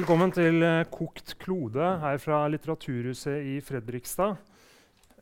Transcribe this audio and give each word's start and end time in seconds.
Velkommen 0.00 0.30
til 0.32 0.62
eh, 0.64 0.86
Kokt 0.88 1.34
klode 1.42 1.84
her 2.00 2.14
fra 2.22 2.38
Litteraturhuset 2.48 3.42
i 3.44 3.58
Fredrikstad. 3.60 4.38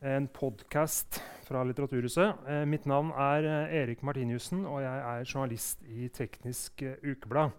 En 0.07 0.29
podkast 0.31 1.19
fra 1.49 1.65
Litteraturhuset. 1.67 2.45
Eh, 2.47 2.63
mitt 2.63 2.87
navn 2.87 3.11
er 3.11 3.49
eh, 3.49 3.75
Erik 3.81 4.05
Martiniussen, 4.07 4.63
og 4.71 4.85
jeg 4.85 5.03
er 5.09 5.27
journalist 5.27 5.83
i 5.91 6.07
Teknisk 6.15 6.87
Ukeblad. 7.03 7.59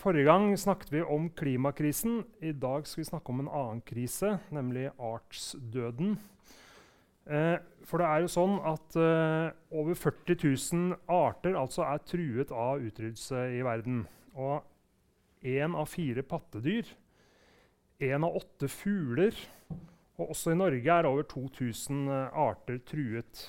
Forrige 0.00 0.26
gang 0.26 0.50
snakket 0.58 0.90
vi 0.96 1.06
om 1.06 1.30
klimakrisen. 1.30 2.24
I 2.42 2.50
dag 2.50 2.90
skal 2.90 3.04
vi 3.04 3.10
snakke 3.12 3.30
om 3.30 3.46
en 3.46 3.54
annen 3.62 3.86
krise, 3.86 4.40
nemlig 4.50 4.88
artsdøden. 4.98 6.16
For 7.86 8.02
det 8.02 8.10
er 8.10 8.26
jo 8.26 8.34
sånn 8.34 8.58
at 8.66 8.98
over 8.98 9.94
40 9.94 10.42
000 10.42 10.96
arter 11.06 11.54
altså 11.54 11.86
er 11.86 12.02
truet 12.02 12.50
av 12.50 12.82
utryddelse 12.82 13.52
i 13.54 13.62
verden. 13.62 14.08
Og 14.34 14.58
én 15.46 15.76
av 15.78 15.88
fire 15.90 16.24
pattedyr, 16.26 16.88
én 18.02 18.26
av 18.26 18.36
åtte 18.36 18.68
fugler 18.68 19.36
og 20.16 20.32
også 20.32 20.52
i 20.52 20.58
Norge 20.58 20.92
er 20.92 21.08
over 21.08 21.26
2000 21.28 22.06
eh, 22.08 22.38
arter 22.40 22.78
truet. 22.88 23.42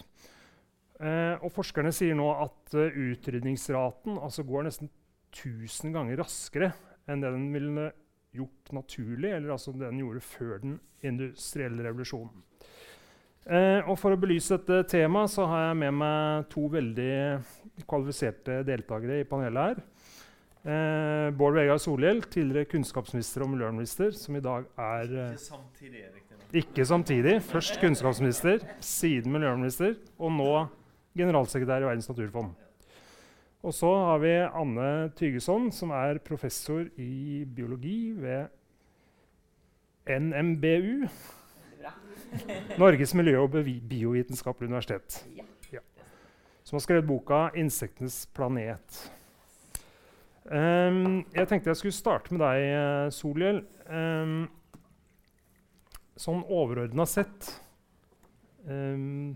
Eh, 1.00 1.36
og 1.40 1.52
forskerne 1.54 1.94
sier 1.96 2.18
nå 2.18 2.26
at 2.34 2.74
uh, 2.74 2.90
utrydningsraten 2.90 4.18
altså 4.18 4.44
går 4.48 4.66
nesten 4.66 4.90
1000 5.30 5.94
ganger 5.94 6.18
raskere 6.24 6.72
enn 7.08 7.22
det 7.22 7.30
den 7.36 7.52
ville 7.54 7.92
gjort 8.36 8.72
naturlig, 8.76 9.30
eller 9.32 9.54
altså 9.54 9.72
det 9.76 9.86
den 9.86 10.02
gjorde 10.02 10.24
før 10.26 10.58
den 10.64 10.80
industrielle 11.06 11.86
revolusjonen. 11.86 12.44
Eh, 13.48 13.80
og 13.88 13.96
For 14.02 14.12
å 14.12 14.20
belyse 14.20 14.58
dette 14.58 14.90
temaet 14.92 15.32
så 15.32 15.46
har 15.48 15.70
jeg 15.70 15.80
med 15.86 15.96
meg 16.02 16.50
to 16.52 16.66
veldig 16.74 17.14
kvalifiserte 17.88 18.60
deltakere 18.68 19.22
i 19.22 19.30
panelet 19.30 19.70
her. 19.70 19.86
Eh, 20.68 21.32
Bård 21.32 21.56
Vegar 21.56 21.78
Solhjell, 21.80 22.26
tidligere 22.28 22.68
kunnskapsminister 22.68 23.46
og 23.46 23.54
miljøminister, 23.54 24.12
som 24.12 24.36
i 24.36 24.42
dag 24.44 24.66
er 24.84 25.14
eh, 25.16 25.30
Ikke 25.32 25.40
samtidig, 25.46 26.02
Erik. 26.04 26.24
ikke 26.54 26.86
samtidig. 26.86 27.36
Først 27.42 27.80
kunnskapsminister, 27.80 28.60
siden 28.84 29.32
miljøminister, 29.32 29.96
og 30.20 30.32
nå 30.36 30.66
generalsekretær 31.16 31.86
i 31.86 31.88
Verdens 31.88 32.10
naturfond. 32.10 32.52
Og 33.64 33.74
så 33.74 33.94
har 33.96 34.20
vi 34.20 34.34
Anne 34.44 35.10
Tygeson, 35.16 35.72
som 35.72 35.96
er 35.96 36.20
professor 36.20 36.84
i 36.98 37.46
biologi 37.56 38.12
ved 38.12 38.52
NMBU. 40.20 41.08
Norges 42.84 43.16
miljø- 43.16 43.40
og 43.40 43.56
biovitenskapelige 43.90 44.68
universitet. 44.68 45.24
Ja. 45.72 45.80
Som 46.64 46.76
har 46.76 46.80
skrevet 46.80 47.08
boka 47.08 47.48
'Insektenes 47.56 48.28
planet'. 48.36 49.17
Um, 50.48 51.26
jeg 51.36 51.48
tenkte 51.50 51.74
jeg 51.74 51.80
skulle 51.82 51.96
starte 51.96 52.32
med 52.32 52.40
deg, 52.40 52.62
eh, 52.72 53.08
Solhjell. 53.12 53.60
Um, 53.92 54.46
sånn 56.18 56.40
overordna 56.48 57.06
sett 57.06 57.46
um, 58.66 59.36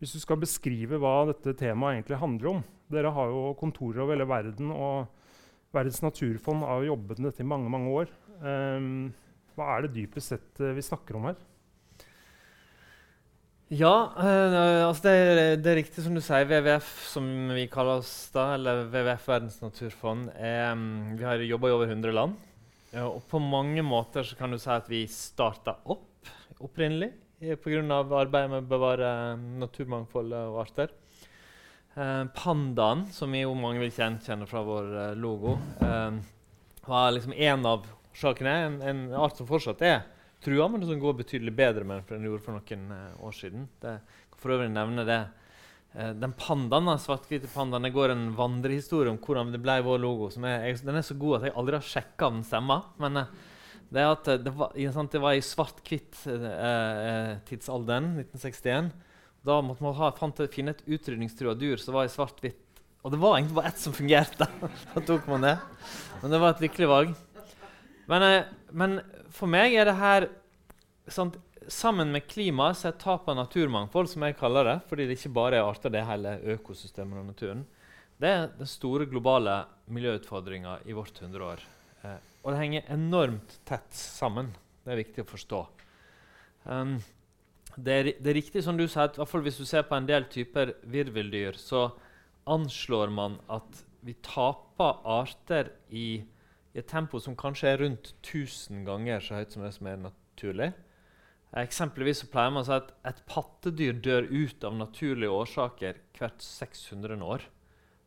Hvis 0.00 0.16
du 0.16 0.18
skal 0.18 0.40
beskrive 0.42 0.98
hva 0.98 1.28
dette 1.28 1.54
temaet 1.60 2.00
egentlig 2.00 2.18
handler 2.18 2.50
om 2.50 2.64
Dere 2.90 3.12
har 3.14 3.30
jo 3.30 3.52
kontorer 3.60 4.02
over 4.02 4.16
hele 4.16 4.26
verden, 4.28 4.72
og 4.74 5.06
Verdens 5.72 6.02
naturfond 6.02 6.66
har 6.66 6.82
jo 6.82 6.90
jobbet 6.90 7.20
med 7.20 7.30
dette 7.30 7.44
i 7.44 7.48
mange 7.48 7.70
mange 7.72 7.92
år. 7.96 8.10
Hva 8.42 9.68
er 9.72 9.86
det 9.86 9.94
dypest 9.94 10.34
sett 10.34 10.60
uh, 10.60 10.74
vi 10.76 10.84
snakker 10.84 11.16
om 11.16 11.30
her? 11.30 11.38
Ja, 13.72 14.12
øh, 14.20 14.84
altså 14.84 15.06
det, 15.06 15.12
er, 15.16 15.38
det, 15.56 15.70
er, 15.70 15.78
riktig 15.78 16.02
som 16.04 16.12
du 16.12 16.20
sier. 16.20 16.44
WWF, 16.44 16.88
som 17.08 17.24
vi 17.56 17.62
kaller 17.72 18.02
oss 18.02 18.10
da, 18.34 18.50
eller 18.58 18.82
WWF 18.90 19.30
Verdens 19.30 19.56
naturfond, 19.62 20.26
er, 20.36 20.74
um, 20.76 21.14
vi 21.16 21.24
har 21.24 21.40
jobba 21.40 21.70
i 21.70 21.72
over 21.78 21.88
100 21.88 22.12
land. 22.12 22.34
Og 23.00 23.22
på 23.30 23.40
mange 23.40 23.80
måter 23.80 24.28
så 24.28 24.36
kan 24.36 24.52
du 24.52 24.58
si 24.60 24.68
at 24.68 24.92
vi 24.92 25.06
starta 25.08 25.78
opp 25.88 26.28
opprinnelig 26.60 27.14
pga. 27.64 27.80
arbeidet 27.80 28.50
med 28.52 28.60
å 28.60 28.68
bevare 28.74 29.08
naturmangfoldet 29.40 30.52
og 30.52 30.60
arter. 30.66 30.92
Uh, 31.96 32.28
pandaen, 32.36 33.06
som 33.08 33.32
jo 33.32 33.56
mange 33.56 33.80
vil 33.80 33.96
kjenne 33.96 34.50
fra 34.52 34.60
vår 34.68 35.16
logo, 35.16 35.56
var 35.80 37.12
liksom 37.16 37.32
en 37.32 37.70
av 37.72 37.88
årsakene. 38.12 38.58
En, 38.68 38.82
en 38.82 39.06
art 39.16 39.40
som 39.40 39.48
fortsatt 39.48 39.80
er 39.80 40.02
trua, 40.42 40.68
men 40.68 40.86
som 40.86 41.00
går 41.00 41.14
betydelig 41.20 41.54
bedre 41.56 41.84
med 41.86 41.96
enn 42.00 42.08
den 42.10 42.26
gjorde 42.28 42.44
for 42.44 42.52
noen 42.56 42.82
uh, 42.90 43.24
år 43.26 43.32
siden. 43.36 43.62
Det, 43.82 43.92
for 44.40 44.48
øvrig 44.56 44.70
nevne 44.72 45.02
det. 45.08 45.22
Uh, 45.94 46.12
den 46.18 46.32
pandaen, 46.38 46.98
svart-hvite 46.98 47.48
pandaen 47.52 47.84
det 47.86 47.94
går 47.94 48.08
en 48.14 48.26
vandrehistorie 48.38 49.10
om 49.12 49.20
hvordan 49.22 49.52
det 49.54 49.60
ble 49.62 49.76
vår 49.86 49.98
logo. 50.02 50.26
Er, 50.42 50.56
jeg, 50.68 50.74
den 50.86 50.98
er 50.98 51.04
så 51.06 51.16
god 51.20 51.34
at 51.38 51.44
jeg 51.48 51.58
aldri 51.62 51.74
har 51.78 51.90
sjekka 51.92 52.24
den 52.34 52.44
stemmer. 52.48 52.80
Men 53.02 53.12
uh, 53.22 53.26
det, 53.92 54.02
det, 54.46 54.52
var, 54.56 54.68
sant, 54.94 55.12
det 55.12 55.22
var 55.22 55.32
i 55.36 55.44
svart-hvitt-tidsalderen, 55.44 58.06
1961. 58.24 58.86
Da 59.42 59.54
måtte 59.62 59.84
man 59.84 59.98
ha, 59.98 60.06
fant, 60.16 60.38
finne 60.54 60.70
et 60.72 60.86
utrydningstrua 60.86 61.54
dyr 61.58 61.76
som 61.82 61.94
var 61.98 62.04
i 62.08 62.14
svart-hvitt. 62.14 62.64
Og 63.02 63.10
det 63.10 63.18
var 63.18 63.34
egentlig 63.36 63.58
bare 63.58 63.70
ett 63.72 63.82
som 63.82 63.94
fungerte. 63.94 64.46
da 64.94 65.00
tok 65.02 65.26
man 65.28 65.44
det. 65.44 65.56
Men 66.22 66.30
det 66.30 66.40
var 66.40 66.50
et 66.54 66.62
lykkelig 66.62 66.88
valg. 66.88 67.10
Men, 68.10 68.22
men 68.70 68.90
for 69.32 69.50
meg 69.50 69.74
er 69.76 69.88
det 69.88 69.98
her 70.00 70.28
sant, 71.10 71.38
Sammen 71.70 72.10
med 72.10 72.24
klimaet 72.26 72.74
så 72.74 72.88
er 72.88 72.96
tap 72.98 73.28
av 73.30 73.36
naturmangfold, 73.38 74.08
som 74.10 74.24
jeg 74.26 74.34
kaller 74.34 74.66
det, 74.66 74.74
fordi 74.90 75.04
det 75.06 75.14
ikke 75.14 75.30
bare 75.36 75.60
er 75.60 75.68
arter, 75.68 75.92
det 75.94 76.00
er 76.00 76.08
hele 76.08 76.32
økosystemet 76.56 77.20
og 77.20 77.28
naturen, 77.28 77.60
det 78.18 78.30
er 78.30 78.48
den 78.56 78.66
store 78.66 79.06
globale 79.06 79.54
miljøutfordringa 79.94 80.80
i 80.90 80.96
vårt 80.96 81.20
hundreår. 81.22 81.62
Eh, 82.02 82.18
og 82.42 82.50
det 82.50 82.60
henger 82.60 82.90
enormt 82.90 83.56
tett 83.68 83.94
sammen. 83.94 84.50
Det 84.82 84.90
er 84.90 85.00
viktig 85.04 85.24
å 85.24 85.30
forstå. 85.30 85.60
Um, 86.66 86.96
det, 87.76 87.92
er, 87.92 88.10
det, 88.18 88.28
er, 88.28 88.38
riktig 88.38 88.62
som 88.66 88.78
du 88.78 88.84
sier, 88.86 89.10
at 89.10 89.34
hvis 89.46 89.58
du 89.62 89.66
ser 89.66 89.86
på 89.86 89.98
en 89.98 90.08
del 90.08 90.26
typer 90.30 90.74
virveldyr, 90.82 91.58
så 91.58 91.88
anslår 92.50 93.10
man 93.14 93.38
at 93.50 93.82
vi 94.02 94.16
taper 94.22 94.98
arter 95.06 95.70
i 95.94 96.22
i 96.72 96.80
et 96.80 96.88
tempo 96.88 97.20
som 97.20 97.36
kanskje 97.38 97.68
er 97.68 97.82
rundt 97.82 98.14
1000 98.22 98.86
ganger 98.86 99.20
så 99.20 99.40
høyt 99.40 99.54
som 99.54 99.64
det 99.64 99.72
som 99.76 99.88
er 99.90 100.00
naturlig. 100.00 100.70
Eksempelvis 101.62 102.22
så 102.22 102.28
pleier 102.32 102.52
man 102.54 102.64
å 102.64 102.68
si 102.68 102.76
at 102.78 102.94
et 103.10 103.18
pattedyr 103.28 103.98
dør 104.00 104.28
ut 104.30 104.64
av 104.64 104.78
naturlige 104.78 105.36
årsaker 105.42 106.00
hvert 106.16 106.40
600 106.40 107.18
år. 107.20 107.44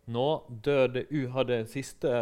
Nå 0.09 0.25
dør 0.49 0.89
det 0.95 1.05
har 1.33 1.45
det 1.49 1.59
siste 1.69 2.15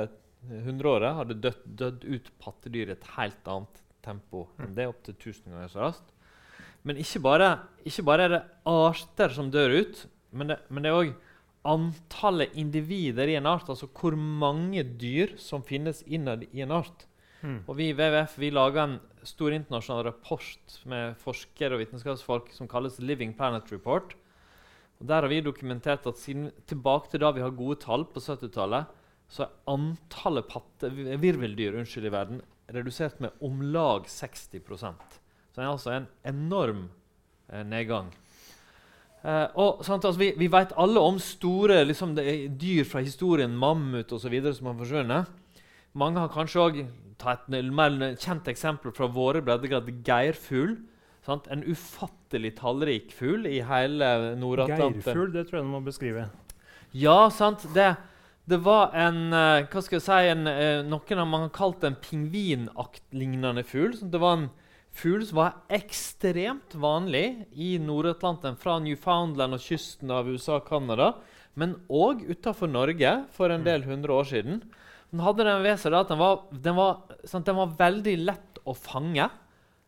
hundreåret 0.44 1.16
har 1.16 1.30
det 1.30 1.40
dødd, 1.44 1.64
dødd 1.80 2.04
ut 2.04 2.31
pattedyr 2.44 2.92
i 2.92 2.96
et 2.98 3.10
helt 3.16 3.48
annet 3.48 3.84
tempo. 4.04 4.48
enn 4.60 4.75
Det 4.75 4.90
opptil 4.90 5.16
1000 5.16 5.54
ganger 5.54 5.72
så 5.72 5.86
raskt. 5.86 6.10
Men 6.84 7.00
ikke 7.00 7.22
bare, 7.24 7.50
ikke 7.88 8.04
bare, 8.04 8.24
er 8.24 8.34
det 8.34 8.42
arter 8.68 9.31
som 9.31 9.52
dør 9.52 9.78
ut, 9.80 10.02
men 10.36 10.52
det, 10.52 10.58
men 10.68 10.84
det 10.84 10.92
er 10.92 11.00
òg 11.00 11.14
antallet 11.63 12.56
individer 12.59 13.29
i 13.31 13.38
en 13.40 13.47
art, 13.47 13.69
altså 13.72 13.88
hvor 13.88 14.16
mange 14.18 14.84
dyr 15.00 15.38
som 15.40 15.63
finnes 15.63 16.03
innad 16.06 16.46
i 16.51 16.63
en 16.66 16.74
art. 16.75 17.06
Mm. 17.44 17.62
Og 17.68 17.75
Vi 17.78 17.90
i 17.91 17.96
WWF 17.96 18.38
vi 18.40 18.51
lager 18.51 18.84
en 18.84 19.00
stor 19.28 19.56
internasjonal 19.56 20.06
rapport 20.07 20.78
med 20.88 21.16
forskere 21.19 21.75
og 21.75 21.84
vitenskapsfolk 21.84 22.51
som 22.56 22.68
kalles 22.72 23.00
Living 23.00 23.34
Planet 23.35 23.72
Report. 23.72 24.16
Og 25.00 25.07
Der 25.07 25.22
har 25.22 25.28
vi 25.28 25.41
dokumentert 25.41 26.07
at 26.07 26.18
siden 26.18 26.51
tilbake 26.68 27.12
til 27.12 27.19
da 27.19 27.31
vi 27.31 27.41
har 27.44 27.51
gode 27.51 27.80
tall 27.80 28.06
på 28.06 28.19
70-tallet, 28.19 28.88
så 29.28 29.44
er 29.44 29.56
antallet 29.68 30.47
patte, 30.47 30.91
virveldyr 30.91 31.80
unnskyld, 31.80 32.06
i 32.06 32.12
verden 32.12 32.42
redusert 32.74 33.19
med 33.19 33.31
om 33.42 33.62
lag 33.74 34.06
60% 34.07 34.59
Så 34.71 35.56
det 35.56 35.63
er 35.63 35.71
altså 35.71 35.92
en 35.92 36.07
enorm 36.24 36.89
eh, 37.50 37.63
nedgang. 37.63 38.12
Uh, 39.24 39.48
og 39.56 39.86
sant, 39.88 40.04
altså, 40.04 40.20
Vi, 40.20 40.34
vi 40.36 40.50
vet 40.52 40.74
alle 40.75 41.00
om 41.00 41.20
store 41.22 41.80
liksom, 41.88 42.18
dyr 42.60 42.84
fra 42.88 43.04
historien, 43.06 43.56
mammut 43.56 44.12
osv., 44.12 44.36
som 44.52 44.72
har 44.72 44.80
forsvunnet. 44.81 45.31
Mange 45.96 46.20
har 46.20 46.31
kanskje 46.34 46.64
òg 46.64 46.80
tatt 47.22 47.46
et 47.54 47.70
mer 47.72 48.18
kjent 48.20 48.50
eksempel 48.52 48.92
fra 48.96 49.08
våre 49.08 49.44
breddegrad, 49.46 49.88
geirfugl. 50.06 50.75
Sant? 51.24 51.48
En 51.54 51.64
ufattelig 51.64 52.56
tallrik 52.58 53.14
fugl 53.16 53.46
i 53.48 53.62
hele 53.64 54.34
Nord-Atlanteren. 54.40 55.00
Geirfugl, 55.00 55.30
det 55.31 55.46
tror 55.48 55.62
jeg 55.62 55.68
du 55.68 55.72
må 55.72 55.84
beskrive. 55.86 56.26
Ja, 56.92 57.30
sant. 57.31 57.64
Det, 57.76 57.94
det 58.50 58.60
var 58.66 58.92
en 58.92 59.22
uh, 59.31 59.64
Hva 59.72 59.86
skal 59.86 59.98
jeg 60.02 60.06
si 60.06 60.34
en, 60.34 60.50
uh, 60.50 60.81
Noen 60.84 61.22
har 61.24 61.30
man 61.30 61.48
kalt 61.56 61.86
en 61.88 61.96
pingvinaktlignende 62.04 63.64
fugl. 63.68 63.96
det 64.04 64.19
var 64.19 64.42
en 64.42 64.50
fugl 64.94 65.25
var 65.34 65.63
ekstremt 65.74 66.75
vanlig 66.80 67.48
i 67.57 67.75
Nord-Atlanteren, 67.81 68.57
fra 68.60 68.78
Newfoundland 68.84 69.57
og 69.57 69.63
kysten 69.63 70.12
av 70.13 70.30
USA 70.30 70.60
og 70.60 70.68
Canada, 70.69 71.13
men 71.60 71.75
òg 71.90 72.24
utafor 72.30 72.69
Norge 72.72 73.12
for 73.34 73.54
en 73.54 73.66
del 73.66 73.86
hundre 73.86 74.16
år 74.16 74.30
siden. 74.30 74.62
Den 75.13 75.22
hadde 75.22 75.45
den 75.45 75.62
ved 75.66 75.78
seg 75.81 75.94
at 75.98 76.10
den 76.10 76.22
var, 76.22 76.45
den, 76.51 76.78
var, 76.78 77.18
sant, 77.30 77.45
den 77.45 77.60
var, 77.60 77.75
veldig 77.78 78.16
lett 78.24 78.62
å 78.66 78.74
fange. 78.78 79.28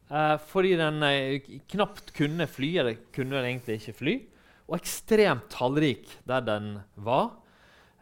Eh, 0.05 0.35
fordi 0.51 0.75
den 0.77 1.01
eh, 1.07 1.47
knapt 1.73 2.13
kunne 2.17 2.45
fly, 2.49 2.69
eller 2.83 2.99
kunne 3.15 3.39
den 3.39 3.49
egentlig 3.49 3.79
ikke 3.79 3.97
fly. 4.01 4.15
Og 4.69 4.77
ekstremt 4.77 5.49
tallrik 5.53 6.05
der 6.29 6.45
den 6.45 6.69
var. 7.01 7.31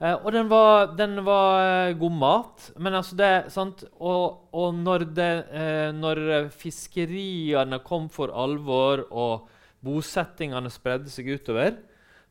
Eh, 0.01 0.15
og 0.17 0.31
den 0.33 0.49
var, 0.51 0.87
den 0.97 1.19
var 1.25 1.87
eh, 1.89 1.93
god 1.99 2.15
mat. 2.17 2.71
Men 2.81 2.93
altså 2.99 3.15
det 3.19 3.31
sant? 3.53 3.83
Og, 3.99 4.47
og 4.53 4.73
når, 4.75 5.05
det, 5.15 5.29
eh, 5.53 5.91
når 5.95 6.49
fiskeriene 6.53 7.79
kom 7.85 8.09
for 8.11 8.33
alvor, 8.35 9.05
og 9.11 9.49
bosettingene 9.83 10.71
spredde 10.71 11.11
seg 11.11 11.29
utover, 11.35 11.75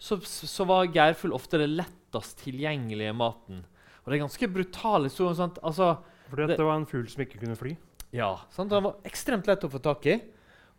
så, 0.02 0.18
så 0.24 0.64
var 0.66 0.88
Geirfull 0.90 1.34
ofte 1.36 1.60
det 1.62 1.70
lettest 1.70 2.40
tilgjengelige 2.42 3.12
maten. 3.14 3.62
Og 4.02 4.10
det 4.10 4.16
er 4.18 4.24
ganske 4.24 4.48
brutal 4.50 5.06
historie. 5.06 5.36
Sant? 5.38 5.60
Altså, 5.62 5.92
Fordi 6.32 6.46
det- 6.50 6.56
det 6.58 6.66
var 6.66 6.76
en 6.80 6.86
fugl 6.86 7.08
som 7.08 7.22
ikke 7.22 7.38
kunne 7.38 7.56
fly. 7.56 7.76
ja, 8.12 8.36
sant? 8.50 8.70
Den 8.70 8.82
var 8.82 8.96
ekstremt 9.04 9.46
lett 9.46 9.62
å 9.64 9.70
få 9.70 9.78
tak 9.80 10.06
i. 10.06 10.20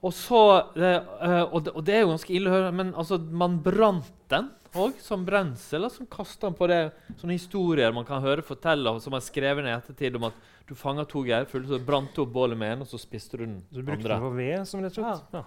Og, 0.04 0.12
så, 0.12 0.42
eh, 0.76 1.00
eh, 1.00 1.44
og, 1.48 1.64
det, 1.64 1.72
og 1.74 1.86
det 1.86 1.96
er 1.96 2.02
jo 2.02 2.10
ganske 2.12 2.34
ille 2.36 2.50
å 2.50 2.54
høre, 2.58 2.74
men 2.76 2.94
altså, 2.94 3.18
man 3.18 3.62
brant 3.64 4.12
den 4.30 4.50
òg 4.80 5.00
som 5.02 5.26
brensel. 5.26 5.90
som 5.92 6.08
kaster 6.10 6.50
han 6.50 6.58
på 6.58 6.68
det, 6.68 6.92
sånne 7.20 7.38
historier 7.38 7.94
man 7.94 8.06
kan 8.08 8.24
høre 8.24 8.46
fortelle, 8.46 8.96
som 9.02 9.14
er 9.14 9.26
skrevet 9.26 9.66
ned 9.66 9.74
i 9.74 9.78
ettertid 9.78 10.18
om 10.20 10.30
at 10.30 10.50
du 10.68 10.74
fanga 10.76 11.06
to 11.06 11.24
geirfugler, 11.28 11.68
så 11.68 11.80
brant 11.84 12.14
du 12.16 12.24
opp 12.24 12.34
bålet 12.34 12.58
med 12.58 12.78
en, 12.78 12.86
og 12.86 12.90
så 12.90 13.00
spiste 13.02 13.38
du 13.38 13.46
den 13.46 13.60
Så 13.70 13.82
du 13.82 13.84
brukte 13.84 14.04
andre. 14.06 14.16
den 14.16 14.26
for 14.26 14.38
ved, 14.40 14.68
som 14.70 14.84
rett 14.84 14.98
og 14.98 15.06
slett. 15.06 15.38
Ja. 15.38 15.44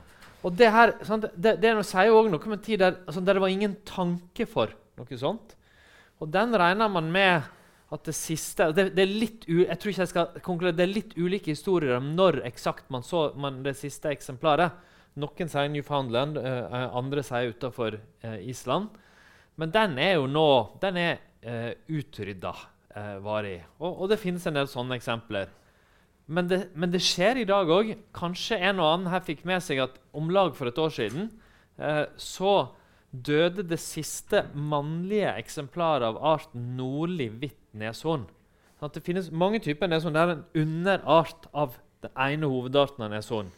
Og 0.46 0.56
det 0.56 0.70
her, 0.70 0.92
sant, 1.06 1.28
det, 1.34 1.56
det 1.62 1.74
sier 1.88 2.12
også 2.12 2.30
noe 2.30 2.48
om 2.50 2.56
en 2.56 2.64
tid 2.64 2.82
der, 2.84 2.98
altså, 3.06 3.22
der 3.24 3.38
det 3.38 3.42
var 3.42 3.54
ingen 3.54 3.76
tanke 3.88 4.46
for 4.46 4.74
noe 4.98 5.20
sånt. 5.20 5.56
Og 6.20 6.30
den 6.32 6.54
regner 6.56 6.88
man 6.92 7.08
med 7.12 7.52
at 7.94 8.02
det 8.08 8.16
siste 8.18 8.72
det, 8.74 8.88
det 8.96 9.04
er 9.04 9.12
litt 9.12 9.44
u, 9.46 9.60
Jeg 9.62 9.78
tror 9.78 9.92
ikke 9.92 10.02
jeg 10.02 10.10
skal 10.10 10.40
konkludere, 10.42 10.76
det 10.76 10.84
er 10.86 10.94
litt 10.94 11.12
ulike 11.16 11.52
historier 11.54 11.96
om 12.00 12.08
når 12.18 12.40
eksakt 12.48 12.88
man 12.90 13.04
så 13.06 13.28
man, 13.38 13.60
det 13.62 13.76
siste 13.78 14.10
eksemplaret. 14.10 14.74
Noen 15.16 15.48
sier 15.48 15.70
Newfoundland, 15.72 16.36
eh, 16.36 16.86
andre 16.98 17.22
sier 17.24 17.54
utafor 17.54 17.96
eh, 17.96 18.40
Island. 18.50 18.90
Men 19.56 19.72
den 19.72 19.98
er 20.02 20.18
jo 20.18 20.26
nå 20.28 20.48
Den 20.82 20.98
er 21.00 21.20
uh, 21.46 21.72
utrydda 21.88 22.52
uh, 22.52 23.16
varig. 23.24 23.60
Og, 23.78 24.02
og 24.02 24.10
det 24.12 24.20
finnes 24.20 24.44
en 24.48 24.58
del 24.58 24.68
sånne 24.70 24.98
eksempler. 24.98 25.52
Men 26.26 26.48
det, 26.50 26.60
men 26.74 26.90
det 26.90 27.02
skjer 27.06 27.42
i 27.42 27.46
dag 27.48 27.70
òg. 27.70 27.92
Kanskje 28.16 28.58
en 28.58 28.82
og 28.82 28.88
annen 28.90 29.12
her 29.12 29.22
fikk 29.26 29.44
med 29.46 29.62
seg 29.64 29.84
at 29.84 30.00
om 30.16 30.32
lag 30.34 30.56
for 30.58 30.70
et 30.70 30.80
år 30.82 30.90
siden 30.94 31.28
eh, 31.78 32.04
så 32.18 32.54
døde 33.10 33.62
det 33.64 33.78
siste 33.80 34.42
mannlige 34.52 35.30
eksemplaret 35.38 36.08
av 36.08 36.18
arten 36.34 36.74
nordlig 36.76 37.30
hvitt 37.38 37.62
neshorn. 37.78 38.26
Sånn 38.80 38.92
det 38.92 39.04
finnes 39.06 39.30
mange 39.30 39.62
typer 39.64 39.88
neshorn. 39.88 40.16
Det 40.16 40.24
er 40.24 40.34
en 40.34 40.64
underart 40.64 41.46
av 41.54 41.78
den 42.04 42.12
ene 42.26 42.50
hovedarten 42.50 43.06
av 43.06 43.14
neshorn. 43.14 43.54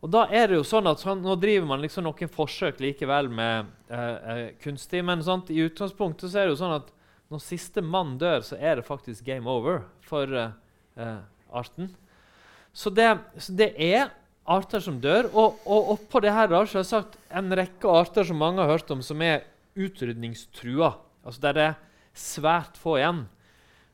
Og 0.00 0.08
da 0.12 0.24
er 0.32 0.48
det 0.48 0.56
jo 0.56 0.64
sånn 0.64 0.88
at 0.88 1.02
sånn, 1.02 1.20
Nå 1.24 1.34
driver 1.40 1.68
man 1.68 1.82
liksom 1.82 2.06
noen 2.06 2.30
forsøk 2.32 2.80
likevel 2.80 3.28
med 3.32 3.68
eh, 3.92 4.30
eh, 4.32 4.46
kunstig, 4.62 5.02
men 5.04 5.24
sånt, 5.24 5.52
i 5.52 5.60
utgangspunktet 5.66 6.32
så 6.32 6.40
er 6.40 6.48
det 6.48 6.54
jo 6.54 6.62
sånn 6.62 6.78
at 6.78 6.88
når 7.30 7.42
siste 7.44 7.82
mann 7.84 8.16
dør, 8.18 8.40
så 8.42 8.56
er 8.58 8.80
det 8.80 8.86
faktisk 8.88 9.26
game 9.28 9.46
over 9.50 9.84
for 10.02 10.32
eh, 10.34 10.56
eh, 10.98 11.20
arten. 11.54 11.92
Så 12.72 12.90
det, 12.94 13.12
så 13.38 13.54
det 13.54 13.70
er 13.76 14.08
arter 14.50 14.82
som 14.82 14.98
dør. 15.02 15.28
Og, 15.30 15.60
og 15.62 15.92
oppå 15.94 16.22
det 16.24 16.34
her 16.34 16.50
da, 16.50 16.64
sagt 16.66 17.18
en 17.30 17.52
rekke 17.54 17.92
arter 18.00 18.26
som 18.26 18.40
mange 18.40 18.62
har 18.62 18.72
hørt 18.72 18.90
om, 18.90 19.02
som 19.04 19.22
er 19.22 19.44
utrydningstrua. 19.78 20.94
Altså 21.22 21.44
der 21.44 21.58
det 21.58 21.66
er 21.68 21.78
svært 22.16 22.80
få 22.80 22.96
igjen. 22.98 23.24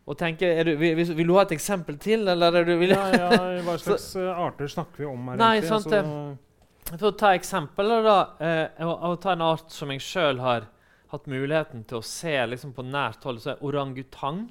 Og 0.07 0.15
tenker, 0.19 0.53
er 0.61 0.69
du, 0.69 0.77
vil, 0.79 0.95
vil- 1.03 1.27
du 1.27 1.35
ha 1.35 1.43
et 1.43 1.53
eksempel 1.57 1.97
til, 1.99 2.29
eller 2.31 2.55
er 2.61 2.67
du 2.69 2.77
vil, 2.79 2.93
Ja, 2.95 3.07
ja, 3.11 3.39
hva 3.67 3.75
slags 3.83 4.05
så, 4.13 4.29
arter 4.31 4.71
snakker 4.71 5.03
vi 5.03 5.09
om 5.11 5.33
her? 5.33 5.41
Nei, 5.41 5.57
sant 5.67 5.89
Altså, 5.91 6.93
For 6.93 7.09
å 7.11 7.17
ta 7.19 7.33
eksempler, 7.35 8.05
da, 8.07 8.19
eh, 8.39 8.85
og, 8.87 8.93
å, 9.09 9.17
ta 9.19 9.33
en 9.35 9.43
art 9.43 9.73
som 9.75 9.91
jeg 9.91 10.05
sjøl 10.07 10.39
har 10.45 10.69
hatt 11.11 11.27
muligheten 11.31 11.83
til 11.91 11.99
å 11.99 12.05
se 12.07 12.37
liksom, 12.53 12.71
på 12.77 12.85
nært 12.87 13.27
hold, 13.27 13.41
så 13.43 13.57
er 13.57 13.65
orangutang 13.67 14.45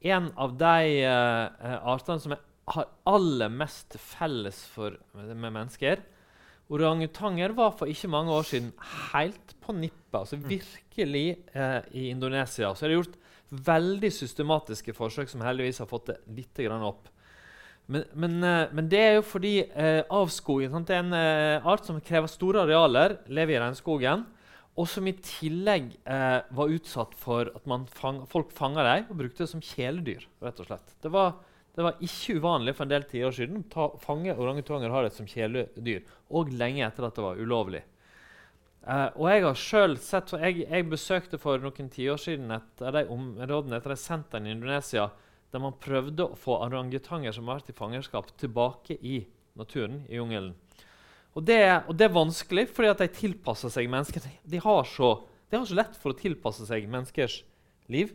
en 0.00 0.30
av 0.40 0.54
de 0.56 1.02
eh, 1.04 1.44
eh, 1.60 1.76
artene 1.92 2.22
som 2.24 2.32
er, 2.32 2.40
har 2.72 2.88
aller 3.12 3.52
mest 3.52 3.98
felles 4.00 4.62
for, 4.72 4.96
med, 5.12 5.34
med 5.36 5.52
mennesker. 5.58 6.00
Orangutanger 6.72 7.52
var 7.56 7.72
for 7.76 7.90
ikke 7.90 8.08
mange 8.12 8.32
år 8.32 8.46
siden 8.48 8.70
helt 9.12 9.56
på 9.60 9.74
nippet. 9.76 10.14
altså 10.22 10.38
Virkelig 10.40 11.26
eh, 11.52 11.80
i 11.98 12.08
Indonesia. 12.14 12.70
Så 12.72 12.86
er 12.86 12.92
det 12.94 13.00
gjort 13.02 13.18
veldig 13.50 14.10
systematiske 14.14 14.94
forsøk 14.94 15.30
som 15.30 15.42
heldigvis 15.44 15.80
har 15.82 15.88
fått 15.90 16.12
det 16.12 16.20
litt 16.36 16.60
opp. 16.70 17.08
Men, 17.90 18.04
men, 18.14 18.36
eh, 18.46 18.68
men 18.72 18.88
det 18.88 19.00
er 19.02 19.16
jo 19.16 19.26
fordi 19.26 19.54
eh, 19.66 20.04
avskoging 20.06 20.70
sant? 20.70 20.92
Er 20.94 21.02
en 21.02 21.16
eh, 21.16 21.66
art 21.66 21.88
som 21.88 21.98
krever 21.98 22.30
store 22.30 22.62
arealer, 22.62 23.16
lever 23.26 23.56
i 23.56 23.62
regnskogen, 23.64 24.22
og 24.78 24.86
som 24.88 25.08
i 25.10 25.16
tillegg 25.18 25.90
eh, 26.06 26.40
var 26.54 26.74
utsatt 26.76 27.16
for 27.18 27.50
at 27.50 27.66
fang, 27.98 28.22
folk 28.30 28.52
fanga 28.54 28.86
dem 28.86 29.10
og 29.10 29.18
brukte 29.24 29.42
det 29.42 29.50
som 29.50 29.64
kjæledyr. 29.64 30.28
rett 30.40 30.62
og 30.62 30.70
slett. 30.70 30.94
Det 31.02 31.10
var, 31.10 31.34
det 31.74 31.86
var 31.88 31.98
ikke 32.06 32.38
uvanlig 32.38 32.76
for 32.78 32.86
en 32.86 32.94
del 32.94 33.08
tiår 33.10 33.34
siden 33.34 33.64
å 33.74 33.88
fange 34.00 34.36
orangutanger 34.38 35.10
som 35.10 35.26
kjæledyr, 35.26 36.06
og 36.30 36.54
lenge 36.54 36.86
etter 36.86 37.08
at 37.08 37.18
det 37.18 37.26
var 37.26 37.42
ulovlig. 37.42 37.82
Eh, 38.86 39.08
og 39.16 39.26
jeg 39.28 39.44
har 39.44 39.58
selv 39.60 40.00
sett, 40.04 40.32
jeg, 40.40 40.64
jeg 40.64 40.88
besøkte 40.88 41.40
for 41.40 41.60
noen 41.60 41.90
tiår 41.92 42.20
siden 42.20 42.54
et 42.56 42.84
av 42.84 42.96
de 42.96 43.04
områdene 43.12 43.76
etter 43.76 43.92
de 43.92 44.00
sentrene 44.00 44.48
i 44.48 44.56
Indonesia 44.56 45.10
der 45.50 45.62
man 45.62 45.76
prøvde 45.82 46.28
å 46.30 46.38
få 46.38 46.60
orangutanger 46.64 47.34
som 47.34 47.48
har 47.50 47.58
vært 47.58 47.72
i 47.72 47.76
fangenskap, 47.76 48.30
tilbake 48.38 48.96
i 49.02 49.24
naturen, 49.58 50.04
i 50.08 50.20
jungelen. 50.20 50.54
Og 51.34 51.44
det, 51.46 51.60
og 51.86 51.94
det 51.98 52.06
er 52.06 52.14
vanskelig, 52.14 52.66
fordi 52.74 52.90
at 52.90 53.02
de 53.02 53.08
tilpasser 53.14 53.72
seg 53.72 53.90
mennesker. 53.90 54.24
De, 54.24 54.60
har 54.62 54.86
så, 54.88 55.12
de 55.50 55.58
har 55.58 55.66
så 55.66 55.78
lett 55.78 55.98
for 55.98 56.14
å 56.14 56.18
tilpasse 56.18 56.66
seg 56.68 56.88
menneskers 56.90 57.40
liv. 57.90 58.14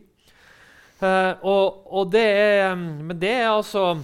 Uh, 0.96 1.36
og, 1.44 1.82
og 1.92 2.06
det 2.08 2.24
er 2.24 2.70
Men 2.72 3.18
det 3.20 3.28
er 3.28 3.50
altså 3.50 3.98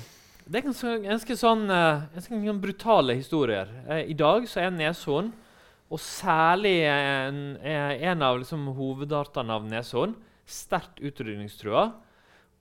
Det 0.45 0.59
er 0.59 0.65
ganske, 0.67 0.91
ganske 1.01 1.37
sånn 1.41 1.63
eh, 1.73 2.03
ganske 2.13 2.55
brutale 2.61 3.17
historier. 3.17 3.71
Uh, 3.89 4.03
I 4.05 4.17
dag 4.19 4.45
så 4.51 4.61
er 4.61 4.75
neshorn, 4.77 5.31
og 5.93 6.01
særlig 6.01 6.79
en, 6.89 7.43
eh, 7.61 8.01
en 8.09 8.25
av 8.25 8.39
liksom, 8.41 8.71
hovedartene 8.79 9.53
av 9.53 9.67
neshorn, 9.69 10.15
sterkt 10.49 11.03
utrydningstrua. 11.05 11.91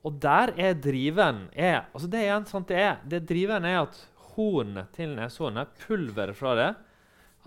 Og 0.04 0.18
der 0.19 0.51
er 0.57 0.74
driven 0.75 1.45
er, 1.54 1.86
altså 1.94 2.10
det 2.12 2.25
er 2.25 2.36
en, 2.36 2.48
sant, 2.50 2.67
det 2.67 2.79
er, 2.82 2.98
det 3.08 3.24
driven 3.29 3.65
er 3.70 3.84
at 3.86 4.00
hornet 4.34 4.91
til 4.96 5.13
neshornet, 5.15 5.72
pulveret 5.86 6.38
fra 6.38 6.56
det, 6.58 6.72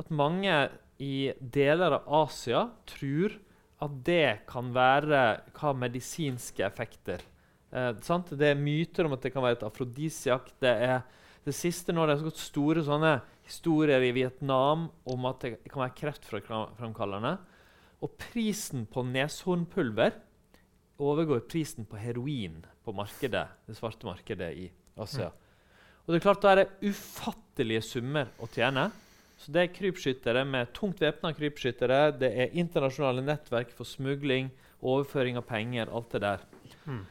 at 0.00 0.10
mange 0.14 0.54
i 1.02 1.32
deler 1.38 1.98
av 1.98 2.08
Asia 2.24 2.68
tror 2.88 3.34
at 3.84 3.98
det 4.06 4.46
kan 4.48 4.70
være 4.74 5.22
hva 5.56 5.74
medisinske 5.76 6.64
effekter. 6.64 7.20
Eh? 7.74 7.90
Det 7.98 8.48
er 8.48 8.58
myter 8.58 9.08
om 9.08 9.16
at 9.16 9.26
det 9.26 9.34
kan 9.34 9.44
være 9.44 9.58
et 9.58 9.66
afrodisiak. 9.66 10.52
Det 10.62 10.72
er 10.88 11.02
det 11.44 11.52
siste 11.56 11.92
nå 11.92 12.06
det 12.06 12.16
har 12.16 12.24
gått 12.24 12.40
store 12.40 12.84
sånne 12.86 13.18
historier 13.44 14.02
i 14.04 14.14
Vietnam 14.16 14.88
om 15.12 15.26
at 15.28 15.44
det 15.44 15.56
kan 15.68 15.84
være 15.84 15.96
kreftfremkallende. 15.98 17.34
Og 18.04 18.16
prisen 18.20 18.86
på 18.90 19.04
neshornpulver 19.08 20.16
overgår 21.04 21.44
prisen 21.50 21.86
på 21.88 21.98
heroin 22.00 22.62
på 22.84 22.94
markedet, 22.96 23.46
det 23.66 23.76
svarte 23.76 24.06
markedet 24.08 24.50
i 24.56 24.68
Asia. 25.00 25.30
Og 26.04 26.12
det 26.12 26.20
er 26.20 26.26
klart 26.26 26.42
Da 26.42 26.52
er 26.52 26.60
det 26.62 26.90
ufattelige 26.92 27.82
summer 27.82 28.28
å 28.38 28.48
tjene. 28.52 28.90
Så 29.40 29.52
det 29.52 29.62
er 29.62 29.72
krypskyttere 29.74 30.44
med 30.46 30.70
tungt 30.76 31.00
væpna 31.02 31.32
krypskyttere. 31.34 32.12
Det 32.16 32.30
er 32.30 32.54
internasjonale 32.54 33.24
nettverk 33.24 33.72
for 33.74 33.88
smugling, 33.88 34.50
overføring 34.84 35.40
av 35.40 35.46
penger, 35.48 35.90
alt 35.90 36.12
det 36.12 36.20
der. 36.22 36.44
Mm. 36.84 37.02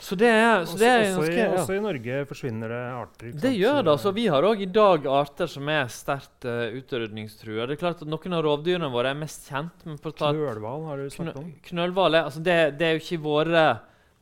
Så 0.00 0.16
det 0.16 0.30
er, 0.32 0.62
så 0.64 0.78
det 0.80 0.88
er 0.88 1.02
også, 1.02 1.20
ganske 1.20 1.34
i, 1.34 1.40
ja. 1.42 1.48
også 1.60 1.74
i 1.76 1.80
Norge 1.84 2.20
forsvinner 2.30 2.72
det 2.72 2.80
arter. 2.96 3.34
Det 3.42 3.50
gjør 3.52 3.82
det. 3.82 3.92
altså. 3.92 4.12
Vi 4.16 4.24
har 4.32 4.46
òg 4.48 4.62
i 4.64 4.68
dag 4.72 5.04
arter 5.12 5.50
som 5.52 5.68
er 5.68 5.92
sterkt 5.92 6.48
uh, 6.48 6.72
utrydningstrua. 6.78 7.66
Det 7.68 7.76
er 7.76 7.82
klart 7.82 8.00
at 8.00 8.08
Noen 8.08 8.36
av 8.38 8.42
rovdyrene 8.46 8.88
våre 8.92 9.12
er 9.12 9.20
mest 9.20 9.50
kjent. 9.52 9.84
men 9.84 10.00
Knølhval 10.00 10.88
har 10.88 11.04
du 11.04 11.12
snakket 11.12 11.38
om. 11.42 11.52
Knølhval 11.68 12.16
er, 12.16 12.30
altså 12.30 12.42
det, 12.48 12.58
det 12.80 12.88
er 12.88 12.96
jo 12.96 13.04
ikke 13.04 13.20
våre 13.28 13.68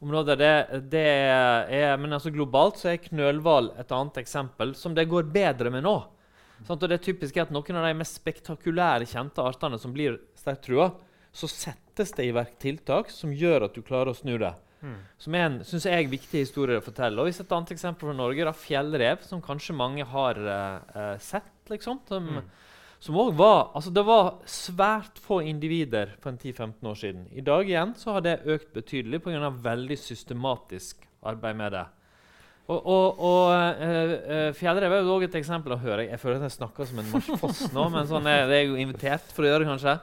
områder. 0.03 0.43
Det, 0.43 0.83
det 0.91 1.07
er, 1.07 1.97
men 2.03 2.19
altså 2.19 2.35
globalt 2.35 2.83
så 2.83 2.93
er 2.93 3.03
knølhval 3.07 3.73
et 3.79 3.95
annet 3.95 4.23
eksempel 4.27 4.75
som 4.79 4.99
det 4.99 5.07
går 5.11 5.31
bedre 5.31 5.71
med 5.75 5.87
nå. 5.87 5.97
Sant? 6.67 6.83
Og 6.83 6.89
det 6.89 6.99
er 6.99 7.07
typisk 7.07 7.39
at 7.39 7.55
Noen 7.55 7.79
av 7.79 7.87
de 7.87 7.99
mest 8.03 8.19
spektakulære 8.19 9.07
kjente 9.07 9.47
artene 9.47 9.79
som 9.79 9.95
blir 9.95 10.19
sterkt 10.39 10.67
trua, 10.67 10.91
så 11.31 11.47
settes 11.51 12.11
det 12.17 12.27
i 12.27 12.35
verk 12.35 12.57
tiltak 12.59 13.13
som 13.15 13.31
gjør 13.31 13.69
at 13.69 13.79
du 13.79 13.85
klarer 13.87 14.11
å 14.11 14.19
snu 14.19 14.35
det. 14.43 14.57
Mm. 14.83 14.95
Som 15.19 15.35
er 15.35 15.45
en 15.49 15.59
synes 15.67 15.87
jeg, 15.91 16.07
viktig 16.13 16.45
historie 16.45 16.79
å 16.79 16.85
fortelle. 16.85 17.19
Og 17.19 17.27
hvis 17.27 17.41
Et 17.43 17.53
annet 17.53 17.73
eksempel 17.75 18.09
fra 18.09 18.15
Norge 18.15 18.45
da, 18.47 18.53
fjellrev, 18.55 19.25
som 19.27 19.43
kanskje 19.43 19.75
mange 19.75 20.05
har 20.07 20.39
eh, 20.39 21.17
sett. 21.19 21.53
liksom, 21.69 21.99
som, 22.09 22.25
Mm. 22.25 22.45
som 23.01 23.15
også 23.15 23.37
var, 23.37 23.71
altså 23.75 23.93
Det 23.93 24.05
var 24.07 24.35
svært 24.47 25.19
få 25.21 25.43
individer 25.45 26.15
for 26.21 26.31
en 26.31 26.39
10-15 26.39 26.87
år 26.89 26.95
siden. 26.97 27.27
I 27.33 27.41
dag 27.41 27.69
igjen 27.69 27.95
så 27.97 28.13
har 28.13 28.21
det 28.21 28.41
økt 28.47 28.73
betydelig 28.73 29.23
pga. 29.23 29.51
veldig 29.51 29.99
systematisk 29.99 30.97
arbeid 31.23 31.57
med 31.57 31.73
det. 31.73 31.87
Og, 32.69 32.87
og, 32.87 33.21
og 33.25 33.53
eh, 33.81 34.53
Fjellrev 34.53 34.93
er 34.93 35.01
jo 35.03 35.15
også 35.15 35.25
et 35.25 35.35
eksempel. 35.41 35.73
og 35.73 35.81
hører 35.81 36.09
Jeg 36.11 36.21
føler 36.21 36.37
at 36.37 36.43
jeg 36.43 36.59
snakker 36.59 36.85
som 36.87 36.99
en 36.99 37.11
marsjfoss 37.13 37.73
nå, 37.73 37.89
men 37.91 38.07
sånn 38.07 38.27
er, 38.29 38.47
det 38.47 38.57
er 38.57 38.67
jo 38.69 38.77
invitert 38.77 39.33
for 39.33 39.43
å 39.43 39.49
gjøre, 39.49 39.65
kanskje. 39.65 39.99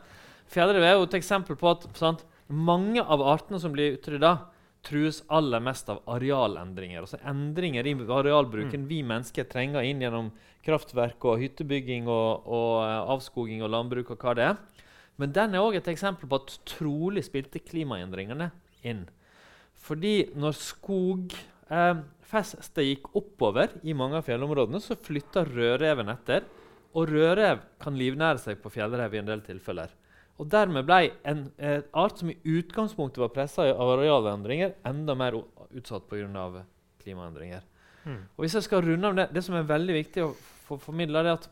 Fjellrev 0.49 0.83
er 0.83 0.95
jo 0.97 1.03
et 1.05 1.13
eksempel 1.21 1.55
på 1.55 1.71
at 1.71 1.85
sant, 1.97 2.25
Mange 2.47 3.01
av 3.01 3.23
artene 3.25 3.57
som 3.57 3.71
blir 3.73 3.95
utrydda, 3.97 4.35
trues 4.85 5.23
aller 5.33 5.61
mest 5.63 5.89
av 5.91 6.01
arealendringer. 6.11 7.01
Altså 7.01 7.17
endringer 7.25 7.87
i 7.87 7.95
arealbruken 7.95 8.87
vi 8.89 9.03
mennesker 9.05 9.43
trenger 9.49 9.81
inn 9.85 10.01
gjennom 10.03 10.31
kraftverk 10.65 11.25
og 11.25 11.39
hyttebygging 11.41 12.07
og, 12.09 12.45
og 12.45 12.83
eh, 12.85 13.11
avskoging 13.15 13.63
og 13.65 13.71
landbruk 13.73 14.11
og 14.13 14.19
hva 14.21 14.33
det 14.37 14.45
er. 14.51 14.57
Men 15.21 15.33
den 15.35 15.49
er 15.55 15.63
òg 15.63 15.73
et 15.79 15.91
eksempel 15.91 16.25
på 16.29 16.39
at 16.41 16.49
trolig 16.67 17.23
spilte 17.25 17.59
klimaendringene 17.63 18.47
inn. 18.85 19.03
Fordi 19.85 20.15
når 20.35 20.53
skogfestet 20.59 22.77
eh, 22.81 22.89
gikk 22.89 23.05
oppover 23.15 23.67
i 23.83 23.93
mange 23.97 24.17
av 24.19 24.25
fjellområdene, 24.27 24.79
så 24.83 24.93
flytta 24.99 25.39
rødreven 25.47 26.09
etter. 26.13 26.41
Og 26.95 27.03
rødrev 27.11 27.57
kan 27.81 27.97
livnære 27.99 28.39
seg 28.41 28.55
på 28.63 28.71
fjellrev 28.71 29.13
i 29.13 29.19
en 29.21 29.29
del 29.29 29.41
tilfeller. 29.45 29.89
Og 30.35 30.49
Dermed 30.51 30.87
ble 30.87 31.13
en 31.27 31.45
eh, 31.57 31.81
art 31.95 32.19
som 32.19 32.31
i 32.31 32.37
utgangspunktet 32.57 33.21
var 33.23 33.31
pressa 33.35 33.69
av 33.71 33.93
arealendringer, 33.95 34.75
enda 34.87 35.15
mer 35.15 35.37
utsatt 35.71 36.09
pga. 36.09 36.65
klimaendringer. 37.03 37.63
Mm. 38.05 38.21
Og 38.35 38.43
hvis 38.43 38.55
jeg 38.57 38.65
skal 38.67 38.83
runde 38.85 39.07
av 39.07 39.15
det, 39.15 39.29
det 39.33 39.43
som 39.45 39.55
er 39.55 39.69
veldig 39.69 39.95
viktig 39.95 40.23
å 40.25 40.33
få 40.67 40.77
formidla, 40.81 41.21
er 41.23 41.37
at 41.37 41.47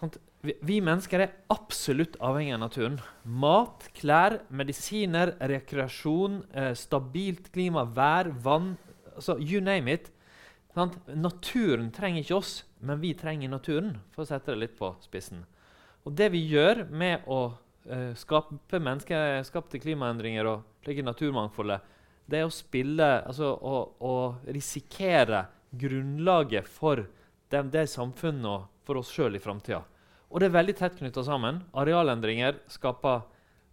sant, 0.00 0.18
vi, 0.44 0.54
vi, 0.62 0.78
mennesker 0.84 1.24
er 1.24 1.34
absolutt 1.50 2.16
avhengig 2.22 2.54
av 2.54 2.62
naturen. 2.62 3.00
Mat, 3.24 3.88
klær, 3.96 4.38
medisiner, 4.54 5.34
rekreasjon, 5.50 6.42
eh, 6.52 6.74
stabilt 6.78 7.50
klima, 7.54 7.82
vær, 7.82 8.30
vann 8.44 8.76
altså 9.18 9.38
You 9.42 9.60
name 9.64 9.98
it. 9.98 10.12
Sant? 10.74 10.98
Naturen 11.10 11.90
trenger 11.94 12.22
ikke 12.22 12.38
oss, 12.38 12.52
men 12.78 13.00
vi 13.02 13.14
trenger 13.18 13.50
naturen, 13.50 13.96
for 14.14 14.22
å 14.22 14.28
sette 14.28 14.54
det 14.54 14.62
litt 14.62 14.76
på 14.78 14.92
spissen. 15.02 15.42
Og 16.06 16.14
det 16.16 16.30
vi 16.32 16.44
gjør 16.46 16.84
med 16.88 17.26
å 17.26 17.48
uh, 17.90 18.12
skape 18.18 18.80
menneskeskapte 18.80 19.80
klimaendringer 19.82 20.48
og 20.48 20.88
legge 20.88 21.04
naturmangfoldet, 21.06 21.94
det 22.28 22.42
er 22.42 22.48
å 22.48 22.52
spille 22.52 23.06
Altså 23.24 23.54
å, 23.56 23.76
å 24.04 24.14
risikere 24.52 25.46
grunnlaget 25.72 26.68
for 26.68 27.06
det, 27.48 27.62
det 27.72 27.86
samfunnet 27.88 28.48
og 28.50 28.66
for 28.84 29.00
oss 29.00 29.12
sjøl 29.12 29.36
i 29.36 29.42
framtida. 29.42 29.82
Og 30.28 30.40
det 30.40 30.48
er 30.48 30.56
veldig 30.56 30.74
tett 30.76 30.96
knytta 30.98 31.24
sammen. 31.24 31.62
Arealendringer 31.76 32.60
skaper 32.68 33.24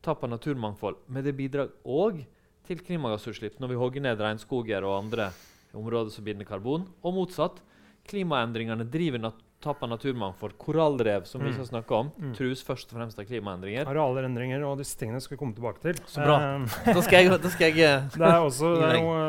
tap 0.05 0.23
av 0.23 0.31
naturmangfold. 0.31 1.01
Men 1.11 1.25
det 1.25 1.35
bidrar 1.35 1.71
òg 1.83 2.21
til 2.65 2.81
klimagassutslipp 2.83 3.59
når 3.59 3.73
vi 3.73 3.79
hogger 3.79 4.05
ned 4.05 4.21
regnskoger 4.23 4.85
og 4.87 4.97
andre 4.99 5.29
områder 5.75 6.13
som 6.13 6.25
binder 6.27 6.47
karbon. 6.47 6.87
Og 7.03 7.15
motsatt. 7.15 7.61
Klimaendringene 8.05 8.85
driver 8.91 9.23
nat 9.23 9.39
tap 9.65 9.83
av 9.83 9.91
naturmangfold. 9.91 10.55
Korallrev, 10.61 11.25
som 11.29 11.41
mm. 11.41 11.47
vi 11.47 11.53
ikke 11.53 11.67
snakke 11.71 11.97
om, 11.97 12.11
mm. 12.15 12.31
trues 12.37 12.63
først 12.65 12.93
og 12.93 12.99
fremst 12.99 13.19
av 13.21 13.27
klimaendringer. 13.29 13.89
Arealendringer 13.89 14.63
og 14.67 14.79
disse 14.81 14.97
tingene 14.99 15.21
skal 15.23 15.35
vi 15.35 15.41
komme 15.41 15.57
tilbake 15.57 15.83
til. 15.83 15.99
Så 16.09 16.23
bra. 16.23 16.37
Um, 16.55 16.69
da 16.95 17.03
skal 17.05 17.25
jeg, 17.25 17.41
da 17.43 17.51
skal 17.53 17.71
jeg 17.71 17.99
uh, 18.05 18.07
Det 18.21 18.29
er 18.29 18.39
også 18.39 18.71
det 18.77 18.87
er 18.91 19.01
noe, 19.01 19.19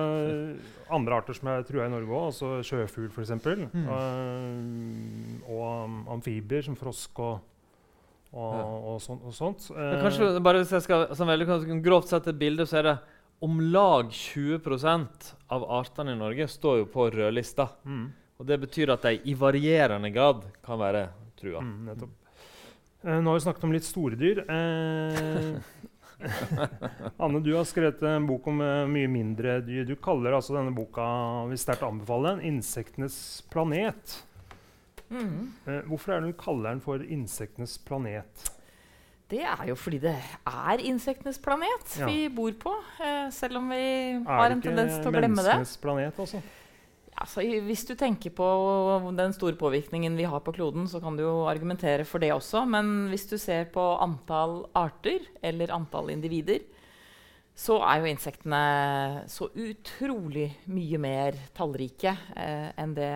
uh, 0.60 0.94
andre 1.00 1.18
arter 1.18 1.40
som 1.40 1.50
er 1.50 1.66
trua 1.66 1.88
i 1.88 1.92
Norge 1.92 2.12
òg, 2.12 2.30
altså 2.30 2.54
sjøfugl 2.68 3.10
f.eks. 3.10 3.34
Mm. 3.74 3.90
Uh, 3.90 5.52
og 5.56 6.16
amfibier 6.18 6.66
som 6.68 6.78
frosk 6.78 7.22
og 7.24 7.36
og, 8.36 8.52
ja. 8.52 8.64
og, 8.90 8.96
sånt, 9.00 9.22
og 9.24 9.32
sånt. 9.32 9.62
Kanskje 10.02 10.26
bare 10.44 10.58
Hvis 10.60 10.72
jeg 10.74 10.84
skal 10.84 11.06
sånn 11.16 11.30
veldig 11.30 11.78
grovt 11.80 12.10
sette 12.10 12.34
et 12.34 12.40
bilde, 12.40 12.66
så 12.68 12.82
er 12.82 12.84
det 12.84 12.96
om 13.44 13.58
lag 13.72 14.10
20% 14.12 15.30
av 15.52 15.64
artene 15.78 16.14
i 16.14 16.18
Norge 16.18 16.46
står 16.48 16.78
jo 16.82 16.86
på 16.92 17.08
rødlista. 17.12 17.68
Mm. 17.84 18.06
Og 18.36 18.46
Det 18.46 18.60
betyr 18.60 18.92
at 18.92 19.02
de 19.02 19.20
i 19.24 19.34
varierende 19.38 20.10
grad 20.12 20.44
kan 20.64 20.78
være 20.80 21.08
trua. 21.40 21.62
Mm, 21.64 21.88
eh, 21.92 23.20
nå 23.20 23.30
har 23.30 23.38
vi 23.38 23.44
snakket 23.46 23.64
om 23.64 23.72
litt 23.72 23.88
store 23.88 24.18
dyr. 24.20 24.42
Eh, 24.44 25.60
Anne, 27.22 27.40
du 27.44 27.54
har 27.54 27.64
skrevet 27.68 28.02
en 28.08 28.26
bok 28.28 28.46
om 28.48 28.60
uh, 28.64 28.86
mye 28.88 29.08
mindre 29.08 29.58
dyr. 29.64 29.84
Du 29.88 29.96
kaller 30.00 30.36
altså 30.36 30.56
denne 30.56 30.72
boka 30.76 31.04
vil 31.50 31.60
sterkt 31.60 31.84
anbefale 31.86 32.36
den, 32.36 32.44
'Insektenes 32.56 33.18
planet'. 33.52 34.22
Mm. 35.08 35.52
Eh, 35.68 35.82
hvorfor 35.86 36.12
er 36.12 36.20
det 36.20 36.32
du 36.32 36.40
kaller 36.40 36.70
den 36.70 36.80
for 36.80 36.98
'Insektenes 36.98 37.78
planet'? 37.78 38.52
Det 39.30 39.42
er 39.42 39.64
jo 39.66 39.74
fordi 39.74 39.98
det 39.98 40.14
er 40.46 40.82
insektenes 40.86 41.38
planet 41.42 41.96
ja. 41.98 42.06
vi 42.06 42.28
bor 42.30 42.52
på. 42.60 42.74
Eh, 43.02 43.30
selv 43.34 43.58
om 43.58 43.70
vi 43.70 44.22
har 44.22 44.52
en 44.54 44.62
tendens 44.62 45.00
til 45.00 45.10
å 45.10 45.14
glemme 45.16 45.42
det. 45.42 45.50
Er 45.50 45.64
det 45.64 45.66
ikke 45.66 45.82
menneskenes 45.82 45.82
planet 45.82 46.20
også? 46.22 46.42
Altså, 47.16 47.40
hvis 47.64 47.86
du 47.88 47.94
tenker 47.96 48.32
på 48.36 48.46
den 49.16 49.32
store 49.32 49.56
påvirkningen 49.56 50.18
vi 50.18 50.26
har 50.28 50.42
på 50.44 50.52
kloden, 50.52 50.84
så 50.88 51.00
kan 51.00 51.16
du 51.16 51.24
jo 51.24 51.46
argumentere 51.48 52.04
for 52.04 52.20
det 52.20 52.34
også. 52.34 52.66
Men 52.68 53.08
hvis 53.08 53.24
du 53.30 53.38
ser 53.40 53.70
på 53.72 53.84
antall 54.04 54.66
arter 54.76 55.24
eller 55.40 55.72
antall 55.72 56.12
individer, 56.12 56.60
så 57.56 57.78
er 57.88 58.02
jo 58.02 58.10
insektene 58.10 58.60
så 59.32 59.48
utrolig 59.48 60.50
mye 60.68 61.00
mer 61.00 61.38
tallrike 61.56 62.12
eh, 62.36 62.68
enn 62.76 62.92
det 62.98 63.14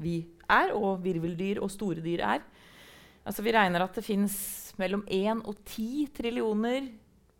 vi 0.00 0.16
er, 0.48 0.72
og 0.72 1.02
virveldyr 1.04 1.60
og 1.60 1.70
store 1.70 2.00
dyr 2.00 2.24
er. 2.24 2.40
Altså, 3.22 3.44
vi 3.44 3.52
regner 3.52 3.84
at 3.84 3.94
det 3.98 4.06
fins 4.06 4.34
mellom 4.80 5.04
1 5.12 5.44
og 5.44 5.60
10 5.68 6.08
trillioner 6.16 6.88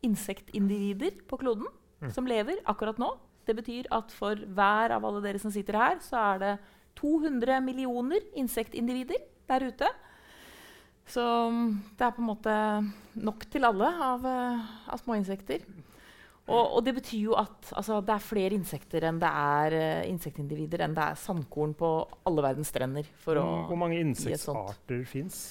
insektindivider 0.04 1.22
på 1.28 1.38
kloden 1.40 1.66
mm. 2.02 2.12
som 2.12 2.28
lever 2.28 2.60
akkurat 2.68 3.00
nå. 3.00 3.14
Det 3.46 3.56
betyr 3.58 3.88
at 3.94 4.14
for 4.14 4.38
hver 4.38 4.94
av 4.96 5.04
alle 5.08 5.22
dere 5.24 5.40
som 5.42 5.52
sitter 5.54 5.78
her, 5.78 6.00
så 6.04 6.20
er 6.32 6.42
det 6.42 6.52
200 7.00 7.60
millioner 7.64 8.24
insektindivider 8.38 9.22
der 9.50 9.68
ute. 9.70 9.88
Så 11.08 11.22
mm, 11.50 11.70
det 11.98 12.06
er 12.06 12.14
på 12.14 12.22
en 12.22 12.28
måte 12.28 12.58
nok 13.22 13.46
til 13.50 13.66
alle 13.66 13.88
av, 13.90 14.22
uh, 14.26 14.68
av 14.92 15.00
småinsekter. 15.02 15.64
Og, 16.42 16.62
og, 16.62 16.78
det 16.84 16.96
betyr 16.96 17.28
jo 17.28 17.34
at 17.38 17.70
altså, 17.78 18.00
det 18.02 18.14
er 18.16 18.24
flere 18.24 18.56
insekter 18.58 19.04
enn 19.06 19.20
det 19.22 19.30
er 19.30 19.76
uh, 19.76 20.06
insektindivider 20.10 20.82
enn 20.86 20.94
det 20.96 21.04
er 21.04 21.20
sandkorn 21.20 21.74
på 21.78 21.90
alle 22.28 22.46
verdens 22.46 22.72
strender. 22.74 23.10
Hvor 23.24 23.78
mange 23.78 24.00
insektarter 24.02 25.04
fins? 25.08 25.44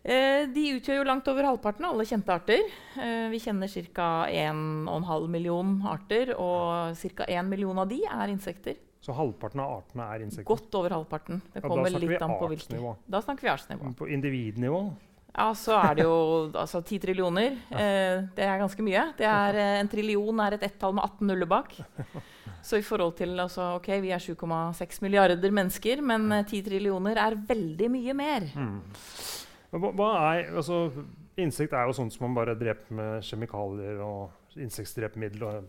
Eh, 0.00 0.46
de 0.48 0.62
utgjør 0.78 1.02
jo 1.02 1.04
langt 1.04 1.26
over 1.28 1.44
halvparten 1.44 1.84
av 1.84 1.92
alle 1.92 2.06
kjente 2.08 2.32
arter. 2.32 2.62
Eh, 2.96 3.26
vi 3.32 3.40
kjenner 3.42 3.68
ca. 3.92 4.08
1,5 4.32 5.28
million 5.28 5.74
arter, 5.86 6.32
og 6.40 6.96
ca. 6.96 7.26
1 7.28 7.50
million 7.50 7.78
av 7.78 7.88
de 7.90 8.00
er 8.08 8.32
insekter. 8.32 8.80
Så 9.00 9.12
halvparten 9.16 9.60
av 9.64 9.78
artene 9.78 10.08
er 10.12 10.24
insekter? 10.24 10.48
Godt 10.48 10.74
over 10.76 10.96
halvparten. 10.96 11.40
Det 11.52 11.62
kommer 11.64 11.88
ja, 11.88 12.00
litt 12.00 12.24
an 12.24 12.36
på 12.36 12.48
hvilke. 12.52 12.96
Da 13.08 13.20
snakker 13.24 13.48
vi 13.48 13.52
artsnivå. 13.52 13.92
På 13.96 14.08
individnivå? 14.08 14.80
Ja, 15.30 15.52
så 15.54 15.76
er 15.78 15.94
det 15.94 16.04
jo 16.04 16.16
altså, 16.58 16.80
ti 16.84 16.98
trillioner. 17.00 17.54
Eh, 17.70 18.24
det 18.36 18.44
er 18.44 18.60
ganske 18.60 18.84
mye. 18.84 19.04
Er, 19.20 19.56
eh, 19.60 19.78
en 19.80 19.88
trillion 19.88 20.42
er 20.44 20.56
et 20.56 20.66
ett-tall 20.68 20.96
med 20.96 21.04
18 21.04 21.28
nuller 21.28 21.48
bak. 21.48 21.76
Så 22.66 22.76
i 22.76 22.84
forhold 22.84 23.14
til 23.16 23.38
altså, 23.40 23.76
ok, 23.78 23.88
Vi 24.02 24.10
er 24.12 24.20
7,6 24.20 25.00
milliarder 25.00 25.52
mennesker, 25.54 26.02
men 26.04 26.44
ti 26.44 26.60
trillioner 26.64 27.16
er 27.16 27.38
veldig 27.48 27.88
mye 27.88 28.16
mer. 28.16 28.50
Mm. 28.52 28.82
Er, 29.70 30.50
altså, 30.56 30.90
insekt 31.38 31.72
er 31.72 31.86
jo 31.86 31.94
sånt 31.94 32.14
som 32.14 32.26
man 32.26 32.34
bare 32.40 32.58
dreper 32.58 32.94
med 32.94 33.26
kjemikalier 33.26 34.00
og 34.02 34.58
insektdrepemiddel. 34.58 35.62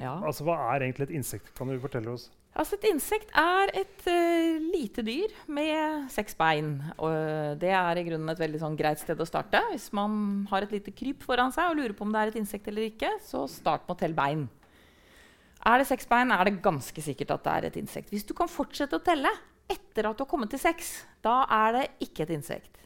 Ja. 0.00 0.16
Altså, 0.24 0.46
hva 0.48 0.56
er 0.72 0.86
egentlig 0.86 1.10
et 1.10 1.18
insekt? 1.20 1.52
Kan 1.56 1.70
du 1.70 1.78
fortelle 1.82 2.14
oss? 2.14 2.30
Altså, 2.52 2.76
et 2.76 2.88
insekt 2.90 3.30
er 3.38 3.70
et 3.80 4.02
uh, 4.10 4.64
lite 4.74 5.04
dyr 5.06 5.32
med 5.48 6.08
seks 6.12 6.34
bein. 6.36 6.74
Og 6.98 7.60
det 7.62 7.70
er 7.72 8.00
i 8.00 8.04
grunnen 8.08 8.32
et 8.32 8.42
veldig 8.42 8.60
sånn, 8.60 8.76
greit 8.76 9.00
sted 9.00 9.20
å 9.20 9.28
starte. 9.28 9.62
Hvis 9.70 9.88
man 9.96 10.42
har 10.50 10.66
et 10.66 10.74
lite 10.74 10.92
kryp 10.96 11.24
foran 11.24 11.54
seg 11.54 11.70
og 11.70 11.78
lurer 11.78 11.94
på 11.96 12.04
om 12.04 12.12
det 12.12 12.20
er 12.20 12.32
et 12.32 12.40
insekt 12.42 12.68
eller 12.68 12.90
ikke, 12.90 13.14
så 13.24 13.46
start 13.48 13.86
med 13.86 13.96
å 13.96 14.02
telle 14.02 14.18
bein. 14.18 14.44
Er 15.62 15.78
det 15.78 15.86
seks 15.88 16.08
bein, 16.10 16.34
er 16.34 16.48
det 16.48 16.58
ganske 16.64 17.04
sikkert 17.04 17.36
at 17.36 17.46
det 17.46 17.54
er 17.54 17.68
et 17.68 17.80
insekt. 17.80 18.10
Hvis 18.12 18.26
du 18.26 18.34
kan 18.36 18.50
fortsette 18.50 18.98
å 18.98 19.04
telle, 19.06 19.30
etter 19.72 20.08
at 20.08 20.18
du 20.18 20.24
har 20.24 20.30
kommet 20.30 20.52
til 20.52 20.60
seks, 20.62 21.02
da 21.24 21.42
er 21.50 21.76
det 21.76 21.84
ikke 22.06 22.26
et 22.26 22.34
insekt. 22.36 22.78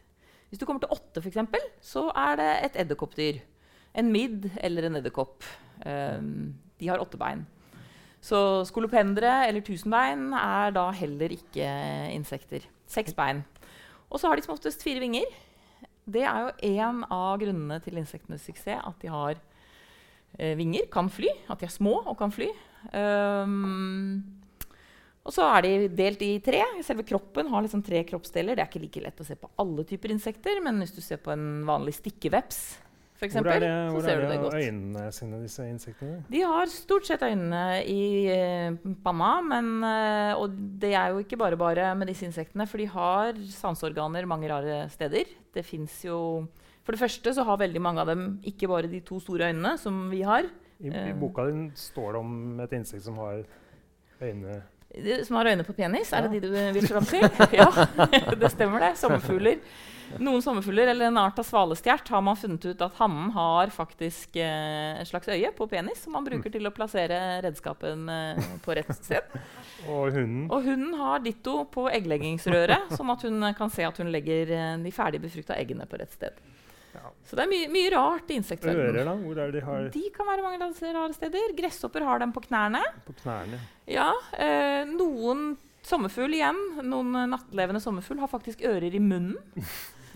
Hvis 0.48 0.60
du 0.60 0.66
kommer 0.66 0.82
til 0.84 0.94
åtte, 0.94 1.22
eksempel, 1.26 1.62
så 1.82 2.06
er 2.14 2.38
det 2.38 2.50
et 2.68 2.80
edderkoppdyr. 2.84 3.42
En 3.96 4.12
midd 4.12 4.50
eller 4.62 4.86
en 4.86 4.98
edderkopp. 5.00 5.44
Um, 5.82 6.54
de 6.80 6.88
har 6.88 7.02
åtte 7.02 7.18
bein. 7.20 7.46
Så 8.24 8.38
skolopendre 8.68 9.46
eller 9.48 9.64
tusenbein 9.64 10.32
er 10.36 10.72
da 10.74 10.88
heller 10.94 11.34
ikke 11.34 11.66
insekter. 12.14 12.64
Seks 12.86 13.14
bein. 13.14 13.44
Og 14.10 14.20
så 14.20 14.28
har 14.28 14.36
de 14.36 14.46
som 14.46 14.54
oftest 14.54 14.82
fire 14.86 15.02
vinger. 15.02 15.26
Det 16.06 16.22
er 16.22 16.46
jo 16.46 16.78
en 16.78 17.02
av 17.10 17.38
grunnene 17.42 17.80
til 17.82 17.98
insektenes 17.98 18.46
suksess. 18.46 18.82
At 18.86 19.02
de 19.02 19.10
har 19.10 19.38
eh, 20.38 20.56
vinger, 20.58 20.86
kan 20.92 21.10
fly. 21.10 21.30
At 21.50 21.60
de 21.60 21.66
er 21.66 21.74
små 21.74 21.98
og 22.04 22.16
kan 22.18 22.34
fly. 22.34 22.48
Um, 22.94 24.22
og 25.26 25.34
så 25.34 25.42
er 25.56 25.66
de 25.66 25.74
delt 25.98 26.20
i 26.22 26.32
tre. 26.44 26.62
Selve 26.86 27.02
kroppen 27.06 27.48
har 27.50 27.64
liksom 27.64 27.82
tre 27.84 28.04
kroppsdeler. 28.06 28.54
Det 28.54 28.62
er 28.62 28.70
ikke 28.70 28.84
like 28.84 29.02
lett 29.02 29.22
å 29.22 29.26
se 29.26 29.34
på 29.38 29.50
alle 29.58 29.82
typer 29.88 30.12
insekter, 30.14 30.60
men 30.62 30.78
hvis 30.82 30.94
du 30.94 31.00
ser 31.02 31.18
på 31.22 31.32
en 31.34 31.64
vanlig 31.66 31.96
stikkeveps, 31.98 32.60
for 33.16 33.24
eksempel, 33.24 33.48
hvor 33.48 33.56
er 33.56 33.62
det, 33.64 33.92
hvor 33.94 34.02
så 34.04 34.06
ser 34.06 34.12
er 34.12 34.20
det, 34.20 34.26
du 34.26 34.32
det 34.34 34.40
godt. 34.44 34.54
øynene 34.60 35.04
sine, 35.16 35.38
disse 35.40 35.64
insektene? 35.64 36.16
De 36.28 36.42
har 36.44 36.68
stort 36.68 37.08
sett 37.08 37.22
øynene 37.24 37.62
i 37.88 38.02
eh, 38.28 38.76
panna. 39.06 39.30
Men, 39.40 39.70
eh, 39.88 40.32
og 40.36 40.52
det 40.82 40.92
er 40.92 41.14
jo 41.14 41.22
ikke 41.24 41.38
bare 41.40 41.56
bare 41.56 41.88
med 41.96 42.12
disse 42.12 42.26
insektene, 42.28 42.66
for 42.68 42.82
de 42.82 42.86
har 42.92 43.40
sanseorganer 43.56 44.28
mange 44.28 44.50
rare 44.52 44.82
steder. 44.92 45.32
Det 45.56 45.64
fins 45.64 46.04
jo 46.04 46.46
For 46.86 46.94
det 46.94 47.00
første 47.00 47.32
så 47.34 47.42
har 47.42 47.56
veldig 47.58 47.80
mange 47.82 47.98
av 48.04 48.06
dem 48.12 48.36
ikke 48.46 48.68
bare 48.70 48.86
de 48.86 49.00
to 49.02 49.16
store 49.18 49.48
øynene 49.48 49.72
som 49.80 50.04
vi 50.12 50.20
har, 50.22 50.46
I, 50.78 50.86
I 50.86 50.92
Eh. 50.92 51.14
boka 51.18 51.48
din 51.48 51.72
står 51.74 52.12
det 52.12 52.20
om 52.20 52.60
et 52.60 52.72
insekt 52.76 53.02
som 53.02 53.16
har 53.18 53.42
øyne 54.22 54.60
Som 55.26 55.36
har 55.36 55.50
øyne 55.52 55.64
på 55.66 55.74
penis? 55.76 56.12
Er 56.12 56.26
det 56.26 56.40
de 56.40 56.48
du 56.48 56.54
vil 56.78 56.88
fram 56.88 57.04
til? 57.04 57.26
ja, 57.60 57.68
det 58.40 58.50
stemmer 58.54 58.88
det. 58.88 58.94
Sommerfugler. 59.00 59.60
Noen 60.22 60.42
sommerfugler 60.42 60.86
eller 60.92 61.10
en 61.10 61.18
art 61.18 61.38
av 61.42 61.46
svalestjert 61.46 62.08
har 62.14 62.22
man 62.22 62.38
funnet 62.38 62.64
ut 62.64 62.82
at 62.84 62.98
hannen 63.00 63.32
har 63.34 63.72
faktisk 63.74 64.36
eh, 64.38 65.00
et 65.00 65.08
slags 65.08 65.28
øye 65.28 65.50
på 65.56 65.66
penis 65.70 66.04
som 66.04 66.14
man 66.14 66.26
bruker 66.26 66.52
til 66.54 66.68
å 66.68 66.72
plassere 66.74 67.18
redskapen 67.44 68.06
eh, 68.12 68.44
på 68.62 68.76
rett 68.78 68.92
sted. 68.94 69.34
Og 69.92 70.14
hunden 70.14 70.46
Og 70.50 70.64
hunden 70.66 70.94
har 70.98 71.24
ditto 71.24 71.58
på 71.70 71.88
eggleggingsrøret, 71.90 72.94
sånn 72.96 73.10
at 73.12 73.26
hun 73.26 73.50
kan 73.58 73.72
se 73.72 73.84
at 73.86 73.98
hun 74.00 74.12
legger 74.14 74.54
eh, 74.54 74.76
de 74.82 74.94
ferdig 74.94 75.20
befrukta 75.26 75.58
eggene 75.58 75.88
på 75.90 75.98
rett 76.00 76.14
sted. 76.14 76.38
Ja. 76.96 77.12
Så 77.28 77.36
det 77.38 77.44
er 77.44 77.50
mye, 77.50 77.68
mye 77.72 77.90
rart 77.94 78.30
i 78.32 78.38
Ører, 78.40 79.02
da? 79.04 79.14
Hvor 79.20 79.38
er 79.38 79.50
det 79.52 79.60
de 79.60 79.64
har 79.66 79.88
De 79.94 80.04
kan 80.14 80.28
være 80.28 80.44
mange 80.44 80.70
rare 80.96 81.12
steder. 81.16 81.54
Gresshopper 81.58 82.04
har 82.06 82.22
dem 82.22 82.32
på 82.32 82.42
knærne. 82.48 82.82
på 83.06 83.14
knærne? 83.22 83.60
Ja, 83.86 84.12
eh, 84.32 84.88
noen 84.88 85.56
sommerfugl 85.86 86.34
igjen, 86.34 86.62
noen 86.86 87.12
eh, 87.14 87.28
nattlevende 87.30 87.82
sommerfugl, 87.82 88.18
har 88.22 88.32
faktisk 88.32 88.64
ører 88.66 88.94
i 88.94 89.02
munnen. 89.02 89.36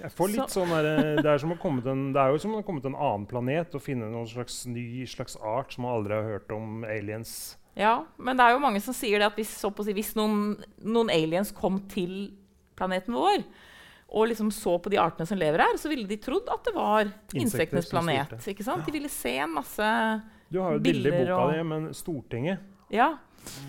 Jeg 0.00 0.14
får 0.16 0.30
litt 0.32 0.52
sånn 0.54 0.70
der, 0.72 0.86
det, 1.18 1.28
er 1.28 1.40
som 1.42 1.52
å 1.52 1.58
komme 1.60 1.82
til 1.84 1.92
en, 1.92 2.04
det 2.14 2.20
er 2.22 2.32
jo 2.32 2.40
som 2.40 2.56
å 2.56 2.64
komme 2.64 2.80
til 2.80 2.94
en 2.94 3.00
annen 3.00 3.26
planet 3.28 3.74
og 3.76 3.84
finne 3.84 4.08
noen 4.08 4.28
slags 4.30 4.62
ny 4.70 5.04
slags 5.10 5.36
art 5.36 5.74
som 5.74 5.84
man 5.84 5.98
aldri 5.98 6.16
har 6.16 6.38
hørt 6.38 6.54
om 6.56 6.86
aliens. 6.88 7.58
Ja, 7.78 8.06
Men 8.18 8.38
det 8.38 8.46
er 8.46 8.56
jo 8.56 8.62
mange 8.64 8.80
som 8.82 8.96
sier 8.96 9.20
det 9.20 9.28
at 9.28 9.36
hvis, 9.38 9.52
så 9.60 9.70
si, 9.70 9.94
hvis 9.94 10.14
noen, 10.18 10.56
noen 10.82 11.12
aliens 11.12 11.52
kom 11.54 11.78
til 11.92 12.32
planeten 12.80 13.14
vår 13.14 13.44
og 14.10 14.26
liksom 14.28 14.50
så 14.52 14.76
på 14.82 14.90
de 14.90 14.98
artene 14.98 15.26
som 15.28 15.38
lever 15.38 15.62
her, 15.62 15.76
så 15.78 15.88
ville 15.88 16.08
de 16.10 16.16
trodd 16.18 16.48
at 16.50 16.64
det 16.66 16.74
var 16.74 17.04
Insekter 17.06 17.40
insektenes 17.44 17.90
planet. 17.92 18.32
ikke 18.50 18.64
sant? 18.66 18.84
De 18.86 18.92
ville 18.92 19.08
se 19.12 19.36
en 19.38 19.52
masse 19.54 19.78
bilder. 19.78 20.22
Du 20.50 20.58
har 20.60 20.72
jo 20.74 20.80
et 20.80 20.82
bilde 20.82 21.06
i 21.12 21.18
boka 21.20 21.36
og- 21.38 21.52
di, 21.54 21.62
men 21.62 21.90
Stortinget, 21.94 22.58
Ja. 22.90 23.12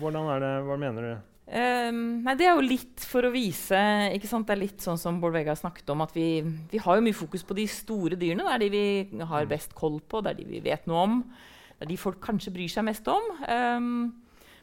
hvordan 0.00 0.26
er 0.34 0.40
det, 0.40 0.54
hva 0.66 0.78
mener 0.78 1.02
du? 1.02 1.20
Um, 1.52 2.22
nei, 2.24 2.34
Det 2.34 2.46
er 2.46 2.54
jo 2.56 2.62
litt 2.62 3.00
for 3.00 3.22
å 3.22 3.30
vise 3.32 3.76
ikke 4.14 4.26
sant? 4.26 4.46
Det 4.46 4.56
er 4.56 4.60
litt 4.62 4.78
sånn 4.78 4.98
som 4.98 5.20
Bård 5.20 5.32
Vegar 5.34 5.54
snakket 5.54 5.88
om, 5.90 6.00
at 6.00 6.12
vi, 6.12 6.40
vi 6.70 6.78
har 6.78 6.96
jo 6.96 7.02
mye 7.02 7.14
fokus 7.14 7.42
på 7.44 7.54
de 7.54 7.66
store 7.66 8.16
dyrene. 8.16 8.42
Det 8.46 8.54
er 8.54 8.58
de 8.58 8.70
vi 8.70 9.24
har 9.24 9.46
best 9.46 9.74
koll 9.74 10.00
på, 10.00 10.22
det 10.22 10.30
er 10.32 10.34
de 10.42 10.44
vi 10.50 10.60
vet 10.60 10.86
noe 10.86 11.02
om. 11.02 11.22
Det 11.78 11.86
er 11.86 11.90
de 11.90 11.96
folk 11.96 12.20
kanskje 12.20 12.52
bryr 12.54 12.70
seg 12.70 12.84
mest 12.84 13.06
om. 13.06 13.22
Um, 13.48 14.14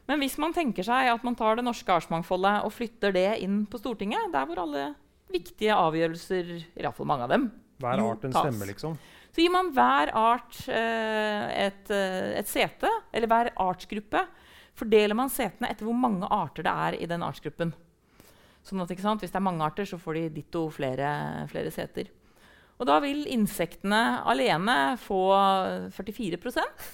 men 0.08 0.20
hvis 0.20 0.38
man 0.40 0.52
tenker 0.52 0.84
seg 0.84 1.14
at 1.14 1.24
man 1.24 1.36
tar 1.36 1.56
det 1.60 1.64
norske 1.66 1.86
artsmangfoldet 1.94 2.64
og 2.66 2.72
flytter 2.74 3.14
det 3.14 3.40
inn 3.44 3.66
på 3.70 3.78
Stortinget, 3.80 4.32
der 4.34 4.46
hvor 4.50 4.58
alle 4.64 4.96
viktige 5.32 5.76
avgjørelser, 5.78 6.52
i 6.76 6.84
hvert 6.84 6.98
fall 6.98 7.10
mange 7.10 7.28
av 7.28 7.34
dem, 7.34 7.50
Hver 7.80 8.02
art 8.04 8.26
en 8.28 8.34
stemme, 8.36 8.68
liksom? 8.70 8.98
så 9.30 9.44
gir 9.44 9.52
man 9.54 9.70
hver 9.76 10.12
art 10.18 10.58
eh, 10.68 11.68
et, 11.68 11.92
eh, 11.94 12.32
et 12.42 12.50
sete, 12.50 12.90
eller 13.14 13.30
hver 13.30 13.52
artsgruppe. 13.62 14.24
Fordeler 14.80 15.16
man 15.16 15.30
setene 15.32 15.70
etter 15.70 15.86
hvor 15.88 15.96
mange 15.96 16.28
arter 16.34 16.66
det 16.66 16.74
er 16.74 16.98
i 17.04 17.08
den 17.10 17.24
artsgruppen. 17.24 17.74
Sånn 18.66 18.82
at, 18.84 18.92
sant? 19.00 19.22
Hvis 19.24 19.32
det 19.32 19.40
er 19.40 19.46
mange 19.46 19.64
arter, 19.64 19.88
så 19.88 20.00
får 20.02 20.18
de 20.18 20.24
ditto 20.42 20.66
flere, 20.74 21.46
flere 21.52 21.72
seter. 21.72 22.10
Og 22.80 22.88
da 22.88 23.00
vil 23.04 23.26
insektene 23.28 24.22
alene 24.28 24.96
få 25.04 25.22
44% 25.96 26.86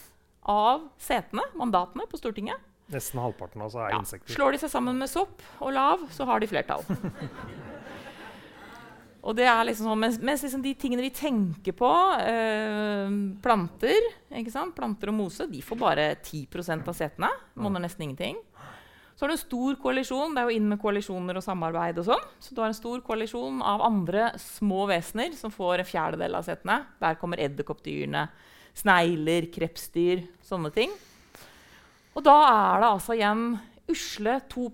av 0.50 0.88
setene, 1.01 1.46
mandatene, 1.58 2.06
på 2.10 2.18
Stortinget. 2.22 2.62
Nesten 2.94 3.18
halvparten 3.22 3.63
altså 3.65 3.82
er 3.86 3.94
Ja. 3.94 4.00
insekter. 4.00 4.34
Slår 4.34 4.51
de 4.54 4.58
seg 4.62 4.70
sammen 4.70 4.98
med 4.98 5.10
sopp 5.10 5.42
og 5.60 5.74
lav, 5.74 6.06
så 6.13 6.25
har 6.25 6.39
de 6.39 6.48
flertall. 6.50 6.84
Og 9.25 9.33
det 9.33 9.48
er 9.50 9.64
liksom 9.66 9.90
sånn, 9.90 10.01
Mens, 10.03 10.20
mens 10.22 10.44
liksom 10.46 10.61
de 10.61 10.75
tingene 10.77 11.01
vi 11.01 11.14
tenker 11.16 11.74
på, 11.74 11.92
eh, 12.22 13.09
planter 13.42 14.09
ikke 14.29 14.53
sant? 14.53 14.75
Planter 14.77 15.09
og 15.09 15.18
mose, 15.18 15.48
de 15.50 15.64
får 15.66 15.79
bare 15.81 16.09
10% 16.22 16.88
av 16.92 16.98
setene. 16.98 17.31
Monner 17.57 17.81
nesten 17.81 18.05
ingenting. 18.05 18.38
Så 19.16 19.24
har 19.24 19.31
du 19.31 19.38
en 19.38 19.40
stor 19.40 19.77
koalisjon. 19.79 20.35
Det 20.35 20.42
er 20.42 20.50
jo 20.50 20.57
inn 20.59 20.68
med 20.68 20.81
koalisjoner 20.81 21.38
og 21.40 21.44
samarbeid. 21.44 21.98
og 22.00 22.05
sånn. 22.05 22.25
Så 22.38 22.53
du 22.53 22.61
har 22.61 22.68
en 22.68 22.74
stor 22.74 23.00
koalisjon 23.01 23.61
av 23.64 23.81
andre 23.81 24.33
små 24.38 24.85
vesener 24.88 25.33
som 25.33 25.50
får 25.50 25.79
en 25.79 25.85
fjerdedel 25.85 26.35
av 26.35 26.44
setene. 26.44 26.85
Der 27.00 27.16
kommer 27.16 27.40
edderkoppdyrene, 27.40 28.27
snegler, 28.75 29.48
krepsdyr, 29.51 30.27
sånne 30.44 30.74
ting. 30.74 30.92
Og 32.14 32.24
da 32.24 32.35
er 32.75 32.81
det 32.81 32.92
altså 32.92 33.16
igjen 33.16 33.59
usle 33.88 34.42
2 34.50 34.70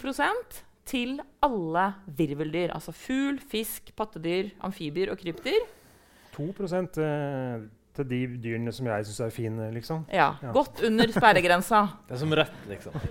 til 0.91 1.19
alle 1.43 1.85
virveldyr. 2.19 2.73
Altså 2.75 2.93
fugl, 2.95 3.39
fisk, 3.51 3.93
pattedyr, 3.97 4.51
amfibier 4.63 5.13
og 5.13 5.21
krypdyr. 5.21 5.69
2 6.35 6.47
eh, 7.03 7.61
til 7.91 8.07
de 8.07 8.19
dyrene 8.39 8.71
som 8.71 8.87
jeg 8.87 9.05
syns 9.07 9.19
er 9.25 9.33
fine, 9.35 9.65
liksom. 9.75 10.05
Ja, 10.11 10.29
Ja. 10.41 10.51
Godt 10.55 10.79
under 10.87 11.11
sperregrensa. 11.11 11.81
Det 12.07 12.15
er 12.15 12.21
som 12.21 12.31
rødt, 12.31 12.61
liksom. 12.69 12.93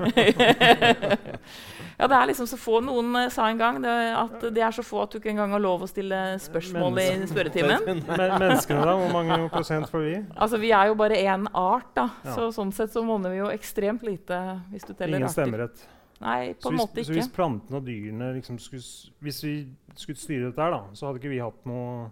Ja, 2.00 2.06
det 2.08 2.16
er 2.16 2.28
liksom 2.30 2.46
så 2.48 2.56
få 2.56 2.78
Noen 2.80 3.12
uh, 3.12 3.26
sa 3.28 3.50
en 3.52 3.58
gang 3.60 3.76
det, 3.84 3.92
at 4.16 4.44
det 4.56 4.62
er 4.64 4.72
så 4.72 4.80
få 4.80 5.02
at 5.02 5.12
du 5.12 5.18
ikke 5.18 5.34
engang 5.34 5.52
har 5.52 5.60
lov 5.60 5.82
å 5.84 5.88
stille 5.90 6.16
spørsmål 6.40 6.96
i 7.02 7.08
spørretimen. 7.28 7.84
Men 7.84 8.00
menneskene, 8.40 8.86
da? 8.88 8.94
Hvor 8.96 9.12
mange 9.12 9.36
prosent 9.52 9.90
får 9.92 10.06
vi? 10.06 10.14
Altså, 10.32 10.56
Vi 10.62 10.72
er 10.72 10.88
jo 10.88 10.96
bare 10.96 11.20
én 11.20 11.44
art, 11.52 11.92
da. 11.98 12.08
Ja. 12.24 12.38
Så 12.38 12.48
sånn 12.56 12.72
sett 12.72 12.96
så 12.96 13.04
monner 13.04 13.34
vi 13.34 13.42
jo 13.42 13.52
ekstremt 13.52 14.06
lite 14.06 14.40
hvis 14.72 14.88
du 14.88 14.94
teller 14.94 15.20
Ingen 15.20 15.28
arter. 15.28 15.42
stemmerett. 15.42 15.84
Nei, 16.20 16.52
på 16.52 16.68
en 16.68 16.76
hvis, 16.76 16.82
måte 16.82 17.02
så 17.06 17.14
hvis 17.16 17.30
plantene 17.32 17.78
og 17.80 17.86
dyrene 17.86 18.26
liksom 18.36 18.58
skulle 18.60 18.84
Hvis 19.24 19.38
vi 19.40 19.54
skulle 19.96 20.20
styre 20.20 20.50
dette 20.50 20.60
her, 20.60 20.74
da, 20.74 20.82
så 20.92 21.08
hadde 21.08 21.22
ikke 21.22 21.32
vi 21.32 21.40
hatt 21.40 21.62
noe 21.68 22.10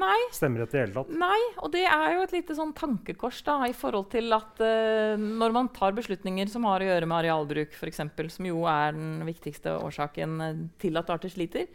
Nei. 0.00 0.16
stemmerett 0.32 0.72
i 0.72 0.76
det 0.76 0.82
hele 0.84 0.96
tatt. 0.96 1.12
Nei, 1.20 1.38
og 1.60 1.72
det 1.74 1.82
er 1.84 2.14
jo 2.14 2.24
et 2.24 2.34
lite 2.34 2.56
sånn 2.56 2.74
tankekors 2.76 3.40
da, 3.44 3.58
i 3.68 3.74
forhold 3.76 4.10
til 4.12 4.32
at 4.36 4.60
uh, 4.62 5.20
når 5.20 5.56
man 5.56 5.70
tar 5.76 5.96
beslutninger 5.96 6.48
som 6.52 6.64
har 6.68 6.80
å 6.80 6.88
gjøre 6.88 7.08
med 7.10 7.18
arealbruk, 7.18 7.74
eksempel, 7.88 8.30
som 8.32 8.48
jo 8.48 8.62
er 8.70 8.94
den 8.96 9.26
viktigste 9.28 9.74
årsaken 9.80 10.36
eh, 10.46 10.62
til 10.80 10.96
at 11.00 11.10
arter 11.12 11.32
sliter, 11.32 11.68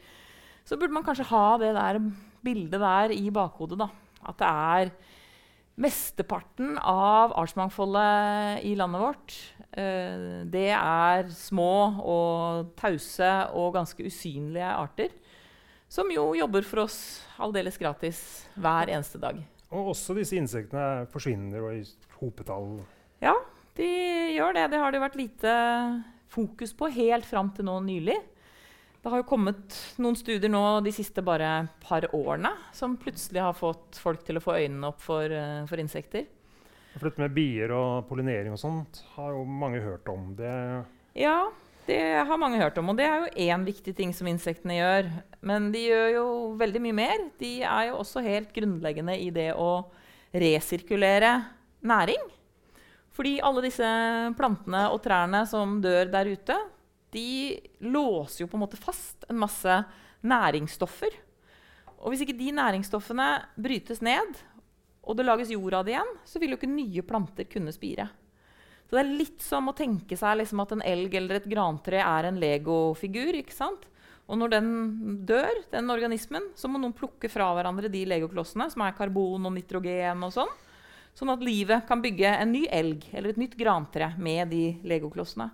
så 0.66 0.80
burde 0.80 0.96
man 0.96 1.06
kanskje 1.06 1.28
ha 1.30 1.46
det 1.62 1.76
der 1.78 2.00
bildet 2.46 2.82
der 2.82 3.14
i 3.14 3.30
bakhodet. 3.34 3.78
da. 3.84 3.92
At 4.26 4.42
det 4.42 4.50
er 4.50 4.96
mesteparten 5.82 6.78
av 6.80 7.36
artsmangfoldet 7.36 8.64
i 8.66 8.74
landet 8.80 9.04
vårt. 9.04 9.38
Eh, 9.78 10.44
det 10.52 10.70
er 10.76 11.30
små 11.36 11.72
og 12.02 12.74
tause 12.80 13.32
og 13.54 13.74
ganske 13.76 14.06
usynlige 14.08 14.72
arter. 14.72 15.14
Som 15.92 16.10
jo 16.12 16.32
jobber 16.36 16.66
for 16.66 16.86
oss 16.88 16.98
aldeles 17.40 17.78
gratis 17.78 18.20
hver 18.58 18.90
eneste 18.90 19.22
dag. 19.22 19.38
Og 19.76 19.92
også 19.94 20.16
disse 20.18 20.38
insektene 20.40 21.06
forsvinner 21.14 21.64
og 21.64 21.78
i 21.78 21.84
hopetall. 22.20 22.80
Ja, 23.24 23.36
de 23.78 23.90
gjør 24.36 24.56
det. 24.58 24.70
Det 24.74 24.82
har 24.82 24.94
det 24.94 25.04
vært 25.04 25.20
lite 25.20 25.54
fokus 26.32 26.74
på 26.76 26.90
helt 26.96 27.28
fram 27.28 27.52
til 27.56 27.68
nå 27.68 27.78
nylig. 27.86 28.18
Det 29.06 29.12
har 29.14 29.22
jo 29.22 29.28
kommet 29.30 29.76
noen 30.02 30.16
studier 30.18 30.50
nå 30.50 30.64
de 30.82 30.90
siste 30.96 31.22
bare 31.22 31.68
par 31.84 32.08
årene 32.18 32.50
som 32.74 32.96
plutselig 32.98 33.44
har 33.44 33.54
fått 33.54 34.00
folk 34.02 34.24
til 34.26 34.40
å 34.40 34.42
få 34.42 34.56
øynene 34.58 34.90
opp 34.90 35.04
for, 35.06 35.30
eh, 35.30 35.62
for 35.70 35.78
insekter. 35.78 36.26
For 36.96 37.10
dette 37.10 37.20
med 37.20 37.34
bier 37.36 37.74
og 37.76 38.06
pollinering 38.10 38.54
og 38.56 38.62
sånt 38.62 39.02
har 39.18 39.34
jo 39.36 39.44
mange 39.44 39.82
hørt 39.84 40.08
om. 40.12 40.30
Det, 40.38 40.52
Ja, 41.20 41.50
det 41.88 42.00
har 42.28 42.40
mange 42.40 42.58
hørt 42.62 42.78
om, 42.82 42.90
og 42.90 42.98
det 42.98 43.06
er 43.06 43.20
jo 43.20 43.50
én 43.52 43.66
viktig 43.68 43.94
ting 43.98 44.14
som 44.16 44.30
insektene 44.32 44.78
gjør. 44.80 45.10
Men 45.46 45.68
de 45.74 45.84
gjør 45.90 46.08
jo 46.16 46.28
veldig 46.58 46.82
mye 46.88 46.98
mer. 46.98 47.26
De 47.42 47.60
er 47.62 47.90
jo 47.90 48.00
også 48.00 48.24
helt 48.26 48.56
grunnleggende 48.56 49.18
i 49.22 49.28
det 49.36 49.52
å 49.54 49.86
resirkulere 50.34 51.36
næring. 51.86 52.24
Fordi 53.16 53.38
alle 53.44 53.64
disse 53.68 53.92
plantene 54.36 54.88
og 54.92 55.04
trærne 55.04 55.46
som 55.48 55.78
dør 55.84 56.10
der 56.12 56.32
ute, 56.32 56.58
de 57.16 57.60
låser 57.86 58.44
jo 58.44 58.50
på 58.52 58.58
en 58.58 58.66
måte 58.66 58.80
fast 58.80 59.28
en 59.30 59.40
masse 59.40 59.78
næringsstoffer. 60.26 61.14
Og 62.02 62.12
hvis 62.12 62.26
ikke 62.26 62.38
de 62.40 62.52
næringsstoffene 62.56 63.30
brytes 63.62 64.02
ned, 64.04 64.36
og 65.06 65.18
det 65.18 65.26
lages 65.26 65.54
jord 65.54 65.78
av 65.78 65.86
det 65.86 65.96
igjen, 65.96 66.14
så 66.26 66.42
vil 66.42 66.54
jo 66.54 66.60
ikke 66.60 66.72
nye 66.72 67.04
planter 67.06 67.48
kunne 67.50 67.74
spire. 67.76 68.08
Så 68.86 68.98
det 68.98 69.02
er 69.02 69.18
litt 69.18 69.42
som 69.42 69.70
å 69.70 69.76
tenke 69.78 70.18
seg 70.18 70.40
liksom 70.40 70.62
at 70.62 70.76
en 70.76 70.84
elg 70.86 71.16
eller 71.18 71.40
et 71.40 71.50
grantre 71.50 72.02
er 72.02 72.28
en 72.30 72.40
legofigur. 72.42 73.38
ikke 73.40 73.56
sant? 73.56 73.88
Og 74.26 74.40
når 74.42 74.54
den 74.56 74.70
dør, 75.26 75.62
den 75.72 75.90
organismen, 75.94 76.52
så 76.58 76.70
må 76.70 76.82
noen 76.82 76.96
plukke 76.98 77.30
fra 77.30 77.52
hverandre 77.58 77.90
de 77.94 78.04
legoklossene, 78.10 78.70
som 78.74 78.86
er 78.86 78.96
karbon 78.98 79.46
og 79.46 79.54
nitrogen 79.54 80.26
og 80.26 80.34
sånn. 80.34 80.54
Sånn 81.16 81.32
at 81.32 81.46
livet 81.46 81.86
kan 81.88 82.02
bygge 82.04 82.32
en 82.42 82.52
ny 82.52 82.66
elg 82.74 83.06
eller 83.14 83.32
et 83.32 83.40
nytt 83.40 83.54
grantre 83.58 84.12
med 84.20 84.50
de 84.52 84.64
legoklossene. 84.86 85.48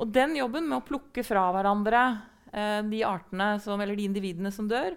Og 0.00 0.10
den 0.14 0.38
jobben 0.38 0.66
med 0.66 0.80
å 0.80 0.86
plukke 0.86 1.22
fra 1.26 1.44
hverandre 1.54 2.04
eh, 2.50 2.80
de 2.88 3.02
artene 3.06 3.52
som, 3.62 3.78
eller 3.78 3.98
de 3.98 4.06
individene 4.08 4.50
som 4.54 4.70
dør, 4.70 4.96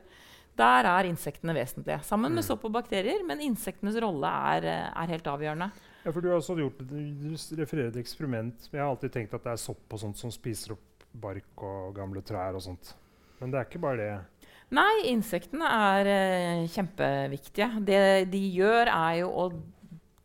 der 0.57 0.89
er 0.89 1.09
insektene 1.09 1.55
vesentlige. 1.55 1.99
Sammen 2.07 2.33
med 2.33 2.45
sopp 2.45 2.65
og 2.67 2.73
bakterier, 2.75 3.23
men 3.27 3.43
insektenes 3.45 3.97
rolle 4.01 4.31
er, 4.53 4.65
eh, 4.65 5.03
er 5.03 5.13
helt 5.13 5.27
avgjørende. 5.27 5.71
ja, 6.03 6.11
for 6.11 6.21
du 6.21 6.29
har 6.29 6.37
også 6.37 6.55
gjort, 6.55 6.77
du 6.87 7.61
refererer 7.61 7.91
til 7.91 8.01
eksperiment. 8.01 8.69
Jeg 8.71 8.81
har 8.81 8.89
alltid 8.89 9.11
tenkt 9.11 9.33
at 9.33 9.43
det 9.43 9.51
er 9.51 9.61
sopp 9.61 9.93
og 9.93 9.99
sånt 9.99 10.17
som 10.17 10.31
spiser 10.31 10.73
opp 10.73 11.05
bark 11.13 11.63
og 11.63 11.95
gamle 11.95 12.21
trær 12.21 12.55
og 12.55 12.61
sånt. 12.61 12.93
Men 13.39 13.51
det 13.51 13.59
er 13.59 13.69
ikke 13.69 13.81
bare 13.83 13.97
det. 13.97 14.47
Nei, 14.73 15.07
insektene 15.13 15.67
er 15.67 16.09
eh, 16.11 16.67
kjempeviktige. 16.67 17.69
Det 17.87 18.01
de 18.31 18.43
gjør, 18.57 18.91
er 18.91 19.21
jo 19.21 19.31
å 19.31 19.47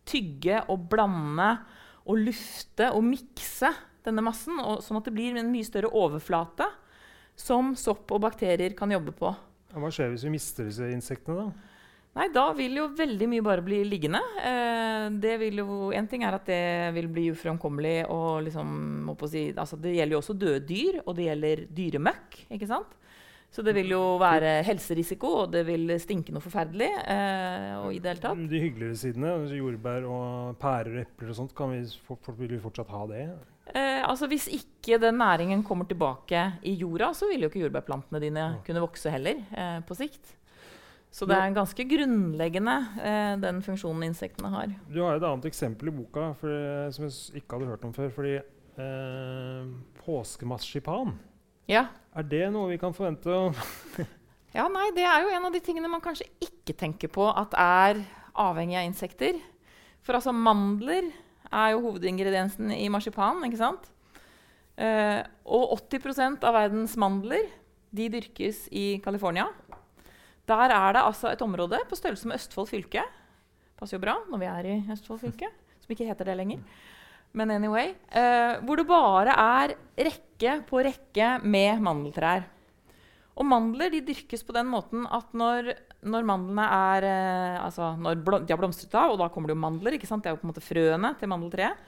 tygge 0.08 0.64
og 0.72 0.88
blande 0.90 1.52
og 2.02 2.18
lufte 2.18 2.88
og 2.90 3.04
mikse 3.06 3.70
denne 4.02 4.24
massen, 4.24 4.58
og, 4.58 4.80
sånn 4.82 4.98
at 4.98 5.06
det 5.06 5.14
blir 5.14 5.36
en 5.38 5.52
mye 5.52 5.66
større 5.66 5.92
overflate 5.94 6.66
som 7.38 7.76
sopp 7.78 8.10
og 8.10 8.24
bakterier 8.24 8.74
kan 8.78 8.90
jobbe 8.90 9.14
på. 9.14 9.30
Hva 9.72 9.90
skjer 9.92 10.12
hvis 10.12 10.26
vi 10.26 10.34
mister 10.34 10.68
disse 10.68 10.88
insektene, 10.92 11.46
da? 11.46 11.68
Nei, 12.12 12.28
Da 12.28 12.44
vil 12.52 12.76
jo 12.76 12.90
veldig 12.92 13.28
mye 13.30 13.44
bare 13.44 13.64
bli 13.64 13.78
liggende. 13.88 14.20
Eh, 14.44 15.06
det 15.22 15.36
vil 15.40 15.62
jo, 15.62 15.90
en 15.96 16.08
ting 16.10 16.24
er 16.26 16.36
at 16.36 16.48
det 16.48 16.64
vil 16.98 17.08
bli 17.08 17.30
uframkommelig 17.32 18.02
og 18.12 18.42
liksom, 18.48 19.14
si, 19.32 19.46
altså 19.56 19.78
Det 19.80 19.94
gjelder 19.96 20.18
jo 20.18 20.20
også 20.20 20.36
døde 20.36 20.66
dyr, 20.68 21.00
og 21.06 21.16
det 21.16 21.30
gjelder 21.30 21.64
dyremøkk. 21.72 22.42
ikke 22.52 22.68
sant? 22.68 22.98
Så 23.52 23.60
det 23.64 23.74
vil 23.76 23.90
jo 23.92 24.16
være 24.20 24.62
helserisiko, 24.64 25.28
og 25.42 25.50
det 25.52 25.66
vil 25.68 25.90
stinke 26.00 26.32
noe 26.32 26.44
forferdelig. 26.44 26.88
Eh, 26.88 27.72
og 27.80 27.92
i 27.92 28.00
det 28.00 28.14
hele 28.14 28.24
tatt. 28.24 28.44
De 28.48 28.60
hyggeligere 28.60 28.96
sidene, 28.96 29.32
jordbær 29.56 30.06
og 30.08 30.60
pærer 30.60 30.94
og 30.94 31.02
epler 31.06 31.32
og 31.32 31.36
sånt, 31.36 31.56
kan 31.56 31.72
vi, 31.72 31.82
for, 32.06 32.36
vil 32.38 32.54
vi 32.54 32.60
fortsatt 32.60 32.92
ha 32.92 33.02
det? 33.10 33.26
Eh, 33.70 34.02
altså 34.02 34.26
Hvis 34.26 34.48
ikke 34.50 34.98
den 34.98 35.20
næringen 35.22 35.62
kommer 35.62 35.86
tilbake 35.86 36.58
i 36.66 36.74
jorda, 36.80 37.12
så 37.14 37.28
vil 37.30 37.44
jo 37.44 37.50
ikke 37.50 37.62
jordbærplantene 37.62 38.20
dine 38.20 38.46
kunne 38.66 38.82
vokse 38.82 39.10
heller 39.10 39.44
eh, 39.54 39.78
på 39.86 39.94
sikt. 39.94 40.36
Så 41.12 41.26
det 41.28 41.36
er 41.36 41.52
ganske 41.52 41.84
grunnleggende, 41.84 42.74
eh, 43.04 43.34
den 43.40 43.60
funksjonen 43.62 44.06
insektene 44.08 44.48
har. 44.48 44.72
Du 44.88 45.02
har 45.04 45.18
et 45.18 45.26
annet 45.28 45.50
eksempel 45.50 45.90
i 45.92 45.94
boka 45.94 46.30
for, 46.40 46.88
som 46.96 47.04
jeg 47.04 47.42
ikke 47.42 47.58
hadde 47.58 47.68
hørt 47.68 47.84
om 47.84 47.92
før. 47.92 48.08
fordi 48.10 48.38
eh, 48.40 49.68
Påskemarsipan 50.02 51.12
ja. 51.70 51.86
Er 52.16 52.26
det 52.26 52.46
noe 52.52 52.72
vi 52.72 52.78
kan 52.80 52.94
forvente? 52.96 53.30
ja, 54.56 54.66
nei, 54.68 54.88
Det 54.96 55.04
er 55.06 55.24
jo 55.24 55.32
en 55.32 55.46
av 55.48 55.54
de 55.54 55.62
tingene 55.64 55.90
man 55.90 56.02
kanskje 56.04 56.28
ikke 56.42 56.74
tenker 56.78 57.12
på 57.12 57.28
at 57.30 57.54
er 57.56 58.02
avhengig 58.32 58.80
av 58.80 58.88
insekter. 58.88 59.38
For 60.02 60.18
altså 60.18 60.34
mandler 60.34 61.12
er 61.52 61.72
jo 61.74 61.82
hovedingrediensen 61.86 62.72
i 62.74 62.88
marsipan. 62.92 63.42
ikke 63.46 63.60
sant? 63.60 63.90
Eh, 64.76 65.20
og 65.44 65.76
80% 65.76 66.44
av 66.48 66.56
verdens 66.56 66.96
mandler 66.96 67.50
de 67.92 68.08
dyrkes 68.12 68.66
i 68.72 69.00
California. 69.04 69.48
Der 70.48 70.72
er 70.74 70.96
det 70.96 71.02
altså 71.04 71.30
et 71.30 71.42
område 71.44 71.78
på 71.88 71.98
størrelse 71.98 72.28
med 72.28 72.40
Østfold 72.40 72.70
fylke. 72.70 73.04
Passer 73.78 73.98
jo 73.98 74.04
bra 74.04 74.16
når 74.30 74.40
vi 74.40 74.48
er 74.48 74.70
i 74.70 74.78
Østfold 74.92 75.20
fylke, 75.22 75.50
som 75.82 75.92
ikke 75.94 76.08
heter 76.08 76.28
det 76.28 76.38
lenger. 76.40 76.64
Men 77.32 77.50
anyway. 77.50 77.94
Eh, 78.08 78.58
hvor 78.64 78.80
det 78.80 78.88
bare 78.88 79.36
er 79.36 79.76
rekke 79.96 80.58
på 80.68 80.82
rekke 80.84 81.38
med 81.44 81.80
mandeltrær. 81.84 82.44
Og 83.36 83.48
mandler 83.48 83.92
de 83.92 84.02
dyrkes 84.04 84.44
på 84.44 84.54
den 84.56 84.68
måten 84.68 85.06
at 85.08 85.32
når, 85.32 85.72
når 86.02 86.26
mandlene 86.26 86.64
er 86.66 87.06
eh, 87.06 87.58
altså 87.62 87.92
når 88.00 88.22
de 88.42 88.52
har 88.52 88.60
blomstret 88.60 88.94
av, 88.98 89.12
og 89.12 89.20
da 89.20 89.28
kommer 89.30 89.50
det 89.50 89.56
jo 89.56 89.62
mandler, 89.62 89.96
ikke 89.96 90.08
sant? 90.08 90.24
det 90.24 90.32
er 90.32 90.36
jo 90.36 90.40
på 90.42 90.48
en 90.48 90.52
måte 90.52 90.64
frøene 90.64 91.12
til 91.20 91.30
mandeltreet, 91.30 91.84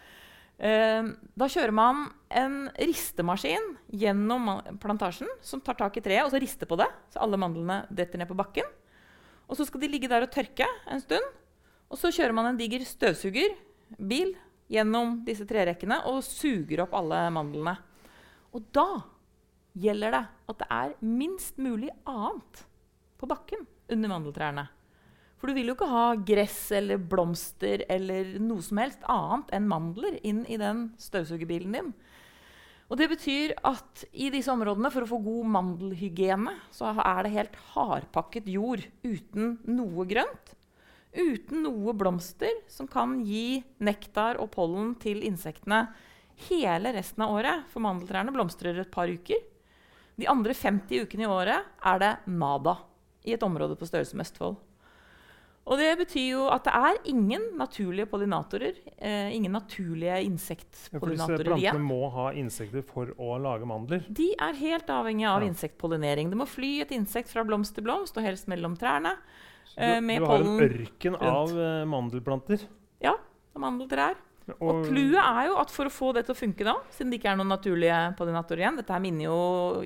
eh, 0.63 1.11
da 1.35 1.49
kjører 1.51 1.75
man 1.75 2.05
en 2.31 2.57
ristemaskin 2.79 3.73
gjennom 3.91 4.53
plantasjen 4.83 5.31
som 5.43 5.63
tar 5.65 5.79
tak 5.81 5.99
i 5.99 6.05
treet 6.05 6.27
og 6.27 6.35
så 6.35 6.43
rister 6.43 6.71
på 6.71 6.79
det, 6.79 6.89
så 7.11 7.25
alle 7.27 7.41
mandlene 7.41 7.83
detter 7.91 8.23
ned 8.23 8.31
på 8.31 8.39
bakken. 8.39 8.69
Og 9.51 9.59
så 9.59 9.67
skal 9.69 9.83
de 9.83 9.91
ligge 9.91 10.09
der 10.09 10.25
og 10.25 10.33
tørke 10.33 10.67
en 10.89 11.03
stund. 11.03 11.27
Og 11.93 11.99
så 12.01 12.09
kjører 12.15 12.33
man 12.33 12.49
en 12.49 12.59
diger 12.59 12.81
støvsugerbil 12.89 14.33
gjennom 14.73 15.19
disse 15.27 15.45
trerekkene 15.47 16.01
og 16.09 16.23
suger 16.25 16.87
opp 16.87 16.95
alle 16.97 17.27
mandlene. 17.35 17.75
Og 18.57 18.65
da 18.73 18.87
gjelder 19.77 20.15
det 20.15 20.23
at 20.49 20.63
det 20.63 20.71
er 20.71 20.97
minst 21.05 21.59
mulig 21.61 21.91
annet 22.09 22.65
på 23.21 23.29
bakken 23.29 23.67
under 23.93 24.13
mandeltrærne. 24.13 24.67
For 25.39 25.51
du 25.51 25.59
vil 25.59 25.69
jo 25.69 25.77
ikke 25.77 25.91
ha 25.91 26.07
gress 26.17 26.59
eller 26.73 27.01
blomster 27.01 27.85
eller 27.93 28.37
noe 28.41 28.65
som 28.65 28.81
helst 28.81 29.05
annet 29.13 29.51
enn 29.53 29.69
mandler 29.69 30.17
inn 30.25 30.45
i 30.49 30.57
den 30.61 30.87
støvsugerbilen 31.01 31.77
din. 31.77 31.93
Og 32.89 33.01
det 33.01 33.09
betyr 33.11 33.55
at 33.65 34.05
i 34.13 34.29
disse 34.33 34.53
områdene, 34.53 34.91
for 34.93 35.05
å 35.05 35.09
få 35.09 35.19
god 35.25 35.49
mandelhygiene, 35.57 36.53
så 36.73 36.93
er 36.93 37.25
det 37.25 37.33
helt 37.35 37.57
hardpakket 37.73 38.49
jord 38.53 38.85
uten 39.05 39.57
noe 39.65 40.05
grønt 40.09 40.55
uten 41.15 41.63
noe 41.63 41.95
blomster 41.95 42.53
som 42.71 42.89
kan 42.91 43.21
gi 43.25 43.63
nektar 43.85 44.41
og 44.43 44.51
pollen 44.55 44.95
til 45.01 45.23
insektene 45.27 45.87
hele 46.49 46.93
resten 46.97 47.25
av 47.25 47.35
året. 47.37 47.69
For 47.71 47.85
mandeltrærne 47.85 48.35
blomstrer 48.35 48.81
et 48.83 48.93
par 48.95 49.11
uker. 49.11 49.39
De 50.19 50.29
andre 50.31 50.55
50 50.55 51.07
ukene 51.07 51.27
i 51.27 51.31
året 51.31 51.71
er 51.87 52.03
det 52.03 52.13
nada 52.31 52.77
i 53.25 53.35
et 53.35 53.43
område 53.43 53.77
på 53.81 53.89
størrelse 53.89 54.17
med 54.17 54.29
Østfold. 54.29 54.57
Og 55.65 55.81
det 55.81 55.95
betyr 55.97 56.27
jo 56.29 56.43
at 56.53 56.67
det 56.67 56.75
er 56.77 56.99
ingen 57.09 57.47
naturlige 57.57 58.05
pollinatorer. 58.11 58.77
Eh, 58.99 59.33
ingen 59.33 59.55
naturlige 59.57 60.19
insektpollinatorer 60.27 61.55
ja, 61.57 61.73
Plantene 61.73 61.87
må 61.87 62.11
ha 62.13 62.27
insekter 62.37 62.85
for 62.85 63.15
å 63.17 63.39
lage 63.41 63.65
mandler? 63.69 64.05
De 64.13 64.29
er 64.37 64.61
helt 64.61 64.93
avhengig 64.93 65.25
av 65.31 65.41
ja. 65.41 65.49
insektpollinering. 65.49 66.29
Det 66.29 66.41
må 66.41 66.45
fly 66.49 66.75
et 66.85 66.93
insekt 66.93 67.33
fra 67.33 67.47
blomst 67.49 67.77
til 67.79 67.87
blomst, 67.87 68.21
og 68.21 68.29
helst 68.29 68.51
mellom 68.53 68.77
trærne. 68.77 69.17
Eh, 69.79 69.97
du, 70.05 70.13
du 70.13 70.29
har 70.29 70.45
en 70.45 70.67
ørken 70.69 71.17
av 71.17 71.57
uh, 71.57 71.81
mandelplanter? 71.89 72.69
Ja, 73.03 73.17
mandeltrær. 73.57 74.21
Og, 74.45 74.61
og 74.61 74.81
clouet 74.85 75.17
er 75.17 75.47
jo 75.49 75.57
at 75.57 75.71
for 75.73 75.89
å 75.89 75.93
få 75.93 76.11
det 76.13 76.27
til 76.27 76.35
å 76.35 76.39
funke, 76.39 76.67
da, 76.67 76.75
siden 76.93 77.13
det 77.13 77.17
ikke 77.21 77.31
er 77.33 77.39
noen 77.41 77.49
naturlige 77.55 78.01
pollinatorer 78.19 78.61
igjen 78.61 78.77
Dette 78.77 78.93
her 78.93 79.01
minner 79.01 79.25
jo 79.31 79.39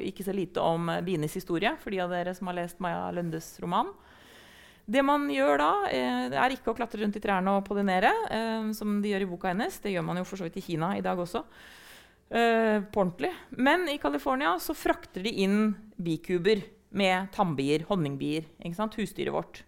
ikke 0.02 0.26
så 0.26 0.34
lite 0.34 0.64
om 0.64 0.90
bienes 1.06 1.36
historie, 1.38 1.76
for 1.78 1.94
de 1.94 2.00
av 2.02 2.10
dere 2.10 2.34
som 2.34 2.50
har 2.50 2.58
lest 2.58 2.82
Maja 2.82 3.06
Lundes 3.14 3.52
roman. 3.62 3.92
Det 4.88 5.02
man 5.04 5.26
gjør 5.28 5.60
da, 5.60 5.72
eh, 5.92 6.26
er 6.32 6.54
ikke 6.54 6.72
å 6.72 6.76
klatre 6.76 7.02
rundt 7.02 7.18
i 7.18 7.20
trærne 7.20 7.58
og 7.58 7.66
pollinere, 7.66 8.08
eh, 8.32 8.72
som 8.72 9.02
de 9.04 9.12
gjør 9.12 9.26
i 9.26 9.28
boka 9.28 9.52
hennes. 9.52 9.78
Det 9.84 9.92
gjør 9.92 10.06
man 10.06 10.16
jo 10.16 10.24
for 10.24 10.40
så 10.40 10.48
vidt 10.48 10.56
i 10.56 10.64
Kina 10.64 10.96
i 10.96 11.04
dag 11.04 11.18
også. 11.18 11.44
Eh, 12.30 12.80
på 12.80 13.04
ordentlig. 13.04 13.32
Men 13.50 13.86
i 13.88 13.98
California 13.98 14.56
så 14.56 14.74
frakter 14.74 15.22
de 15.22 15.30
inn 15.44 15.76
bikuber 16.00 16.64
med 16.90 17.30
tannbier, 17.32 17.84
honningbier. 17.84 18.44
Husdyret 18.64 19.32
vårt. 19.32 19.62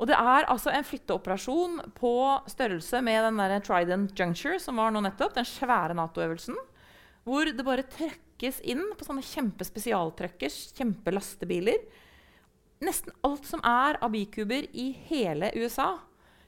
Og 0.00 0.08
det 0.08 0.16
er 0.16 0.48
altså 0.48 0.72
en 0.72 0.86
flytteoperasjon 0.86 1.80
på 1.92 2.12
størrelse 2.48 3.02
med 3.04 3.20
den 3.26 3.40
der 3.42 3.60
Trident 3.60 4.16
Juncture, 4.16 4.56
som 4.62 4.80
var 4.80 4.94
nå 4.94 5.02
nettopp, 5.04 5.34
den 5.36 5.44
svære 5.44 5.96
Nato-øvelsen, 5.98 6.56
hvor 7.28 7.50
det 7.52 7.66
bare 7.66 7.84
trøkkes 7.84 8.62
inn 8.64 8.80
på 8.96 9.04
sånne 9.04 9.24
kjempespesialtrøkkers, 9.28 10.70
kjempelastebiler. 10.78 11.84
Nesten 12.80 13.12
alt 13.28 13.44
som 13.44 13.60
er 13.60 14.00
av 14.00 14.14
bikuber 14.14 14.70
i 14.72 14.88
hele 15.10 15.52
USA, 15.60 15.98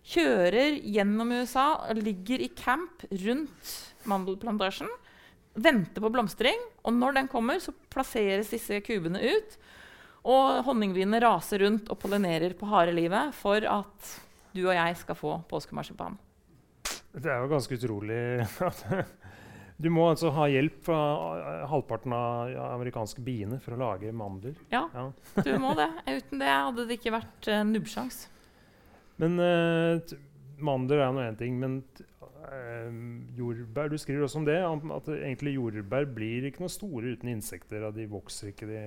kjører 0.03 0.81
gjennom 0.81 1.37
USA 1.37 1.67
ligger 2.01 2.41
i 2.41 2.49
camp 2.57 3.05
rundt 3.13 3.77
mandelplantasjen. 4.09 4.89
Venter 5.53 6.01
på 6.01 6.09
blomstring, 6.09 6.57
og 6.89 6.97
når 6.97 7.21
den 7.21 7.29
kommer, 7.29 7.61
så 7.61 7.77
plasseres 7.93 8.49
disse 8.57 8.81
kubene 8.87 9.21
ut. 9.21 9.61
Og 10.23 10.61
honningbiene 10.67 11.19
raser 11.23 11.65
rundt 11.65 11.89
og 11.91 11.99
pollinerer 11.99 12.55
på 12.59 12.69
harde 12.71 12.95
livet 12.95 13.35
for 13.35 13.65
at 13.67 14.13
du 14.53 14.63
og 14.67 14.75
jeg 14.77 14.99
skal 15.01 15.19
få 15.19 15.39
påskemarsipan. 15.51 16.19
Det 17.13 17.29
er 17.29 17.43
jo 17.43 17.51
ganske 17.51 17.77
utrolig 17.77 18.21
Du 19.83 19.89
må 19.91 20.05
altså 20.13 20.31
ha 20.37 20.47
hjelp 20.47 20.77
fra 20.87 20.99
eh, 21.35 21.63
halvparten 21.67 22.13
av 22.15 22.53
amerikanske 22.69 23.23
biene 23.25 23.59
for 23.63 23.75
å 23.75 23.81
lage 23.81 24.13
mandler. 24.15 24.55
Ja, 24.71 24.85
ja. 24.95 25.09
du 25.43 25.51
må 25.59 25.73
det. 25.75 25.89
Uten 26.07 26.39
det 26.39 26.53
hadde 26.53 26.85
det 26.87 26.99
ikke 27.01 27.15
vært 27.17 27.49
uh, 27.51 27.65
nubbsjans. 27.67 28.21
Men 29.19 29.43
uh, 29.43 30.15
mandler 30.63 31.03
er 31.03 31.17
nå 31.17 31.25
én 31.25 31.41
ting. 31.41 31.59
Men 31.59 31.81
uh, 31.99 32.95
jordbær 33.35 33.91
Du 33.91 33.99
skriver 33.99 34.29
også 34.29 34.45
om 34.45 34.47
det. 34.47 34.61
At 34.63 35.11
egentlig 35.17 35.57
jordbær 35.57 36.07
blir 36.15 36.47
ikke 36.47 36.63
noe 36.63 36.73
store 36.73 37.17
uten 37.17 37.35
insekter. 37.35 37.89
De 37.97 38.07
vokser 38.13 38.53
ikke, 38.53 38.71
de 38.71 38.85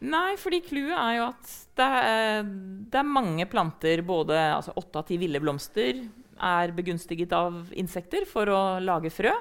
Nei, 0.00 0.32
fordi 0.40 0.62
clouet 0.64 0.96
er 0.96 1.16
jo 1.18 1.26
at 1.26 1.50
det 1.76 1.86
er, 1.86 2.46
det 2.88 3.00
er 3.00 3.08
mange 3.08 3.44
planter, 3.50 4.00
både 4.06 4.38
altså 4.54 4.72
åtte 4.80 5.02
av 5.02 5.08
ti 5.08 5.18
ville 5.20 5.40
blomster, 5.42 6.00
er 6.40 6.72
begunstiget 6.72 7.34
av 7.36 7.66
insekter 7.76 8.24
for 8.28 8.48
å 8.48 8.60
lage 8.80 9.12
frø. 9.12 9.34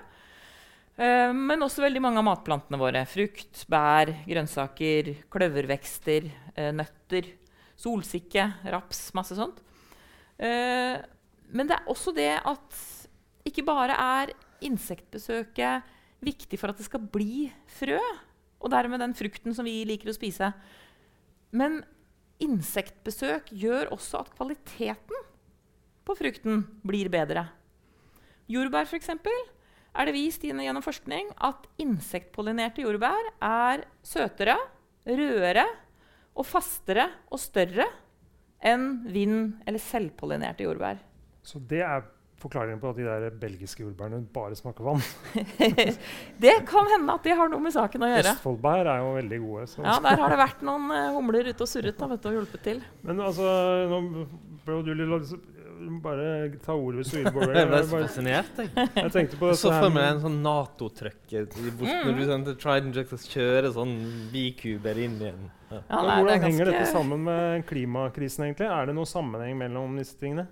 Eh, 1.00 1.32
men 1.32 1.64
også 1.64 1.86
veldig 1.86 2.02
mange 2.04 2.20
av 2.20 2.28
matplantene 2.28 2.80
våre. 2.82 3.06
Frukt, 3.08 3.64
bær, 3.72 4.12
grønnsaker, 4.28 5.14
kløvervekster, 5.32 6.28
eh, 6.56 6.74
nøtter, 6.76 7.32
solsikke, 7.80 8.50
raps, 8.68 9.06
masse 9.16 9.40
sånt. 9.40 9.64
Eh, 10.36 11.00
men 11.56 11.70
det 11.70 11.80
er 11.80 11.88
også 11.88 12.12
det 12.16 12.34
at 12.44 12.84
ikke 13.48 13.64
bare 13.64 13.96
er 13.96 14.36
insektbesøket 14.68 15.96
viktig 16.20 16.60
for 16.60 16.72
at 16.72 16.80
det 16.80 16.88
skal 16.90 17.08
bli 17.08 17.48
frø, 17.80 18.00
og 18.60 18.72
dermed 18.74 19.02
den 19.02 19.16
frukten 19.18 19.56
som 19.56 19.68
vi 19.68 19.82
liker 19.88 20.12
å 20.12 20.16
spise. 20.16 20.52
Men 21.56 21.82
insektbesøk 22.44 23.52
gjør 23.56 23.92
også 23.96 24.24
at 24.24 24.34
kvaliteten 24.36 25.26
på 26.08 26.16
frukten 26.18 26.64
blir 26.88 27.10
bedre. 27.14 27.48
Jordbær, 28.50 28.88
f.eks., 28.90 29.12
er 29.90 30.06
det 30.06 30.14
vist 30.14 30.44
gjennom 30.46 30.86
forskning 30.86 31.32
at 31.46 31.66
insektpollinerte 31.82 32.84
jordbær 32.86 33.32
er 33.42 33.84
søtere, 34.06 34.56
rødere 35.10 35.66
og 36.38 36.46
fastere 36.48 37.08
og 37.34 37.42
større 37.42 37.88
enn 38.60 39.06
vind- 39.10 39.60
eller 39.66 39.82
selvpollinerte 39.82 40.66
jordbær. 40.68 41.00
Så 41.44 41.60
det 41.60 41.82
er 41.82 42.06
forklaringen 42.40 42.80
på 42.82 42.92
at 42.92 43.00
de 43.00 43.06
der 43.08 43.36
belgiske 43.42 43.84
jordbærene 43.84 44.22
bare 44.34 44.58
smaker 44.58 44.88
vann. 44.88 45.04
det 46.44 46.56
kan 46.70 46.90
hende 46.94 47.16
at 47.16 47.28
det 47.28 47.36
har 47.40 47.52
noe 47.52 47.64
med 47.64 47.76
saken 47.76 48.08
å 48.08 48.12
gjøre. 48.14 48.34
Østfoldbær 48.36 48.90
er 48.96 49.04
jo 49.04 49.14
veldig 49.20 49.40
gode. 49.46 49.68
Så. 49.74 49.84
Ja, 49.86 50.00
Der 50.06 50.24
har 50.24 50.34
det 50.36 50.42
vært 50.42 50.66
noen 50.66 50.90
uh, 50.94 51.12
humler 51.18 51.52
ute 51.52 51.66
og 51.66 51.72
surret 51.72 52.00
da, 52.00 52.10
vet 52.14 52.26
du, 52.26 52.32
og 52.32 52.40
hjulpet 52.40 52.66
til. 52.66 52.84
Men 53.08 53.24
altså, 53.28 53.54
nå 53.92 54.04
ble 54.66 54.80
jo 54.80 54.84
du 54.88 54.94
litt 54.96 55.40
bare 56.04 56.50
ta 56.64 56.74
ordet 56.76 57.04
hvis 57.04 57.14
du 57.14 57.18
vil, 57.20 57.30
Bård. 57.34 57.54
Jeg 57.60 57.70
ble 57.70 57.80
så 57.86 58.02
fascinert. 58.02 58.58
Jeg, 58.60 58.90
jeg 58.98 59.14
tenkte 59.16 59.40
på 59.40 59.52
så 59.58 59.72
for 59.72 59.94
meg 59.96 60.10
en 60.16 60.22
sånn 60.26 60.40
Nato-trøkker 60.44 61.48
i 61.48 61.72
når 61.72 62.18
du 62.18 62.26
sendte 62.28 62.56
Trident 62.60 63.00
Jackson 63.00 63.24
kjører 63.32 63.72
sånn 63.76 63.96
bikuber 64.34 65.00
inn 65.06 65.18
i 65.22 65.32
en 65.32 65.48
ja. 65.70 65.80
Ja, 65.86 66.00
nei, 66.02 66.02
det 66.02 66.10
det 66.10 66.14
Hvordan 66.18 66.34
er 66.34 66.44
henger 66.44 66.66
ganske- 66.66 66.72
dette 66.72 66.92
sammen 66.92 67.24
med 67.28 67.66
klimakrisen? 67.70 68.46
egentlig? 68.48 68.70
Er 68.74 68.90
det 68.90 68.96
noen 68.98 69.10
sammenheng 69.10 69.58
mellom 69.60 70.00
disse 70.00 70.18
tingene? 70.18 70.48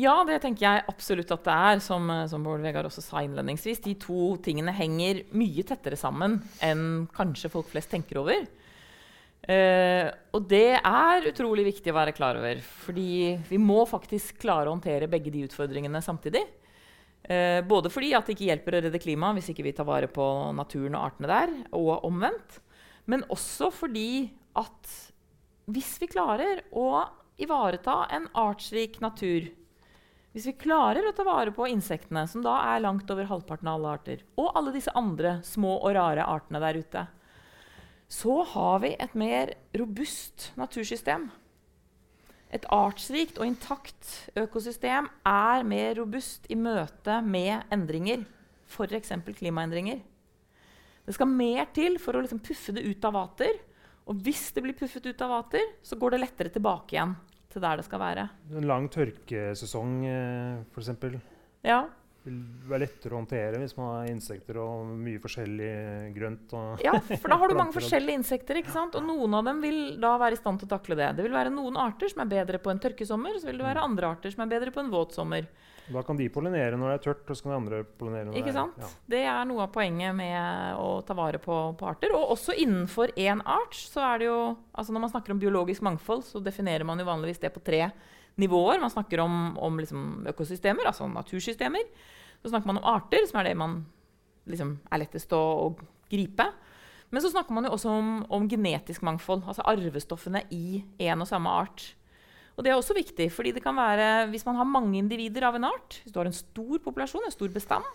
Ja, 0.00 0.22
det 0.24 0.38
tenker 0.40 0.64
jeg 0.64 0.84
absolutt 0.88 1.32
at 1.34 1.44
det 1.44 1.52
er. 1.52 1.82
Som, 1.84 2.08
eh, 2.10 2.26
som 2.30 2.44
Bård 2.44 2.64
Vegard 2.64 2.88
også 2.88 3.04
sa 3.04 3.20
innledningsvis. 3.20 3.82
De 3.84 3.94
to 4.00 4.36
tingene 4.44 4.72
henger 4.72 5.24
mye 5.36 5.64
tettere 5.68 5.98
sammen 6.00 6.40
enn 6.64 7.06
kanskje 7.12 7.50
folk 7.52 7.68
flest 7.68 7.92
tenker 7.92 8.22
over. 8.22 8.46
Eh, 9.42 10.08
og 10.32 10.48
det 10.48 10.78
er 10.78 11.28
utrolig 11.28 11.66
viktig 11.66 11.92
å 11.92 11.98
være 11.98 12.16
klar 12.16 12.40
over. 12.40 12.62
Fordi 12.86 13.36
vi 13.48 13.60
må 13.60 13.82
faktisk 13.90 14.40
klare 14.40 14.70
å 14.70 14.76
håndtere 14.76 15.10
begge 15.10 15.32
de 15.34 15.44
utfordringene 15.48 16.00
samtidig. 16.00 16.44
Eh, 17.22 17.60
både 17.62 17.90
fordi 17.92 18.14
at 18.16 18.26
det 18.26 18.34
ikke 18.34 18.48
hjelper 18.48 18.78
å 18.78 18.82
redde 18.86 19.02
klimaet 19.02 19.38
hvis 19.38 19.52
ikke 19.52 19.66
vi 19.68 19.76
tar 19.76 19.86
vare 19.86 20.08
på 20.10 20.24
naturen 20.56 20.96
og 20.96 21.04
artene 21.04 21.30
der, 21.30 21.56
og 21.76 22.06
omvendt. 22.08 22.62
Men 23.06 23.26
også 23.28 23.68
fordi 23.74 24.32
at 24.56 24.94
hvis 25.70 25.98
vi 26.00 26.08
klarer 26.10 26.64
å 26.72 27.04
ivareta 27.42 28.06
en 28.14 28.26
artsrik 28.38 28.98
natur 29.02 29.50
hvis 30.32 30.46
vi 30.48 30.54
klarer 30.56 31.04
å 31.04 31.12
ta 31.12 31.24
vare 31.28 31.52
på 31.52 31.66
insektene, 31.68 32.24
som 32.28 32.40
da 32.44 32.54
er 32.72 32.80
langt 32.80 33.10
over 33.12 33.28
halvparten 33.28 33.68
av 33.68 33.76
alle 33.76 33.96
arter, 33.98 34.22
og 34.40 34.54
alle 34.56 34.72
disse 34.72 34.92
andre 34.96 35.36
små 35.44 35.74
og 35.76 35.92
rare 35.96 36.24
artene 36.24 36.60
der 36.62 36.78
ute, 36.80 37.02
så 38.12 38.38
har 38.54 38.80
vi 38.80 38.94
et 38.96 39.12
mer 39.16 39.52
robust 39.76 40.50
natursystem. 40.60 41.28
Et 42.52 42.64
artsrikt 42.72 43.38
og 43.40 43.48
intakt 43.48 44.08
økosystem 44.36 45.08
er 45.28 45.64
mer 45.68 45.94
robust 46.00 46.48
i 46.52 46.56
møte 46.56 47.18
med 47.24 47.68
endringer, 47.72 48.24
f.eks. 48.72 49.12
klimaendringer. 49.36 50.00
Det 51.04 51.16
skal 51.16 51.28
mer 51.28 51.68
til 51.76 51.98
for 52.00 52.16
å 52.16 52.24
liksom 52.24 52.40
puffe 52.44 52.72
det 52.76 52.84
ut 52.84 53.04
av 53.08 53.16
vater. 53.16 53.56
Og 54.08 54.20
hvis 54.24 54.48
det 54.56 54.64
blir 54.64 54.76
puffet 54.76 55.06
ut 55.08 55.24
av 55.24 55.32
vater, 55.32 55.64
så 55.84 55.96
går 55.96 56.14
det 56.14 56.22
lettere 56.24 56.52
tilbake 56.52 56.96
igjen 56.96 57.16
til 57.52 57.64
der 57.64 57.80
det 57.80 57.86
skal 57.86 58.02
være. 58.02 58.28
En 58.56 58.68
lang 58.68 58.88
tørkesesong 58.92 59.98
eh, 60.08 60.62
f.eks. 60.72 61.18
Ja, 61.62 61.84
vil 62.22 62.38
være 62.70 62.84
lettere 62.84 63.16
å 63.16 63.18
håndtere 63.18 63.58
hvis 63.58 63.74
man 63.78 63.88
har 63.90 64.10
insekter 64.12 64.58
og 64.62 64.90
mye 64.94 65.20
forskjellig 65.22 65.70
grønt. 66.14 66.54
Ja, 66.84 66.94
for 67.10 67.32
da 67.32 67.38
har 67.40 67.50
du 67.50 67.56
mange 67.58 67.74
forskjellige 67.74 68.20
insekter, 68.20 68.60
ikke 68.60 68.74
sant? 68.74 68.96
og 68.98 69.06
noen 69.06 69.34
av 69.38 69.48
dem 69.48 69.62
vil 69.64 69.80
da 70.02 70.14
være 70.22 70.38
i 70.38 70.40
stand 70.40 70.62
til 70.62 70.70
å 70.70 70.74
takle 70.76 70.98
det. 70.98 71.10
Det 71.18 71.26
vil 71.26 71.34
være 71.34 71.54
noen 71.54 71.78
arter 71.82 72.12
som 72.12 72.22
er 72.24 72.30
bedre 72.30 72.62
på 72.62 72.72
en 72.72 72.82
tørkesommer, 72.82 73.40
så 73.40 73.50
vil 73.50 73.58
det 73.62 73.66
være 73.66 73.86
andre 73.88 74.14
arter 74.14 74.34
som 74.34 74.44
er 74.44 74.52
bedre 74.54 74.74
på 74.74 74.84
en 74.84 74.92
våt 74.92 75.18
sommer. 75.18 75.48
Da 75.92 76.02
kan 76.06 76.18
de 76.18 76.28
pollinere 76.32 76.78
når 76.78 76.92
det 76.92 76.94
er 76.96 77.04
tørt, 77.06 77.22
og 77.28 77.36
så 77.36 77.44
kan 77.44 77.52
de 77.52 77.58
andre 77.58 77.82
pollinere 77.84 78.28
når 78.28 78.38
Ikke 78.40 78.50
det 78.50 78.54
er 78.54 78.58
sant? 78.58 78.80
ja. 78.80 78.90
Det 79.14 79.22
er 79.32 79.44
noe 79.50 79.66
av 79.66 79.72
poenget 79.74 80.16
med 80.16 80.80
å 80.80 80.88
ta 81.06 81.16
vare 81.18 81.40
på, 81.42 81.58
på 81.78 81.88
arter. 81.90 82.14
Og 82.16 82.34
også 82.36 82.56
innenfor 82.62 83.12
én 83.20 83.42
art 83.44 83.76
så 83.76 84.04
er 84.12 84.22
det 84.22 84.30
jo 84.30 84.40
altså 84.72 84.96
Når 84.96 85.04
man 85.04 85.12
snakker 85.12 85.34
om 85.34 85.42
biologisk 85.42 85.84
mangfold, 85.84 86.24
så 86.26 86.42
definerer 86.42 86.86
man 86.88 87.00
jo 87.02 87.08
vanligvis 87.08 87.42
det 87.42 87.52
på 87.54 87.62
tre 87.64 87.86
nivåer. 88.40 88.80
Man 88.80 88.90
snakker 88.92 89.20
om, 89.20 89.56
om 89.60 89.78
liksom 89.80 90.26
økosystemer, 90.32 90.88
altså 90.88 91.08
natursystemer. 91.12 91.84
Så 92.42 92.50
snakker 92.50 92.66
man 92.72 92.80
om 92.80 92.88
arter, 92.88 93.26
som 93.28 93.40
er 93.40 93.50
det 93.50 93.56
man 93.60 93.82
liksom 94.50 94.78
er 94.90 95.04
lettest 95.04 95.32
å, 95.36 95.42
å 95.68 96.10
gripe. 96.10 96.48
Men 97.12 97.22
så 97.22 97.28
snakker 97.30 97.52
man 97.54 97.68
jo 97.68 97.74
også 97.76 97.92
om, 97.92 98.12
om 98.32 98.48
genetisk 98.48 99.04
mangfold, 99.04 99.44
altså 99.46 99.66
arvestoffene 99.68 100.46
i 100.50 100.80
en 101.04 101.20
og 101.22 101.28
samme 101.28 101.52
art. 101.52 101.90
Og 102.52 102.64
det 102.64 102.72
er 102.72 102.76
også 102.76 102.96
viktig, 102.96 103.30
fordi 103.32 103.54
det 103.56 103.62
kan 103.64 103.76
være, 103.76 104.28
hvis 104.32 104.44
man 104.44 104.58
har 104.60 104.68
mange 104.68 104.98
individer 105.00 105.46
av 105.48 105.56
en 105.56 105.70
art, 105.70 106.00
hvis 106.02 106.12
du 106.12 106.18
har 106.20 106.28
en 106.28 106.36
stor 106.36 106.82
populasjon, 106.84 107.24
en 107.24 107.34
stor 107.34 107.52
bestand, 107.54 107.86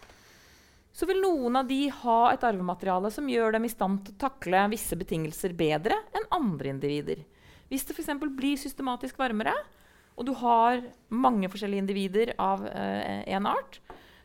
så 0.97 1.05
vil 1.05 1.21
noen 1.21 1.59
av 1.59 1.67
de 1.69 1.83
ha 1.93 2.19
et 2.31 2.45
arvemateriale 2.47 3.11
som 3.13 3.27
gjør 3.29 3.53
dem 3.53 3.67
i 3.67 3.69
stand 3.69 4.01
til 4.05 4.15
å 4.15 4.21
takle 4.23 4.63
visse 4.71 4.97
betingelser 4.97 5.53
bedre 5.57 5.99
enn 6.17 6.25
andre 6.33 6.71
individer. 6.73 7.21
Hvis 7.69 7.85
det 7.85 7.93
f.eks. 7.93 8.15
blir 8.33 8.57
systematisk 8.57 9.19
varmere, 9.21 9.53
og 10.17 10.25
du 10.25 10.33
har 10.39 10.81
mange 11.13 11.49
forskjellige 11.53 11.83
individer 11.83 12.31
av 12.41 12.63
én 12.65 13.45
art, 13.45 13.77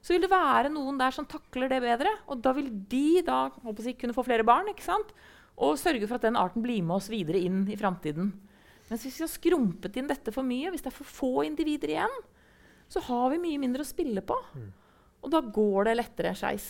så 0.03 0.14
vil 0.14 0.25
det 0.25 0.33
være 0.33 0.71
noen 0.73 0.97
der 0.99 1.12
som 1.14 1.29
takler 1.29 1.68
det 1.71 1.83
bedre. 1.85 2.11
Og 2.33 2.40
da 2.42 2.55
vil 2.57 2.71
de 2.90 3.21
da 3.27 3.45
jeg, 3.68 3.99
kunne 4.01 4.16
få 4.16 4.25
flere 4.27 4.47
barn 4.47 4.73
og 4.73 5.77
sørge 5.79 6.09
for 6.09 6.16
at 6.16 6.25
den 6.25 6.40
arten 6.40 6.64
blir 6.64 6.81
med 6.81 6.97
oss 6.97 7.11
videre 7.12 7.38
inn 7.38 7.66
i 7.68 7.77
framtiden. 7.77 8.33
Mens 8.92 9.07
hvis 9.07 9.14
vi 9.16 9.24
har 9.24 9.31
skrumpet 9.33 9.94
inn 9.96 10.09
dette 10.11 10.28
for 10.35 10.44
mye, 10.44 10.68
hvis 10.68 10.83
det 10.85 10.90
er 10.90 10.92
for 10.98 11.09
få 11.09 11.46
individer 11.48 11.94
igjen, 11.94 12.16
så 12.92 13.00
har 13.07 13.31
vi 13.33 13.38
mye 13.40 13.61
mindre 13.62 13.87
å 13.87 13.88
spille 13.88 14.20
på. 14.20 14.37
Og 15.24 15.33
da 15.33 15.40
går 15.40 15.88
det 15.88 15.94
lettere 15.96 16.35
skeis. 16.37 16.66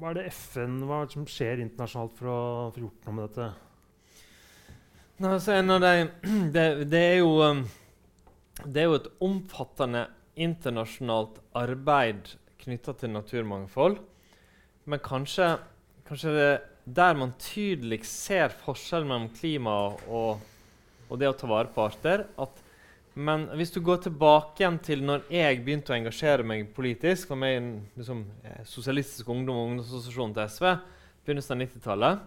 Hva 0.00 0.08
er 0.08 0.16
det 0.22 0.24
FN 0.32 0.80
hva 0.88 1.02
er 1.02 1.10
det 1.10 1.18
som 1.18 1.28
skjer 1.28 1.60
internasjonalt 1.66 2.16
for 2.16 2.32
å 2.32 2.40
få 2.72 2.86
gjort 2.86 3.04
noe 3.04 3.18
med 3.18 3.28
dette? 3.28 3.52
Nei, 5.20 5.34
altså, 5.34 5.52
en 5.58 5.76
av 5.76 5.84
de, 5.84 5.94
det, 6.56 6.66
det, 6.88 7.06
er 7.12 7.20
jo, 7.20 7.36
um, 7.44 7.64
det 8.64 8.86
er 8.86 8.88
jo 8.88 9.00
et 9.02 9.14
omfattende 9.28 10.06
internasjonalt 10.32 11.44
arbeid 11.60 12.38
knytta 12.64 12.96
til 13.04 13.12
naturmangfold. 13.12 14.00
Men 14.88 15.04
kanskje, 15.04 15.58
kanskje 16.08 16.40
det 16.40 16.52
der 16.84 17.16
man 17.16 17.32
tydeligst 17.40 18.26
ser 18.26 18.54
forskjellen 18.64 19.08
mellom 19.08 19.30
klima 19.36 19.74
og, 20.04 20.42
og 21.08 21.20
det 21.20 21.30
å 21.30 21.36
ta 21.38 21.48
vare 21.48 21.72
på 21.72 21.86
arter 21.86 22.26
at, 22.36 22.60
Men 23.14 23.46
hvis 23.54 23.70
du 23.70 23.80
går 23.80 24.02
tilbake 24.02 24.60
igjen 24.60 24.78
til 24.82 25.04
når 25.06 25.28
jeg 25.30 25.62
begynte 25.64 25.92
å 25.92 25.96
engasjere 25.96 26.42
meg 26.44 26.72
politisk 26.74 27.30
var 27.30 27.38
med 27.38 27.52
i 27.52 27.58
en 27.60 27.72
liksom, 27.96 28.24
eh, 28.42 28.62
Sosialistisk 28.66 29.28
Ungdom 29.30 29.56
og 29.56 29.68
ungdomsassosiasjon 29.68 30.34
til 30.34 30.48
SV 30.50 30.70
begynnelsen 31.24 31.54
av 31.54 31.62
90-tallet 31.62 32.24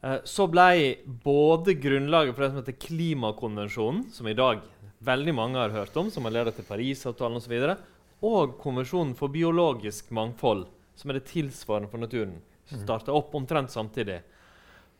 Eh, 0.00 0.18
så 0.24 0.46
ble 0.50 0.98
både 1.24 1.74
grunnlaget 1.80 2.34
for 2.34 2.44
det 2.44 2.50
som 2.52 2.60
heter 2.60 2.78
Klimakonvensjonen, 2.86 4.04
som 4.14 4.28
i 4.30 4.36
dag 4.38 4.62
veldig 5.04 5.34
mange 5.34 5.58
har 5.58 5.74
hørt 5.74 5.96
om, 5.98 6.10
som 6.10 6.26
har 6.26 6.36
ledet 6.36 6.58
til 6.58 6.66
Parisavtalen 6.68 7.40
osv., 7.40 7.54
og, 7.58 7.86
og 8.28 8.54
Konvensjonen 8.62 9.16
for 9.18 9.32
biologisk 9.34 10.12
mangfold, 10.14 10.66
som 10.98 11.10
er 11.10 11.18
det 11.18 11.30
tilsvarende 11.32 11.90
for 11.90 12.02
naturen, 12.02 12.38
starta 12.68 13.14
opp 13.16 13.34
omtrent 13.38 13.70
samtidig. 13.72 14.20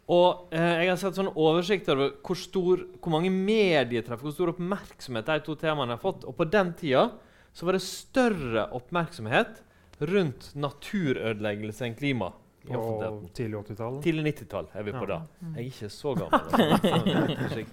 Og 0.08 0.48
eh, 0.56 0.84
Jeg 0.84 0.88
har 0.88 0.96
sett 0.96 1.18
sånn 1.18 1.28
oversikt 1.36 1.88
over 1.92 2.14
hvor, 2.24 2.36
stor, 2.40 2.84
hvor 3.02 3.12
mange 3.12 3.28
medietreff, 3.34 4.22
hvor 4.24 4.32
stor 4.32 4.54
oppmerksomhet 4.54 5.26
de 5.28 5.40
to 5.44 5.56
temaene 5.60 5.96
har 5.96 6.00
fått. 6.02 6.24
Og 6.24 6.36
på 6.38 6.46
den 6.48 6.72
tida 6.78 7.10
så 7.52 7.66
var 7.68 7.76
det 7.76 7.82
større 7.84 8.68
oppmerksomhet 8.76 9.60
rundt 10.00 10.52
naturødeleggelse 10.54 11.84
enn 11.88 11.96
klima. 11.98 12.32
offentligheten. 12.68 13.28
tidlig 13.34 13.58
80-tall? 13.64 13.94
Tidlig 14.04 14.24
90-tall 14.34 14.66
er 14.76 14.82
vi 14.84 14.92
på 14.92 15.04
Ja. 15.04 15.06
da. 15.06 15.20
Jeg 15.56 15.64
er 15.64 15.68
ikke 15.72 15.88
så 15.92 16.14
gammel. 16.18 17.70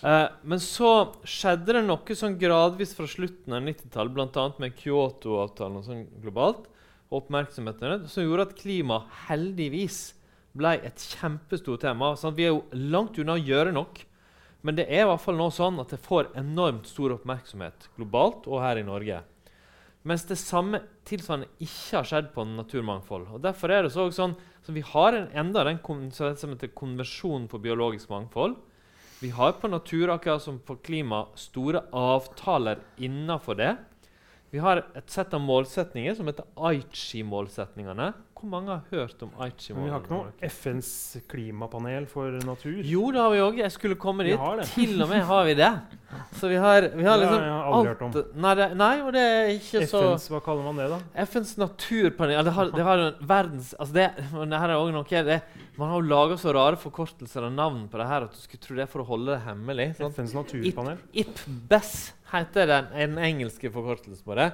Eh, 0.00 0.28
men 0.48 0.60
så 0.64 0.90
skjedde 1.28 1.74
det 1.76 1.82
noe 1.84 2.14
sånn 2.16 2.38
gradvis 2.40 2.94
fra 2.96 3.04
slutten 3.10 3.52
av 3.52 3.60
90-tallet, 3.66 4.14
bl.a. 4.16 4.44
med 4.62 4.76
Kyoto-avtalen 4.78 5.76
og 5.76 5.84
sånn 5.84 6.06
globalt, 6.22 6.70
og 7.10 7.24
oppmerksomheten 7.24 8.06
som 8.08 8.24
gjorde 8.24 8.48
at 8.48 8.56
klima 8.58 9.02
heldigvis 9.26 10.12
ble 10.56 10.76
et 10.86 11.02
kjempestort 11.16 11.82
tema. 11.82 12.14
Sånn 12.18 12.36
vi 12.36 12.46
er 12.46 12.54
jo 12.54 12.86
langt 12.90 13.18
unna 13.18 13.36
å 13.36 13.42
gjøre 13.42 13.74
nok. 13.74 14.00
Men 14.66 14.76
det 14.76 14.86
er 14.92 15.06
i 15.06 15.08
hvert 15.08 15.22
fall 15.24 15.38
nå 15.38 15.48
sånn 15.54 15.80
at 15.80 15.92
det 15.94 16.02
får 16.04 16.32
enormt 16.38 16.88
stor 16.90 17.14
oppmerksomhet 17.16 17.88
globalt 17.96 18.48
og 18.50 18.60
her 18.62 18.80
i 18.80 18.86
Norge. 18.86 19.22
Mens 20.06 20.24
det 20.28 20.38
samme 20.40 20.82
tilsvarende 21.08 21.50
ikke 21.60 21.98
har 21.98 22.08
skjedd 22.08 22.30
på 22.34 22.44
naturmangfold. 22.48 23.26
Og 23.36 23.42
Derfor 23.44 23.72
er 23.72 23.84
det 23.84 23.92
så, 23.94 24.06
sånn 24.12 24.36
så 24.64 24.74
vi 24.76 24.84
har 24.84 25.16
en, 25.16 25.28
enda 25.32 25.64
den 25.64 25.80
som 26.12 26.52
heter 26.52 26.72
konvensjonen 26.76 27.48
for 27.48 27.60
biologisk 27.60 28.12
mangfold. 28.12 28.56
Vi 29.20 29.32
har 29.36 29.58
på 29.60 29.68
natur 29.68 30.12
akkurat 30.14 30.40
som 30.40 30.60
på 30.64 30.78
klima 30.80 31.26
store 31.36 31.82
avtaler 31.92 32.80
innafor 32.96 33.58
det. 33.60 33.74
Vi 34.50 34.58
har 34.58 34.82
et 34.98 35.10
sett 35.10 35.34
av 35.34 35.42
målsetninger 35.44 36.14
som 36.18 36.26
heter 36.26 36.48
Aichi-målsetningene. 36.58 38.12
Hvor 38.40 38.50
mange 38.50 38.72
har 38.72 38.82
hørt 38.90 39.22
om 39.22 39.30
Aichi? 39.44 39.74
Men 39.76 39.84
vi 39.84 39.90
har 39.92 40.00
ikke 40.00 40.12
noe 40.14 40.48
FNs 40.48 40.90
klimapanel 41.28 42.06
for 42.08 42.36
natur. 42.46 42.78
Jo, 42.86 43.02
det 43.12 43.20
har 43.20 43.34
vi 43.34 43.40
òg. 43.44 43.58
Jeg 43.60 43.74
skulle 43.74 43.98
komme 44.00 44.24
dit. 44.26 44.40
Til 44.72 44.94
og 45.04 45.10
med 45.10 45.22
har 45.28 45.44
vi 45.48 45.56
det. 45.58 45.70
Så 46.40 46.48
vi 46.50 46.56
har, 46.60 46.86
vi 46.94 47.04
har 47.06 47.20
Det 47.20 47.28
har 47.28 47.36
liksom 47.36 47.44
jeg 47.44 47.58
aldri 47.70 47.90
hørt 47.92 48.04
om. 48.06 48.14
alt 48.16 48.36
Nei, 48.44 48.54
det, 48.58 48.68
nei, 48.80 48.90
og 49.04 49.12
det 49.14 49.24
er 49.26 49.50
ikke 49.54 49.82
så 49.90 50.00
FNs, 50.06 50.28
Hva 50.32 50.40
kaller 50.46 50.66
man 50.66 50.80
det, 50.80 50.88
da? 50.90 50.98
FNs 51.26 51.52
naturpanel 51.60 52.34
ja, 52.34 52.42
det, 52.46 52.54
har, 52.56 52.72
det 52.74 52.86
har 52.88 53.04
en 53.04 53.20
verdens 53.30 53.74
altså 53.78 53.94
det, 53.94 54.08
her 54.32 54.72
er 54.72 54.74
også 54.78 54.96
noe 54.96 55.22
det, 55.28 55.38
Man 55.78 55.92
har 55.92 56.00
jo 56.00 56.08
laga 56.10 56.40
så 56.40 56.54
rare 56.56 56.80
forkortelser 56.80 57.46
av 57.46 57.54
navn 57.54 57.84
på 57.92 58.00
det 58.00 58.08
her 58.10 58.26
at 58.26 58.34
du 58.34 58.40
skulle 58.40 58.64
tro 58.64 58.78
det 58.80 58.86
er 58.86 58.90
for 58.90 59.04
å 59.04 59.08
holde 59.12 59.36
det 59.36 59.44
hemmelig. 59.46 59.88
FNs 60.00 60.34
naturpanel. 60.34 60.98
IPBES 61.12 61.94
heter 62.32 62.72
den, 62.74 62.90
den 62.96 63.22
engelske 63.30 63.70
forkortelsen 63.74 64.26
på 64.26 64.36
det. 64.38 64.50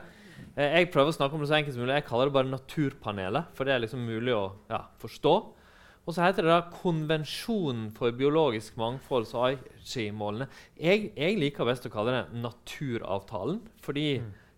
Eh, 0.57 0.79
jeg 0.81 0.89
prøver 0.93 1.13
å 1.13 1.17
snakke 1.17 1.37
om 1.37 1.45
det 1.45 1.51
så 1.51 1.59
enkelt 1.59 1.77
som 1.77 1.85
mulig. 1.85 1.99
Jeg 1.99 2.09
kaller 2.09 2.31
det 2.31 2.37
bare 2.39 2.53
Naturpanelet, 2.53 3.53
for 3.57 3.69
det 3.69 3.75
er 3.75 3.85
liksom 3.85 4.07
mulig 4.09 4.33
å 4.33 4.47
ja, 4.73 4.87
forstå. 5.03 5.35
Og 6.07 6.15
så 6.15 6.23
heter 6.23 6.47
det 6.47 6.53
da 6.53 6.71
Konvensjonen 6.71 7.91
for 7.95 8.15
biologisk 8.15 8.77
mangfold, 8.79 9.27
så 9.29 9.43
Aichi-målene. 9.51 10.47
Jeg, 10.79 11.11
jeg 11.19 11.39
liker 11.43 11.67
best 11.69 11.89
å 11.89 11.93
kalle 11.93 12.15
det 12.15 12.41
Naturavtalen, 12.45 13.59
fordi 13.83 14.09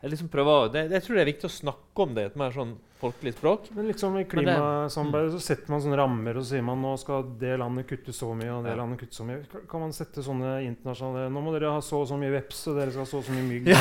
jeg 0.02 0.10
liksom 0.12 0.28
prøver 0.30 0.68
det, 0.72 0.90
Jeg 0.92 1.02
tror 1.02 1.16
det 1.16 1.22
er 1.24 1.32
viktig 1.32 1.48
å 1.48 1.54
snakke 1.56 2.04
om 2.04 2.12
det 2.14 2.22
i 2.22 2.28
et 2.30 2.36
mer 2.38 2.52
sånn 2.54 2.76
folkelig 2.98 3.32
språk. 3.36 3.68
Men 3.76 3.86
liksom 3.86 4.16
i 4.18 4.24
klimasamarbeidet 4.26 5.32
så 5.36 5.40
setter 5.42 5.70
man 5.70 5.82
sånne 5.82 5.98
rammer, 6.00 6.38
og 6.38 6.42
så 6.42 6.56
sier 6.56 6.64
man 6.66 6.80
nå 6.82 6.92
skal 6.98 7.24
det 7.38 7.52
landet 7.60 7.86
kutte 7.86 8.14
så 8.14 8.32
mye, 8.34 8.50
og 8.56 8.64
det 8.66 8.72
Ja. 8.72 8.78
landet 8.80 8.98
kutte 9.00 9.14
så 9.14 9.26
mye. 9.26 9.42
Kan- 9.70 9.80
man 9.80 9.92
sette 9.94 10.22
sånne 10.22 10.62
internasjonale 10.66 11.30
Nå 11.30 11.40
må 11.42 11.52
dere 11.54 11.70
ha 11.70 11.80
så 11.80 12.00
og 12.02 12.08
så 12.08 12.18
mye 12.18 12.30
veps, 12.30 12.66
og 12.68 12.76
dere 12.78 12.90
skal 12.90 13.02
ha 13.02 13.06
så 13.06 13.18
og 13.18 13.24
så 13.24 13.32
mye 13.32 13.46
mygg. 13.46 13.68
ja, 13.68 13.78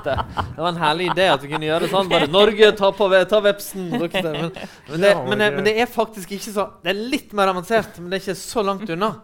det, 0.04 0.16
det 0.56 0.56
var 0.56 0.68
en 0.68 0.82
herlig 0.82 1.10
idé 1.12 1.28
at 1.32 1.42
vi 1.42 1.48
kunne 1.52 1.68
gjøre 1.68 1.80
det 1.80 1.90
sånn. 1.90 2.08
Bare 2.08 2.28
Norge, 2.28 2.72
ta, 2.76 2.90
på, 2.92 3.08
ta 3.28 3.40
vepsen! 3.40 3.90
Men, 3.90 4.00
men, 4.08 5.00
det, 5.00 5.14
men, 5.28 5.38
men 5.38 5.64
det 5.64 5.76
er 5.80 5.86
faktisk 5.86 6.32
ikke 6.32 6.52
så 6.52 6.68
Det 6.82 6.92
er 6.94 7.00
litt 7.12 7.32
mer 7.32 7.48
avansert, 7.52 7.98
men 8.00 8.10
det 8.10 8.20
er 8.20 8.24
ikke 8.28 8.40
så 8.40 8.64
langt 8.64 8.88
unna. 8.88 9.14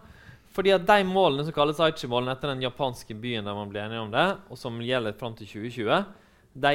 Fordi 0.55 0.71
at 0.71 0.85
de 0.87 1.03
målene 1.07 1.43
som 1.43 1.55
kalles 1.55 1.81
Aichi-målene 1.83 2.31
etter 2.35 2.53
den 2.53 2.63
japanske 2.63 3.15
byen 3.19 3.47
der 3.47 3.57
man 3.57 3.71
ble 3.71 3.81
enige 3.83 4.05
om 4.05 4.13
det, 4.13 4.27
og 4.47 4.59
som 4.59 4.77
gjelder 4.79 5.17
fram 5.19 5.35
til 5.35 5.49
2020, 5.51 6.05
de 6.55 6.73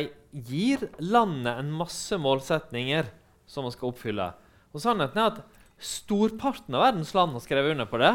gir 0.50 0.84
landet 1.00 1.54
en 1.54 1.70
masse 1.72 2.18
målsetninger 2.20 3.08
som 3.48 3.64
man 3.64 3.72
skal 3.72 3.88
oppfylle. 3.88 4.26
Og 4.74 4.82
sannheten 4.82 5.22
er 5.22 5.30
at 5.32 5.40
storparten 5.80 6.76
av 6.76 6.84
verdens 6.90 7.14
land 7.16 7.32
har 7.34 7.44
skrevet 7.44 7.72
under 7.72 7.88
på 7.88 8.02
det, 8.02 8.12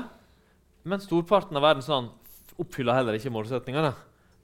men 0.86 1.02
storparten 1.02 1.58
av 1.58 1.66
verdens 1.66 1.90
land 1.90 2.14
oppfyller 2.62 3.00
heller 3.00 3.18
ikke 3.18 3.34
målsetningene. 3.34 3.92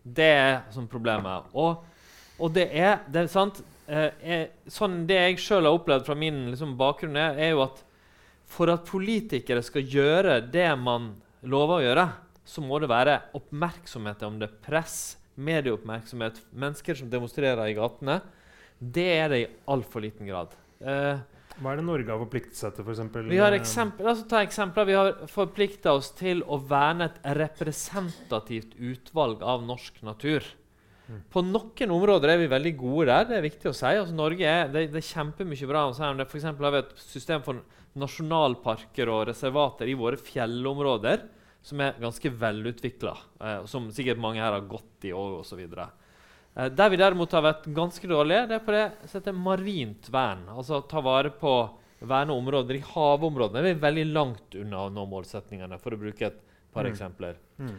Det 0.02 0.32
er 0.34 0.56
som 0.74 0.90
problemet. 0.90 1.54
Og, 1.54 1.86
og 2.42 2.56
det 2.56 2.66
er, 2.74 3.04
det 3.14 3.22
er 3.22 3.30
sant 3.32 3.62
eh, 3.86 4.10
er, 4.26 4.48
sånn 4.66 5.04
Det 5.06 5.20
jeg 5.20 5.38
sjøl 5.44 5.70
har 5.70 5.78
opplevd 5.78 6.08
fra 6.08 6.18
min 6.18 6.48
liksom, 6.50 6.74
bakgrunn, 6.80 7.20
er, 7.22 7.38
er 7.38 7.54
jo 7.54 7.62
at 7.68 7.84
for 8.52 8.72
at 8.74 8.86
politikere 8.88 9.64
skal 9.64 9.88
gjøre 9.88 10.42
det 10.52 10.70
man 10.80 11.14
lover 11.48 11.80
å 11.80 11.86
gjøre, 11.86 12.06
så 12.46 12.64
må 12.66 12.82
det 12.82 12.90
være 12.92 13.18
oppmerksomhet 13.38 14.24
om 14.28 14.40
det. 14.42 14.50
Press, 14.66 15.18
medieoppmerksomhet, 15.40 16.42
mennesker 16.52 17.00
som 17.00 17.12
demonstrerer 17.12 17.64
i 17.70 17.78
gatene. 17.78 18.20
Det 18.82 19.08
er 19.14 19.30
det 19.32 19.40
i 19.44 19.52
altfor 19.72 20.04
liten 20.04 20.28
grad. 20.28 20.56
Eh, 20.82 21.22
Hva 21.62 21.74
er 21.74 21.80
det 21.80 21.86
Norge 21.86 22.10
har 22.10 22.22
forpliktet 22.24 22.58
seg 22.58 22.76
til, 22.76 22.88
f.eks.? 22.88 23.30
vi 23.30 23.40
har 23.40 23.56
eksempel, 23.56 24.10
oss 24.12 24.24
ta 24.30 24.42
eksempler. 24.44 24.90
Vi 24.90 24.98
har 24.98 25.12
forplikta 25.32 25.94
oss 26.00 26.12
til 26.18 26.42
å 26.44 26.58
verne 26.58 27.12
et 27.12 27.22
representativt 27.38 28.76
utvalg 28.80 29.46
av 29.46 29.64
norsk 29.68 30.02
natur. 30.08 30.48
På 31.32 31.44
noen 31.44 31.94
områder 31.98 32.34
er 32.34 32.42
vi 32.42 32.48
veldig 32.52 32.74
gode 32.80 33.08
der. 33.10 33.26
Det 33.30 33.38
er 33.38 33.46
viktig 33.46 33.70
å 33.72 33.76
si. 33.76 33.86
Altså, 33.92 34.16
Norge 34.16 34.48
er, 34.48 34.72
det, 34.72 34.88
det 34.94 35.02
er 35.02 35.10
kjempemye 35.10 35.70
bra 35.70 35.86
om 35.90 35.96
eksempel 36.24 36.68
har 36.68 36.76
vi 36.76 36.84
et 36.86 36.96
system 37.04 37.44
for 37.46 37.62
nasjonalparker 38.00 39.10
og 39.12 39.28
reservater 39.28 39.90
i 39.92 39.98
våre 40.00 40.20
fjellområder 40.20 41.26
som 41.62 41.82
er 41.84 41.98
ganske 42.02 42.32
velutvikla, 42.42 43.16
eh, 43.42 43.66
som 43.70 43.92
sikkert 43.94 44.22
mange 44.22 44.42
her 44.42 44.56
har 44.56 44.66
gått 44.66 45.06
i 45.06 45.12
òg, 45.14 45.42
osv. 45.44 45.60
Eh, 45.62 46.70
der 46.74 46.90
vi 46.90 46.98
derimot 46.98 47.32
har 47.32 47.46
vært 47.46 47.68
ganske 47.76 48.08
dårlige, 48.10 48.48
det 48.50 48.58
er 48.58 48.66
på 48.66 48.74
det 48.76 48.88
som 49.06 49.20
heter 49.20 49.38
marint 49.38 50.10
vern. 50.10 50.48
Altså 50.50 50.82
ta 50.90 51.04
vare 51.06 51.30
på 51.30 51.54
verne 52.02 52.34
områder 52.34 52.80
i 52.80 52.86
havområdene. 52.86 53.62
Vi 53.68 53.76
er 53.76 53.84
veldig 53.84 54.08
langt 54.10 54.58
unna 54.58 54.88
å 54.88 54.94
nå 54.94 55.06
målsetningene, 55.12 55.78
for 55.80 55.94
å 55.94 56.02
bruke 56.02 56.32
et 56.32 56.42
par 56.74 56.86
Mm. 56.86 56.92
eksempler. 56.92 57.36
Mm. 57.60 57.78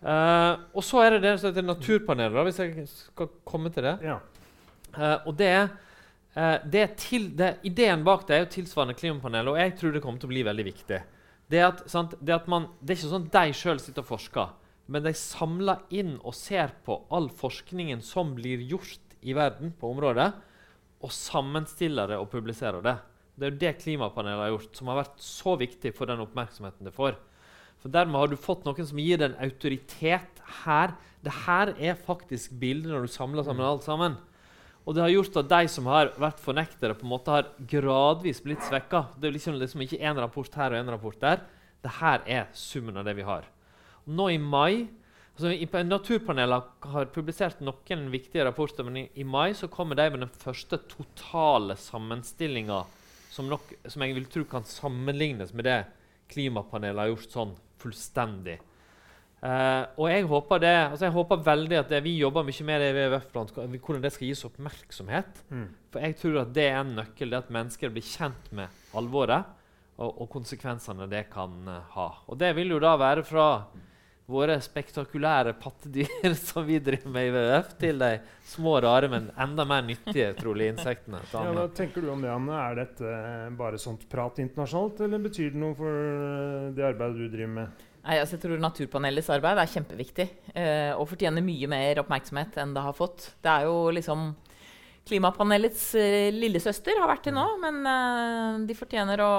Eh, 0.00 0.52
og 0.72 0.84
så 0.84 1.02
er 1.04 1.14
det 1.14 1.24
det 1.26 1.34
som 1.40 1.50
heter 1.50 1.66
naturpanelet, 1.66 2.36
da, 2.36 2.44
hvis 2.46 2.60
jeg 2.62 2.86
skal 2.88 3.32
komme 3.44 3.72
til 3.72 3.84
det. 3.84 3.96
Ja. 4.06 4.18
Uh, 4.90 5.28
og 5.30 5.36
det 5.38 5.52
eh, 5.54 6.56
det 6.66 6.80
er 6.82 6.94
til, 6.98 7.28
det, 7.38 7.50
Ideen 7.62 8.00
bak 8.02 8.24
det 8.26 8.34
er 8.34 8.40
jo 8.42 8.48
tilsvarende 8.56 8.96
klimapanelet, 8.98 9.52
og 9.52 9.60
jeg 9.60 9.74
tror 9.78 9.92
det 9.94 10.02
kommer 10.02 10.22
til 10.22 10.30
å 10.30 10.32
bli 10.32 10.42
veldig 10.48 10.64
viktig. 10.66 10.98
Det 11.50 11.60
at, 11.62 11.84
sant, 11.90 12.16
det, 12.18 12.34
at 12.34 12.48
man, 12.50 12.66
det 12.80 12.94
er 12.94 12.98
ikke 12.98 13.12
sånn 13.12 13.28
at 13.28 13.36
de 13.36 13.54
sjøl 13.54 13.82
sitter 13.82 14.02
og 14.02 14.08
forsker, 14.08 14.50
men 14.90 15.04
de 15.06 15.12
samler 15.14 15.84
inn 15.94 16.16
og 16.26 16.34
ser 16.34 16.74
på 16.86 16.96
all 17.14 17.28
forskningen 17.30 18.02
som 18.02 18.32
blir 18.34 18.62
gjort 18.66 19.14
i 19.22 19.34
verden 19.36 19.70
på 19.78 19.92
området, 19.92 20.30
og 21.00 21.14
sammenstiller 21.14 22.10
det 22.10 22.18
og 22.20 22.30
publiserer 22.32 22.82
det. 22.84 22.96
Det 23.38 23.46
er 23.46 23.54
jo 23.54 23.60
det 23.62 23.74
klimapanelet 23.80 24.42
har 24.42 24.54
gjort, 24.56 24.72
som 24.76 24.90
har 24.90 25.00
vært 25.04 25.22
så 25.22 25.54
viktig 25.60 25.94
for 25.96 26.10
den 26.10 26.22
oppmerksomheten 26.26 26.88
det 26.88 26.96
får. 26.96 27.14
For 27.80 27.92
Dermed 27.92 28.18
har 28.20 28.28
du 28.28 28.36
fått 28.36 28.66
noen 28.66 28.86
som 28.86 28.98
gir 29.00 29.20
deg 29.20 29.30
en 29.30 29.46
autoritet 29.46 30.42
her. 30.64 30.92
Det 31.24 31.32
her 31.46 31.72
er 31.78 31.96
faktisk 31.96 32.52
bildet 32.60 32.92
når 32.92 33.06
du 33.06 33.12
samler 33.12 33.46
sammen 33.46 33.64
alt 33.64 33.86
sammen. 33.86 34.18
Og 34.84 34.96
det 34.96 35.04
har 35.04 35.12
gjort 35.12 35.38
at 35.42 35.48
de 35.50 35.68
som 35.70 35.88
har 35.92 36.12
vært 36.20 36.40
fornektere, 36.40 36.96
på 36.96 37.06
en 37.06 37.12
måte 37.12 37.32
har 37.32 37.50
gradvis 37.70 38.40
blitt 38.44 38.64
svekka. 38.66 39.06
Det 39.16 39.28
er 39.28 39.36
liksom, 39.36 39.58
liksom 39.60 39.84
ikke 39.84 40.00
én 40.00 40.20
rapport 40.20 40.56
her 40.56 40.72
og 40.72 40.80
én 40.80 40.92
rapport 40.92 41.20
der. 41.20 41.44
Det 41.80 41.92
her 42.00 42.24
er 42.28 42.48
summen 42.56 43.00
av 43.00 43.06
det 43.08 43.16
vi 43.16 43.28
har. 43.28 43.46
Og 44.04 44.16
nå 44.16 44.30
i 44.32 44.40
mai 44.40 44.88
altså 45.40 45.84
Naturpanelet 45.86 46.88
har 46.92 47.12
publisert 47.14 47.62
noen 47.64 48.08
viktige 48.12 48.44
rapporter, 48.44 48.84
men 48.84 48.98
i, 49.00 49.06
i 49.22 49.24
mai 49.24 49.54
så 49.56 49.70
kommer 49.72 49.96
de 49.96 50.08
med 50.12 50.24
den 50.26 50.34
første 50.42 50.76
totale 50.90 51.78
sammenstillinga 51.80 52.82
som, 53.32 53.48
som 53.86 54.04
jeg 54.04 54.16
vil 54.18 54.28
tro 54.28 54.44
kan 54.50 54.66
sammenlignes 54.68 55.54
med 55.56 55.64
det 55.70 55.78
klimapanelet 56.30 57.00
har 57.00 57.12
gjort 57.14 57.32
sånn 57.32 57.54
fullstendig. 57.80 58.58
Uh, 59.40 59.88
og 59.96 60.10
jeg 60.10 60.26
håper, 60.28 60.60
det, 60.60 60.72
altså 60.90 61.06
jeg 61.06 61.14
håper 61.14 61.44
veldig 61.46 61.76
at 61.78 61.92
det, 61.94 62.02
vi 62.04 62.18
jobber 62.20 62.44
mye 62.44 62.64
med 62.68 62.82
det 62.82 62.90
i 62.90 62.96
WWF, 62.98 63.30
hvordan 63.32 64.02
det 64.04 64.10
skal 64.12 64.28
gis 64.28 64.44
oppmerksomhet. 64.44 65.40
Mm. 65.48 65.68
For 65.92 66.04
jeg 66.04 66.18
tror 66.20 66.42
at 66.42 66.52
det 66.56 66.66
er 66.68 66.76
en 66.82 66.92
nøkkel, 66.98 67.32
det 67.32 67.40
at 67.40 67.54
mennesker 67.56 67.94
blir 67.94 68.04
kjent 68.04 68.50
med 68.56 68.82
alvoret 69.00 69.48
og, 70.00 70.10
og 70.10 70.28
konsekvensene 70.32 71.08
det 71.10 71.26
kan 71.32 71.56
eh, 71.68 71.94
ha. 71.94 72.08
Og 72.28 72.38
det 72.40 72.52
vil 72.58 72.74
jo 72.74 72.82
da 72.82 72.94
være 73.00 73.24
fra 73.26 73.46
våre 74.30 74.56
spektakulære 74.62 75.54
pattedyr 75.60 76.34
som 76.48 76.66
vi 76.66 76.78
driver 76.82 77.12
med 77.12 77.28
i 77.28 77.32
WWF, 77.34 77.74
til 77.80 78.00
de 78.02 78.10
små, 78.50 78.78
rare, 78.84 79.10
men 79.12 79.28
enda 79.40 79.66
mer 79.68 79.84
nyttige 79.86 80.32
trolig 80.38 80.70
insektene. 80.72 81.22
Ja, 81.32 81.44
hva 81.56 81.68
tenker 81.76 82.04
du 82.04 82.10
om 82.14 82.24
det, 82.24 82.32
Anne? 82.32 82.58
Er 82.70 82.80
dette 82.80 83.06
eh, 83.06 83.46
bare 83.58 83.80
sånt 83.80 84.06
prat 84.10 84.40
internasjonalt, 84.42 85.04
eller 85.06 85.22
betyr 85.26 85.54
det 85.54 85.62
noe 85.62 85.76
for 85.78 86.02
eh, 86.10 86.68
det 86.76 86.86
arbeidet 86.92 87.18
du 87.20 87.32
driver 87.32 87.56
med? 87.60 87.86
Nei, 88.00 88.16
altså, 88.16 88.38
jeg 88.38 88.46
tror 88.46 88.62
Naturpanelets 88.62 89.28
arbeid 89.34 89.58
er 89.60 89.74
kjempeviktig 89.74 90.28
eh, 90.54 90.92
og 90.94 91.10
fortjener 91.10 91.44
mye 91.44 91.68
mer 91.68 92.00
oppmerksomhet 92.00 92.56
enn 92.62 92.72
det 92.76 92.84
har 92.86 92.96
fått. 92.96 93.34
Det 93.44 93.52
er 93.52 93.68
jo 93.68 93.90
liksom 93.92 94.30
Klimapanelets 95.10 95.94
eh, 95.98 96.28
lillesøster 96.34 97.00
har 97.00 97.08
vært 97.10 97.24
til 97.26 97.34
nå, 97.34 97.44
men 97.62 97.80
eh, 97.88 98.58
de 98.68 98.76
fortjener 98.78 99.22
å 99.24 99.30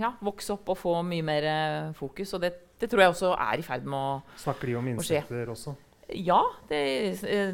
ja, 0.00 0.12
vokse 0.24 0.54
opp 0.54 0.70
og 0.72 0.78
få 0.80 0.94
mye 1.04 1.26
mer 1.26 1.48
eh, 1.50 1.90
fokus. 1.98 2.32
Og 2.36 2.44
det, 2.44 2.52
det 2.80 2.88
tror 2.92 3.02
jeg 3.02 3.12
også 3.14 3.32
er 3.40 3.60
i 3.60 3.64
ferd 3.64 3.86
med 3.88 3.96
å 3.96 4.40
Snakker 4.42 4.70
de 4.70 4.74
om 4.80 4.88
insekter 4.92 5.52
også? 5.52 5.76
Ja. 6.12 6.42
Det, 6.68 6.80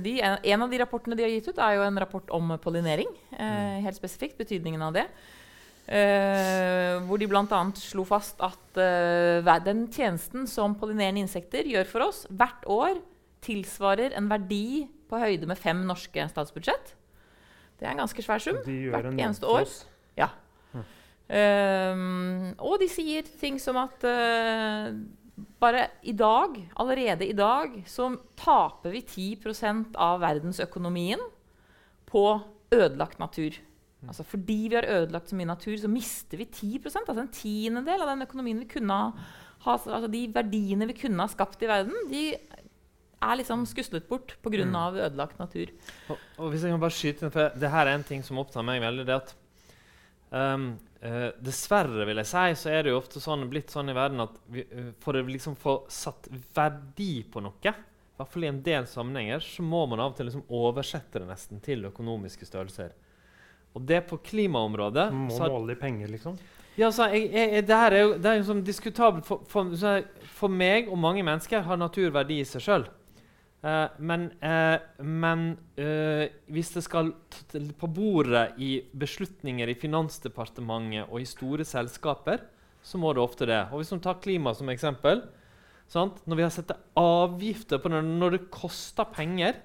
de, 0.05 0.17
en 0.21 0.65
av 0.65 0.73
de 0.73 0.81
rapportene 0.83 1.17
de 1.17 1.25
har 1.25 1.31
gitt 1.33 1.47
ut, 1.49 1.61
er 1.63 1.79
jo 1.79 1.85
en 1.87 2.01
rapport 2.03 2.35
om 2.35 2.57
pollinering. 2.63 3.09
Eh, 3.33 3.79
helt 3.87 3.97
spesifikt 3.97 4.37
betydningen 4.41 4.83
av 4.85 4.99
det. 4.99 5.07
Eh, 5.87 6.99
hvor 7.09 7.19
de 7.19 7.29
bl.a. 7.31 7.63
slo 7.81 8.05
fast 8.07 8.43
at 8.45 8.83
eh, 8.83 9.55
den 9.65 9.87
tjenesten 9.91 10.47
som 10.51 10.77
pollinerende 10.79 11.25
insekter 11.25 11.67
gjør 11.71 11.89
for 11.91 12.09
oss 12.11 12.25
hvert 12.31 12.67
år, 12.71 13.01
tilsvarer 13.43 14.15
en 14.19 14.29
verdi 14.31 14.85
på 15.11 15.19
høyde 15.19 15.49
med 15.51 15.59
fem 15.59 15.81
norske 15.87 16.29
statsbudsjett. 16.31 16.95
Det 17.81 17.89
er 17.89 17.97
en 17.97 18.05
ganske 18.05 18.23
svær 18.23 18.43
sum. 18.43 18.61
Hvert 18.63 19.09
en 19.11 19.19
eneste 19.19 19.49
år. 19.49 19.67
Ja. 20.19 20.31
Ehm, 21.33 22.53
og 22.61 22.77
de 22.83 22.89
sier 22.93 23.27
ting 23.41 23.57
som 23.63 23.79
at 23.81 24.05
eh, 24.05 24.93
bare 25.35 25.87
i 26.03 26.13
dag, 26.13 26.59
allerede 26.77 27.27
i 27.27 27.37
dag, 27.37 27.77
så 27.89 28.11
taper 28.39 28.93
vi 28.93 29.03
10% 29.03 29.97
av 29.97 30.21
verdensøkonomien 30.23 31.23
på 32.11 32.25
ødelagt 32.73 33.21
natur. 33.23 33.57
Altså 34.09 34.25
Fordi 34.27 34.59
vi 34.69 34.75
har 34.75 34.89
ødelagt 34.89 35.31
så 35.31 35.39
mye 35.39 35.49
natur, 35.53 35.77
så 35.79 35.89
mister 35.89 36.41
vi 36.41 36.49
10% 36.49 37.07
altså 37.07 37.23
en 37.23 37.33
tiendedel 37.33 38.03
av 38.03 38.11
den 38.11 38.27
økonomien 38.27 38.65
vi 38.65 38.71
kunne 38.75 38.99
ha, 38.99 39.13
altså 39.63 40.11
De 40.11 40.27
verdiene 40.35 40.89
vi 40.91 40.99
kunne 41.05 41.23
ha 41.23 41.31
skapt 41.31 41.63
i 41.63 41.71
verden, 41.71 41.95
de 42.11 42.33
er 43.23 43.39
liksom 43.39 43.63
skuslet 43.71 44.09
bort 44.11 44.35
pga. 44.43 44.65
Mm. 44.67 44.75
ødelagt 44.99 45.39
natur. 45.39 45.71
Og, 46.09 46.19
og 46.39 46.51
hvis 46.51 46.65
jeg 46.65 46.75
kan 46.75 46.83
bare 46.83 46.97
skyte 46.97 47.25
inn, 47.25 47.31
for 47.31 47.55
Det 47.55 47.71
her 47.71 47.87
er 47.87 47.95
en 47.95 48.05
ting 48.05 48.25
som 48.27 48.39
opptar 48.39 48.67
meg 48.67 48.83
veldig. 48.83 49.07
det 49.07 49.15
at 49.15 49.35
Um, 50.33 50.79
uh, 51.05 51.29
dessverre, 51.45 52.07
vil 52.09 52.21
jeg 52.23 52.29
si, 52.31 52.45
så 52.63 52.71
er 52.73 52.87
det 52.87 52.95
jo 52.95 53.01
ofte 53.03 53.21
sånn, 53.21 53.45
blitt 53.53 53.73
sånn 53.73 53.93
i 53.93 53.97
verden 53.97 54.25
at 54.25 54.39
vi, 54.53 54.65
uh, 54.65 54.87
for 55.03 55.19
å 55.19 55.25
liksom 55.29 55.59
få 55.61 55.83
satt 55.93 56.31
verdi 56.57 57.19
på 57.29 57.43
noe, 57.45 57.75
i 57.75 58.17
hvert 58.17 58.33
fall 58.33 58.47
i 58.47 58.49
en 58.49 58.63
del 58.65 58.87
sammenhenger, 58.89 59.45
så 59.45 59.65
må 59.67 59.83
man 59.91 60.01
av 60.01 60.15
og 60.15 60.17
til 60.17 60.31
liksom 60.31 60.47
oversette 60.57 61.21
det 61.21 61.29
nesten 61.29 61.61
til 61.65 61.85
økonomiske 61.91 62.49
størrelser. 62.49 62.95
Og 63.77 63.85
det 63.89 64.03
på 64.09 64.19
klimaområdet 64.25 65.07
må 65.17 65.37
så 65.37 65.49
måle 65.53 65.77
i 65.77 65.81
penger, 65.81 66.09
liksom. 66.13 66.41
ja, 66.81 66.89
så 66.93 67.11
jeg, 67.13 67.29
jeg, 67.33 67.67
det 67.69 67.79
her 67.83 67.97
er 67.97 68.05
jo, 68.07 68.17
det 68.17 68.31
er 68.31 68.41
jo 68.41 68.49
sånn 68.49 68.65
diskutabelt. 68.65 69.29
For, 69.29 69.45
for, 69.53 69.73
for 70.39 70.61
meg 70.65 70.89
og 70.89 71.01
mange 71.01 71.25
mennesker 71.25 71.65
har 71.69 71.81
naturverdi 71.81 72.41
i 72.41 72.49
seg 72.49 72.65
sjøl. 72.65 72.89
Men 74.03 74.25
uh, 74.43 74.79
men 74.99 75.45
uh, 75.79 76.25
hvis 76.51 76.73
det 76.75 76.83
skal 76.83 77.13
på 77.79 77.91
bordet 77.95 78.57
i 78.59 78.73
beslutninger 78.99 79.71
i 79.71 79.77
Finansdepartementet 79.79 81.07
og 81.07 81.23
i 81.23 81.29
store 81.31 81.67
selskaper, 81.67 82.43
så 82.83 82.99
må 82.99 83.13
det 83.15 83.23
ofte 83.23 83.47
det. 83.47 83.61
Og 83.71 83.79
Hvis 83.79 83.93
man 83.95 84.03
tar 84.03 84.23
klima 84.23 84.55
som 84.59 84.71
eksempel 84.73 85.23
sant? 85.87 86.25
Når 86.27 86.39
vi 86.39 86.43
har 86.43 86.55
sett 86.55 86.73
avgifter 86.99 87.79
på 87.79 87.93
det, 87.93 88.03
når 88.03 88.37
det 88.37 88.49
koster 88.51 89.07
penger, 89.15 89.61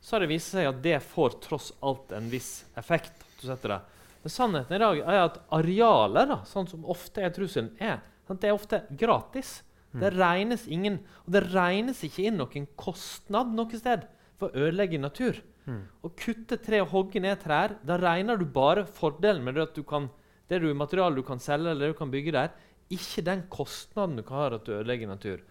så 0.00 0.16
har 0.16 0.24
det 0.24 0.32
vist 0.32 0.54
seg 0.54 0.70
at 0.70 0.80
det 0.82 1.02
får 1.04 1.36
tross 1.44 1.72
alt 1.84 2.14
en 2.16 2.30
viss 2.32 2.64
effekt. 2.80 3.20
du 3.42 3.52
det. 3.52 3.80
Men 4.22 4.30
sannheten 4.30 4.76
i 4.76 4.80
dag 4.82 5.02
er 5.02 5.20
at 5.26 5.38
arealer, 5.52 6.26
da, 6.30 6.40
sånn 6.46 6.68
som 6.70 6.86
ofte 6.90 7.22
er 7.22 7.34
trusselen, 7.34 7.72
er 7.82 8.00
sant? 8.26 8.40
det 8.40 8.48
er 8.48 8.56
ofte 8.56 8.82
gratis. 8.98 9.60
Det 10.00 10.12
regnes 10.14 10.64
ingen, 10.72 11.00
og 11.26 11.34
det 11.34 11.42
regnes 11.52 12.00
ikke 12.06 12.28
inn 12.28 12.38
noen 12.40 12.68
kostnad 12.80 13.52
noe 13.52 13.76
sted 13.76 14.06
for 14.40 14.48
å 14.48 14.66
ødelegge 14.66 15.00
natur. 15.00 15.40
Mm. 15.68 15.82
Å 16.02 16.10
kutte 16.18 16.58
tre 16.62 16.80
og 16.82 16.90
hogge 16.94 17.20
ned 17.22 17.42
trær, 17.42 17.76
da 17.86 17.98
regner 18.00 18.40
du 18.40 18.46
bare 18.48 18.86
fordelen 18.88 19.44
med 19.44 19.58
det 19.58 19.66
at 19.68 19.76
du 19.76 19.84
kan, 19.86 20.08
det 20.50 20.62
du, 20.64 20.70
materialet 20.74 21.20
du 21.20 21.26
kan 21.26 21.42
selge 21.42 21.70
eller 21.70 21.86
det 21.86 21.92
du 21.92 21.98
kan 22.00 22.12
bygge 22.12 22.34
der, 22.38 22.54
ikke 22.92 23.24
den 23.24 23.44
kostnaden 23.52 24.18
du 24.18 24.24
kan 24.26 24.40
ha 24.40 24.48
at 24.56 24.66
du 24.66 24.74
ødelegger 24.74 25.12
natur. 25.12 25.44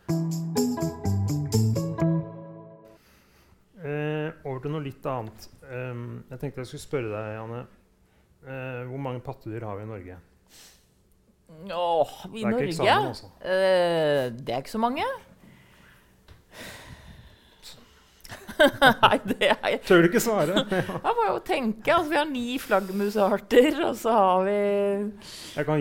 Eh, 3.81 4.29
over 4.45 4.59
til 4.61 4.73
noe 4.73 4.83
litt 4.85 5.05
annet. 5.09 5.47
Um, 5.71 6.21
jeg 6.29 6.41
tenkte 6.41 6.61
jeg 6.61 6.73
skulle 6.73 6.83
spørre 6.83 7.13
deg, 7.13 7.31
Janne. 7.37 7.61
Eh, 8.41 8.83
hvor 8.89 9.01
mange 9.01 9.23
pattedyr 9.25 9.65
har 9.65 9.79
vi 9.79 9.87
i 9.87 9.89
Norge? 9.89 10.19
Åh, 11.71 12.13
i 12.33 12.43
Det 12.43 12.49
Norge? 12.51 12.69
eksamen, 12.69 13.11
altså. 13.11 13.29
Eh, 13.41 14.31
det 14.33 14.55
er 14.55 14.63
ikke 14.63 14.73
så 14.73 14.81
mange. 14.81 15.05
Nei, 19.01 19.17
det 19.25 19.47
er 19.47 19.57
jeg 19.71 19.79
Tør 19.87 20.03
du 20.03 20.07
ikke 20.09 20.21
svare? 20.21 20.63
Jeg 21.07 21.15
må 21.17 21.25
jo 21.27 21.37
tenke. 21.45 21.93
Altså, 21.93 22.09
vi 22.11 22.17
har 22.19 22.27
ni 22.29 22.45
flaggermusarter, 22.61 23.77
og 23.87 23.95
så 23.99 24.13
har 24.15 24.43
vi 24.45 24.57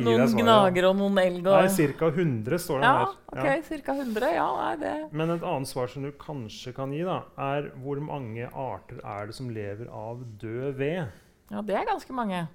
noen 0.04 0.34
gnager 0.38 0.88
og 0.90 0.96
noen 1.00 1.20
elg. 1.22 1.42
Og... 1.44 1.66
Nei, 1.66 1.88
ca. 2.00 2.10
100 2.10 2.62
står 2.64 2.82
det 2.82 2.90
ja, 2.90 2.94
her. 3.00 3.16
ok, 3.34 3.70
Ca. 3.86 3.96
100. 3.96 4.30
Ja, 4.36 4.46
nei, 4.58 4.74
det 4.80 4.94
Men 5.12 5.34
et 5.36 5.46
annet 5.54 5.70
svar 5.70 5.90
som 5.92 6.06
du 6.06 6.12
kanskje 6.20 6.74
kan 6.76 6.94
gi, 6.94 7.02
da, 7.06 7.20
er 7.50 7.70
hvor 7.82 8.00
mange 8.04 8.48
arter 8.48 9.02
er 9.04 9.30
det 9.30 9.36
som 9.36 9.50
lever 9.54 9.90
av 9.92 10.22
død 10.40 10.78
ved? 10.80 11.18
Ja, 11.50 11.64
det 11.66 11.76
er 11.76 11.88
ganske 11.88 12.14
mange. 12.16 12.46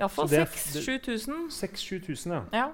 Iallfall 0.00 0.28
Så 0.28 0.34
det 0.34 0.40
er- 0.40 0.46
6000-7000. 0.46 1.50
6000-7000, 1.52 2.32
ja. 2.32 2.42
Ja. 2.52 2.68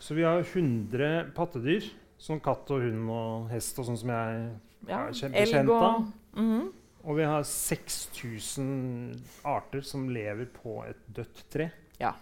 Så 0.00 0.14
vi 0.16 0.22
har 0.26 0.40
100 0.42 1.30
pattedyr. 1.36 1.90
Som 2.18 2.38
katt 2.40 2.70
og 2.72 2.80
hund 2.80 3.10
og 3.10 3.48
hest 3.50 3.76
og 3.78 3.84
sånn 3.88 3.98
som 4.00 4.08
jeg 4.08 4.44
ja. 4.88 5.00
er 5.08 5.12
kjent- 5.44 5.68
av. 5.68 5.82
av. 5.84 6.12
Mhm. 6.38 6.68
Og 7.04 7.16
vi 7.18 7.24
har 7.28 7.42
6000 7.44 9.20
arter 9.44 9.82
som 9.84 10.06
lever 10.08 10.46
på 10.46 10.78
et 10.88 10.96
dødt 11.12 11.42
tre. 11.52 11.66
Ja. 12.00 12.14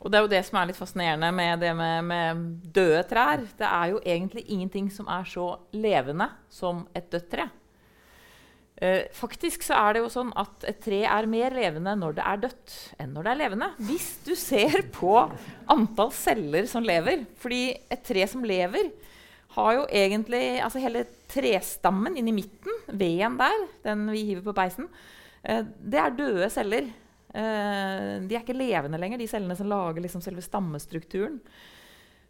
Og 0.00 0.12
det 0.12 0.18
er 0.18 0.22
jo 0.22 0.30
det 0.30 0.44
som 0.46 0.58
er 0.60 0.66
litt 0.70 0.78
fascinerende 0.78 1.32
med 1.34 1.58
det 1.64 1.72
med, 1.74 2.04
med 2.06 2.44
døde 2.72 3.02
trær. 3.10 3.40
Det 3.58 3.66
er 3.66 3.86
jo 3.90 3.98
egentlig 4.06 4.44
ingenting 4.46 4.90
som 4.94 5.08
er 5.10 5.24
så 5.26 5.48
levende 5.74 6.28
som 6.48 6.84
et 6.94 7.08
dødt 7.10 7.28
tre. 7.32 7.48
Eh, 8.78 9.08
faktisk 9.10 9.64
så 9.66 9.74
er 9.74 9.96
det 9.96 10.04
jo 10.04 10.10
sånn 10.12 10.30
at 10.38 10.62
et 10.70 10.78
tre 10.84 11.00
er 11.10 11.26
mer 11.30 11.54
levende 11.56 11.96
når 11.98 12.14
det 12.18 12.26
er 12.30 12.42
dødt, 12.44 12.76
enn 13.02 13.10
når 13.16 13.26
det 13.26 13.32
er 13.32 13.40
levende. 13.40 13.68
Hvis 13.88 14.08
du 14.26 14.32
ser 14.38 14.84
på 14.94 15.14
antall 15.74 16.12
celler 16.14 16.68
som 16.70 16.86
lever. 16.86 17.24
Fordi 17.42 17.62
et 17.90 18.04
tre 18.06 18.26
som 18.30 18.46
lever, 18.46 18.92
har 19.58 19.70
jo 19.74 19.86
egentlig 19.90 20.60
altså 20.62 20.82
Hele 20.82 21.06
trestammen 21.28 22.14
inni 22.20 22.32
midten, 22.32 22.76
veden 22.86 23.34
der, 23.40 23.64
den 23.84 24.06
vi 24.12 24.22
hiver 24.30 24.46
på 24.46 24.54
peisen, 24.56 24.86
eh, 25.42 25.64
det 25.64 25.98
er 26.00 26.14
døde 26.16 26.48
celler. 26.52 26.86
Eh, 27.34 28.12
de 28.24 28.36
er 28.36 28.40
ikke 28.40 28.56
levende 28.56 29.00
lenger, 29.00 29.20
de 29.20 29.28
cellene 29.28 29.56
som 29.58 29.68
lager 29.68 30.00
liksom 30.04 30.22
selve 30.24 30.44
stammestrukturen. 30.44 31.40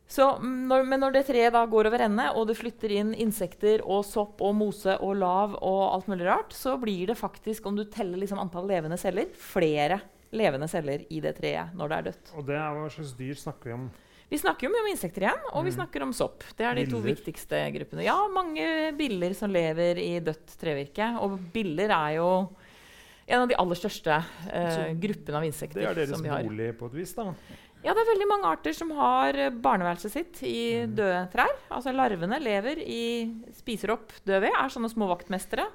Så 0.09 0.25
mm, 0.41 0.69
når, 0.71 0.87
men 0.89 1.03
når 1.05 1.13
det 1.19 1.25
treet 1.29 1.53
da 1.53 1.67
går 1.69 1.91
over 1.91 2.01
ende, 2.07 2.25
og 2.33 2.47
det 2.49 2.57
flytter 2.57 2.95
inn 2.97 3.11
insekter 3.21 3.83
og 3.85 4.07
sopp 4.09 4.41
og 4.41 4.55
mose 4.57 4.95
og 5.05 5.17
lav 5.21 5.57
og 5.61 5.83
alt 5.95 6.09
mulig 6.09 6.25
rart, 6.31 6.55
så 6.57 6.79
blir 6.81 7.11
det 7.13 7.19
faktisk, 7.21 7.67
om 7.69 7.77
du 7.77 7.85
teller 7.93 8.17
liksom 8.23 8.41
antall 8.41 8.67
levende 8.71 8.97
celler, 9.01 9.29
flere 9.37 10.01
levende 10.33 10.69
celler 10.69 11.05
i 11.13 11.21
det 11.25 11.35
treet 11.39 11.75
når 11.77 11.89
det 11.93 11.99
er 11.99 12.07
dødt. 12.11 12.33
Og 12.41 12.47
det 12.49 12.57
er 12.57 12.73
hva 12.79 12.89
slags 12.93 13.13
dyr 13.21 13.37
snakker 13.37 13.71
vi 13.71 13.77
om? 13.77 13.89
Vi 14.29 14.37
snakker 14.37 14.67
jo 14.67 14.73
mye 14.75 14.83
om 14.85 14.89
insekter 14.93 15.25
igjen, 15.25 15.45
og 15.57 15.63
vi 15.65 15.71
Mm. 15.71 15.77
snakker 15.79 16.03
om 16.05 16.11
sopp. 16.13 16.43
Det 16.57 16.67
er 16.69 16.75
de 16.77 16.87
to 16.91 16.99
viktigste 17.01 17.61
gruppene. 17.73 18.03
Ja, 18.05 18.17
mange 18.29 18.93
biller 18.97 19.33
som 19.35 19.49
lever 19.51 19.97
i 19.97 20.21
dødt 20.21 20.53
trevirke. 20.61 21.15
Og 21.25 21.39
biller 21.53 21.89
er 21.89 22.17
jo 22.19 22.51
en 23.29 23.41
av 23.43 23.49
de 23.49 23.57
aller 23.57 23.75
største 23.81 24.19
eh, 24.53 24.93
gruppene 25.01 25.37
av 25.41 25.45
insekter 25.49 25.81
Det 25.81 25.89
er 25.89 25.95
deres 26.01 26.21
vi 26.21 26.29
bolig 26.29 26.69
på 26.79 26.87
et 26.91 26.95
vis, 27.01 27.15
da. 27.17 27.33
Ja, 27.85 27.93
det 27.95 28.03
er 28.03 28.09
veldig 28.11 28.27
mange 28.27 28.49
arter 28.51 28.75
som 28.75 28.91
har 28.99 29.37
eh, 29.39 29.53
barneværelset 29.55 30.11
sitt 30.11 30.41
i 30.43 30.83
Mm. 30.83 30.95
døde 30.99 31.21
trær. 31.31 31.53
Altså 31.71 31.93
larvene 31.95 32.41
lever 32.43 32.81
i 32.83 33.31
Spiser 33.55 33.93
opp 33.95 34.13
død 34.27 34.41
ved. 34.43 34.51
Er 34.51 34.69
sånne 34.73 34.91
små 34.91 35.07
vaktmestere 35.13 35.69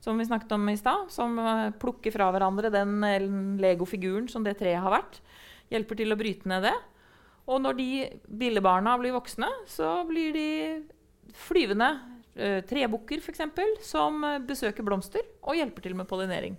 som 0.00 0.16
vi 0.16 0.24
snakket 0.24 0.52
om 0.52 0.68
i 0.70 0.76
stad. 0.78 1.10
Som 1.10 1.38
eh, 1.38 1.70
plukker 1.72 2.14
fra 2.14 2.30
hverandre 2.30 2.70
den 2.70 3.02
eh, 3.04 3.26
legofiguren 3.60 4.28
som 4.30 4.44
det 4.46 4.58
treet 4.58 4.80
har 4.80 4.94
vært. 4.94 5.20
Hjelper 5.70 5.98
til 5.98 6.12
å 6.14 6.18
bryte 6.18 6.46
ned 6.48 6.62
det. 6.68 6.76
Og 7.50 7.60
når 7.60 7.76
de 7.76 7.88
billebarna 8.28 8.94
blir 9.00 9.12
voksne, 9.12 9.48
så 9.66 10.04
blir 10.06 10.32
de 10.32 10.48
flyvende 11.34 11.90
trebukker 12.70 13.18
f.eks. 13.20 13.40
som 13.84 14.22
besøker 14.46 14.86
blomster 14.86 15.20
og 15.42 15.58
hjelper 15.58 15.82
til 15.82 15.96
med 15.98 16.06
pollinering. 16.08 16.54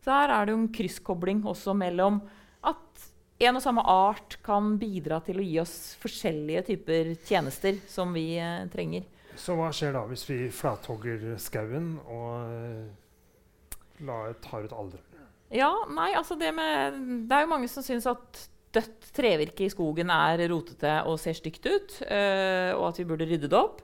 Så 0.00 0.14
her 0.14 0.30
er 0.30 0.46
det 0.46 0.54
jo 0.54 0.60
en 0.60 0.70
krysskobling 0.72 1.42
også 1.44 1.74
mellom 1.76 2.20
at 2.62 3.02
en 3.46 3.58
og 3.58 3.64
samme 3.64 3.82
art 3.88 4.38
kan 4.44 4.76
bidra 4.80 5.20
til 5.24 5.40
å 5.40 5.46
gi 5.46 5.58
oss 5.62 5.74
forskjellige 6.02 6.64
typer 6.70 7.12
tjenester 7.26 7.80
som 7.90 8.14
vi 8.14 8.36
eh, 8.40 8.64
trenger. 8.72 9.06
Så 9.38 9.56
hva 9.56 9.70
skjer 9.74 9.94
da 9.96 10.04
hvis 10.10 10.24
vi 10.28 10.38
flathogger 10.52 11.32
skauen 11.40 11.94
og 12.04 12.30
eh, 12.44 13.78
la, 14.06 14.18
tar 14.44 14.68
ut 14.68 14.76
alderen? 14.76 15.08
Ja, 15.52 15.72
nei, 15.92 16.14
altså 16.16 16.32
det 16.40 16.48
med 16.56 16.94
Det 17.28 17.36
er 17.36 17.44
jo 17.44 17.50
mange 17.50 17.68
som 17.68 17.84
syns 17.84 18.06
at 18.08 18.46
dødt 18.72 19.10
trevirke 19.12 19.66
i 19.66 19.72
skogen 19.72 20.08
er 20.14 20.40
rotete 20.48 20.94
og 21.08 21.18
ser 21.20 21.36
stygt 21.36 21.66
ut, 21.68 21.98
eh, 22.06 22.72
og 22.72 22.86
at 22.88 23.00
vi 23.00 23.08
burde 23.08 23.28
rydde 23.28 23.50
det 23.52 23.58
opp. 23.58 23.82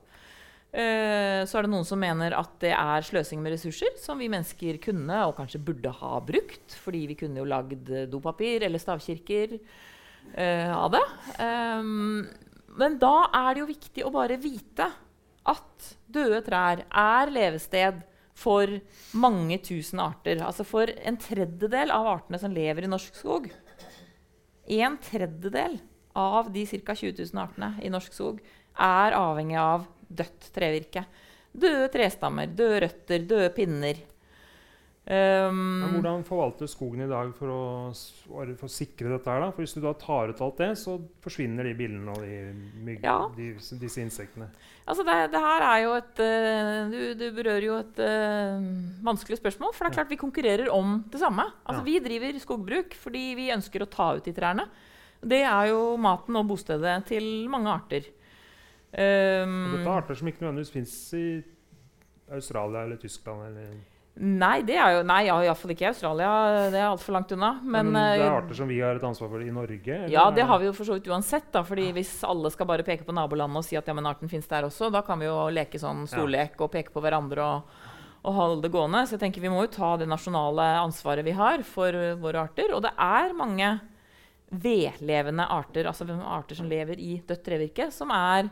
Eh, 0.68 1.42
så 1.48 1.58
er 1.58 1.64
det 1.64 1.72
noen 1.72 1.86
som 1.88 2.00
mener 2.00 2.34
at 2.36 2.58
det 2.60 2.74
er 2.76 3.06
sløsing 3.06 3.40
med 3.40 3.54
ressurser 3.54 3.94
som 4.00 4.20
vi 4.20 4.28
mennesker 4.28 4.76
kunne 4.84 5.22
og 5.24 5.38
kanskje 5.38 5.62
burde 5.64 5.92
ha 6.00 6.18
brukt, 6.20 6.76
fordi 6.82 7.06
vi 7.08 7.16
kunne 7.22 7.40
jo 7.40 7.48
lagd 7.48 7.88
dopapir 8.12 8.66
eller 8.66 8.82
stavkirker 8.82 9.56
uh, 9.56 10.74
av 10.76 10.92
det. 10.92 11.04
Um, 11.40 12.26
men 12.78 12.98
da 13.00 13.30
er 13.32 13.54
det 13.54 13.62
jo 13.62 13.70
viktig 13.72 14.04
å 14.04 14.12
bare 14.12 14.36
vite 14.40 14.90
at 15.48 15.88
døde 16.04 16.42
trær 16.44 16.84
er 16.84 17.32
levested 17.32 18.04
for 18.38 18.70
mange 19.18 19.58
tusen 19.64 20.02
arter. 20.04 20.42
Altså 20.44 20.66
for 20.68 20.90
en 21.02 21.18
tredjedel 21.20 21.90
av 21.94 22.12
artene 22.12 22.40
som 22.40 22.54
lever 22.54 22.86
i 22.86 22.90
norsk 22.92 23.16
skog. 23.18 23.48
En 24.68 24.98
tredjedel 25.00 25.78
av 26.18 26.52
de 26.52 26.64
ca. 26.68 26.94
20 26.94 27.24
000 27.32 27.42
artene 27.42 27.72
i 27.82 27.90
norsk 27.92 28.14
skog 28.14 28.42
er 28.78 29.16
avhengig 29.16 29.58
av 29.58 29.88
dødt 30.08 30.52
trevirke. 30.54 31.04
Døde 31.58 31.88
trestammer, 31.92 32.46
døde 32.46 32.84
røtter, 32.86 33.24
døde 33.28 33.50
pinner. 33.56 34.00
Um, 35.08 35.86
hvordan 35.94 36.20
forvalter 36.26 36.68
skogen 36.68 37.00
i 37.00 37.08
dag 37.08 37.30
for 37.38 37.48
å, 37.48 37.60
for 38.28 38.66
å 38.66 38.68
sikre 38.68 39.08
dette? 39.08 39.30
her 39.32 39.40
da? 39.40 39.46
For 39.54 39.64
Hvis 39.64 39.72
du 39.78 39.80
da 39.80 39.94
tar 39.96 40.28
ut 40.28 40.42
alt 40.44 40.58
det, 40.60 40.68
så 40.76 40.98
forsvinner 41.24 41.64
de 41.64 41.72
billene 41.78 42.12
og 42.12 42.26
de 42.26 42.50
mygg, 42.84 43.06
Ja. 43.06 43.14
de, 43.32 43.46
disse 43.80 44.02
insektene. 44.04 44.50
Altså 44.84 45.06
det, 45.08 45.16
det 45.32 45.40
her 45.40 45.64
er 45.64 45.78
jo 45.86 45.94
et 45.96 46.20
eh, 46.24 46.82
Du, 46.92 47.00
du 47.22 47.24
berører 47.38 47.64
jo 47.64 47.78
et 47.80 48.02
uh, 48.04 48.68
vanskelig 49.08 49.40
spørsmål. 49.40 49.72
For 49.72 49.86
det 49.86 49.94
er 49.94 49.96
klart 49.96 50.12
vi 50.12 50.20
konkurrerer 50.20 50.68
om 50.76 50.98
det 51.08 51.22
samme. 51.24 51.48
Altså 51.64 51.80
Ja. 51.80 51.88
Vi 51.88 52.04
driver 52.04 52.42
skogbruk 52.44 53.00
fordi 53.00 53.24
vi 53.40 53.48
ønsker 53.56 53.84
å 53.86 53.88
ta 53.88 54.10
ut 54.18 54.28
de 54.28 54.36
trærne. 54.36 54.68
Det 55.24 55.40
er 55.40 55.72
jo 55.72 55.96
maten 55.96 56.36
og 56.36 56.52
bostedet 56.52 56.98
til 57.08 57.48
mange 57.48 57.72
arter. 57.72 58.12
Um, 58.88 59.54
Og 59.68 59.76
dette 59.76 59.84
er 59.84 59.94
arter 59.98 60.16
som 60.16 60.28
ikke 60.30 60.42
nødvendigvis 60.46 60.72
fins 60.72 60.96
i 61.18 61.26
Australia 62.32 62.86
eller 62.86 62.96
Tyskland. 63.00 63.44
Eller 63.50 63.76
Nei, 64.18 64.64
det 64.66 64.74
er 64.74 64.96
jo 64.96 65.02
Nei, 65.06 65.20
ja, 65.28 65.36
iallfall 65.46 65.72
ikke 65.74 65.84
i 65.84 65.90
Australia. 65.92 66.30
Det 66.72 66.80
er 66.80 66.88
altfor 66.88 67.14
langt 67.14 67.32
unna. 67.36 67.52
Men, 67.62 67.92
Men, 67.92 67.98
det 68.18 68.24
er 68.24 68.24
eh, 68.24 68.38
arter 68.40 68.58
som 68.58 68.70
vi 68.70 68.80
har 68.82 68.98
et 68.98 69.04
ansvar 69.06 69.30
for 69.30 69.44
i 69.44 69.52
Norge? 69.54 69.92
eller? 69.94 70.10
Ja, 70.10 70.24
det 70.34 70.46
har 70.48 70.58
vi 70.58 70.66
jo 70.66 70.72
for 70.74 70.88
så 70.88 70.96
vidt 70.96 71.10
uansett. 71.12 71.52
da, 71.54 71.62
fordi 71.66 71.92
Hvis 71.94 72.16
alle 72.26 72.50
skal 72.50 72.66
bare 72.66 72.86
peke 72.86 73.06
på 73.06 73.14
nabolandet 73.14 73.62
og 73.62 73.68
si 73.68 73.78
at 73.78 73.86
ja, 73.86 73.94
men 73.94 74.08
arten 74.10 74.30
finnes 74.30 74.50
der 74.50 74.66
også, 74.66 74.90
da 74.90 75.04
kan 75.06 75.20
vi 75.20 75.28
jo 75.28 75.36
leke 75.54 75.78
sånn 75.78 76.02
storlek 76.10 76.58
og 76.58 76.72
peke 76.74 76.90
på 76.94 77.04
hverandre 77.04 77.44
og, 77.44 77.78
og 78.24 78.34
holde 78.34 78.64
det 78.66 78.72
gående. 78.74 79.04
Så 79.06 79.14
jeg 79.14 79.22
tenker 79.26 79.44
vi 79.44 79.52
må 79.54 79.62
jo 79.68 79.74
ta 79.76 79.92
det 80.00 80.08
nasjonale 80.10 80.66
ansvaret 80.80 81.26
vi 81.26 81.36
har 81.38 81.62
for 81.62 81.94
uh, 81.94 82.16
våre 82.18 82.48
arter. 82.48 82.74
Og 82.74 82.82
det 82.88 82.96
er 82.98 83.36
mange 83.38 83.70
vedlevende 84.48 85.46
arter, 85.46 85.86
altså 85.86 86.08
arter 86.24 86.58
som 86.58 86.66
lever 86.66 86.98
i 86.98 87.20
dødt 87.28 87.44
trevirke, 87.44 87.92
som 87.94 88.10
er 88.10 88.48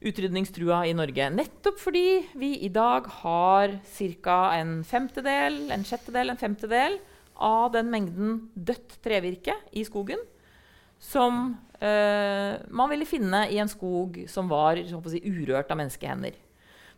utrydningstrua 0.00 0.84
i 0.86 0.94
Norge. 0.96 1.30
Nettopp 1.32 1.80
fordi 1.80 2.06
vi 2.36 2.52
i 2.66 2.70
dag 2.72 3.06
har 3.22 3.78
ca. 4.22 4.38
en 4.58 4.82
femtedel, 4.84 5.70
en 5.72 5.84
sjettedel, 5.84 6.30
en 6.30 6.40
femtedel 6.40 6.98
av 7.34 7.72
den 7.72 7.90
mengden 7.92 8.40
dødt 8.54 8.98
trevirke 9.04 9.56
i 9.72 9.84
skogen 9.84 10.20
som 10.98 11.56
eh, 11.80 12.56
man 12.68 12.90
ville 12.90 13.08
finne 13.08 13.46
i 13.52 13.58
en 13.60 13.68
skog 13.68 14.22
som 14.28 14.48
var 14.48 14.80
si, 14.80 15.20
urørt 15.20 15.70
av 15.70 15.80
menneskehender. 15.80 16.36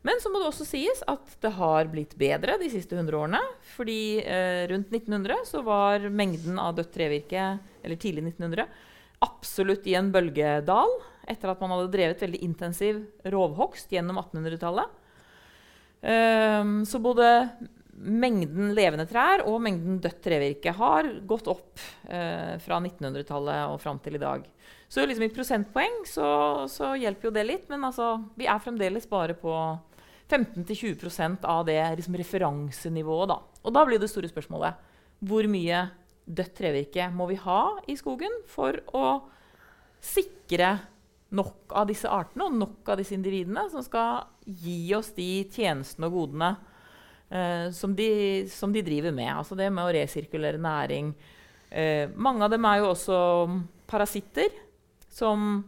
Men 0.06 0.20
så 0.22 0.30
må 0.30 0.38
det 0.38 0.50
også 0.52 0.66
sies 0.68 1.00
at 1.10 1.32
det 1.42 1.50
har 1.56 1.88
blitt 1.90 2.14
bedre 2.18 2.54
de 2.60 2.68
siste 2.70 2.94
100 2.94 3.18
årene. 3.18 3.40
fordi 3.74 4.22
eh, 4.22 4.66
rundt 4.70 4.92
1900 4.94 5.42
så 5.44 5.62
var 5.66 6.06
mengden 6.08 6.58
av 6.62 6.76
dødt 6.78 6.92
trevirke 6.94 7.58
eller 7.82 7.96
tidlig 7.98 8.28
1900, 8.30 8.68
absolutt 9.24 9.86
i 9.88 9.96
en 9.98 10.12
bølgedal 10.14 10.92
etter 11.28 11.52
at 11.52 11.60
man 11.62 11.74
hadde 11.74 11.90
drevet 11.92 12.22
veldig 12.24 12.40
intensiv 12.44 13.02
rovhogst 13.28 13.90
gjennom 13.92 14.20
1800-tallet. 14.22 14.94
Um, 15.98 16.84
så 16.86 17.00
både 17.02 17.26
mengden 17.98 18.70
levende 18.78 19.08
trær 19.10 19.42
og 19.50 19.58
mengden 19.64 19.98
dødt 20.02 20.20
trevirke 20.22 20.70
har 20.76 21.08
gått 21.26 21.50
opp 21.50 21.72
uh, 22.06 22.54
fra 22.62 22.78
1900-tallet 22.78 23.74
og 23.74 23.80
fram 23.82 23.98
til 24.04 24.16
i 24.16 24.22
dag. 24.22 24.46
Så 24.88 25.04
liksom 25.04 25.26
i 25.26 25.34
prosentpoeng 25.34 26.00
så, 26.08 26.30
så 26.70 26.94
hjelper 26.96 27.28
jo 27.28 27.34
det 27.34 27.44
litt, 27.44 27.66
men 27.68 27.84
altså, 27.84 28.14
vi 28.38 28.48
er 28.48 28.62
fremdeles 28.62 29.08
bare 29.10 29.36
på 29.36 29.52
15-20% 30.30 31.44
av 31.48 31.66
det 31.68 31.80
liksom, 31.98 32.16
referansenivået. 32.16 33.32
Da. 33.34 33.40
Og 33.64 33.74
da 33.74 33.84
blir 33.88 34.00
det 34.00 34.10
store 34.12 34.30
spørsmålet 34.30 34.86
hvor 35.28 35.48
mye 35.50 35.88
dødt 36.28 36.54
trevirke 36.60 37.08
må 37.14 37.28
vi 37.30 37.38
ha 37.40 37.62
i 37.88 37.96
skogen 37.98 38.34
for 38.48 38.76
å 38.96 39.08
sikre 40.04 40.76
nok 41.34 41.74
av 41.76 41.88
disse 41.90 42.08
artene 42.08 42.46
og 42.46 42.56
nok 42.56 42.88
av 42.92 43.00
disse 43.00 43.16
individene 43.16 43.66
som 43.72 43.84
skal 43.84 44.28
gi 44.44 44.94
oss 44.96 45.10
de 45.16 45.44
tjenestene 45.52 46.08
og 46.08 46.16
godene 46.16 46.52
eh, 47.28 47.66
som, 47.76 47.94
de, 47.96 48.10
som, 48.52 48.72
de, 48.72 48.84
driver 48.84 49.12
med. 49.12 49.32
Altså 49.34 49.58
det 49.58 49.68
med 49.72 49.84
å 49.84 49.94
resirkulere 49.96 50.60
næring. 50.62 51.12
Eh, 51.68 52.08
mange 52.16 52.46
av 52.46 52.54
dem 52.54 52.68
er 52.68 52.80
jo 52.80 52.92
også 52.94 53.18
parasitter 53.88 54.54
som 55.12 55.66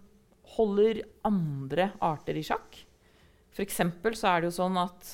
holder 0.56 1.02
andre 1.26 1.90
arter 2.04 2.38
i 2.40 2.44
sjakk. 2.46 2.84
For 3.50 3.66
så 4.16 4.30
er 4.30 4.40
det 4.40 4.48
jo 4.48 4.56
sånn 4.62 4.78
at 4.80 5.10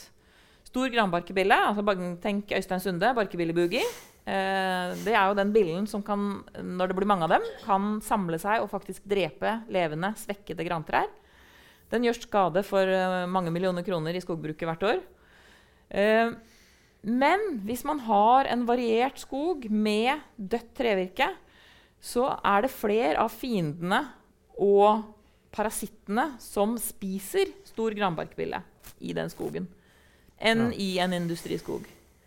stor 0.66 0.90
granbarkebille, 0.92 1.56
altså 1.70 2.12
tenk 2.22 2.52
Øystein 2.54 2.82
Sunde, 2.84 3.10
barkebillebugi, 3.16 3.82
det 4.26 5.12
er 5.14 5.28
jo 5.28 5.36
den 5.38 5.52
billen 5.54 5.84
som 5.86 6.02
kan, 6.02 6.40
når 6.58 6.90
det 6.90 6.96
blir 6.98 7.06
mange 7.06 7.28
av 7.28 7.36
dem, 7.36 7.44
kan 7.62 8.00
samle 8.02 8.40
seg 8.42 8.58
og 8.58 8.72
faktisk 8.72 9.04
drepe 9.06 9.52
levende, 9.70 10.10
svekkede 10.18 10.66
grantrær. 10.66 11.06
Den 11.92 12.06
gjør 12.06 12.18
skade 12.18 12.62
for 12.66 12.90
uh, 12.90 13.24
mange 13.30 13.52
millioner 13.54 13.86
kroner 13.86 14.16
i 14.16 14.22
skogbruket 14.24 14.66
hvert 14.66 14.86
år. 14.88 15.02
Uh, 15.94 16.34
men 17.06 17.60
hvis 17.66 17.84
man 17.86 18.00
har 18.02 18.48
en 18.50 18.64
variert 18.66 19.20
skog 19.22 19.68
med 19.70 20.24
dødt 20.34 20.72
trevirke, 20.74 21.30
så 22.02 22.32
er 22.42 22.66
det 22.66 22.74
flere 22.74 23.20
av 23.22 23.30
fiendene 23.30 24.02
og 24.62 25.04
parasittene 25.54 26.32
som 26.42 26.74
spiser 26.80 27.52
stor 27.68 27.94
granbarkbille 27.96 28.58
i 29.00 29.14
den 29.16 29.30
skogen, 29.32 29.68
enn 30.36 30.68
ja. 30.68 30.74
i 30.82 30.90
en 31.04 31.14
industriskog. 31.16 31.86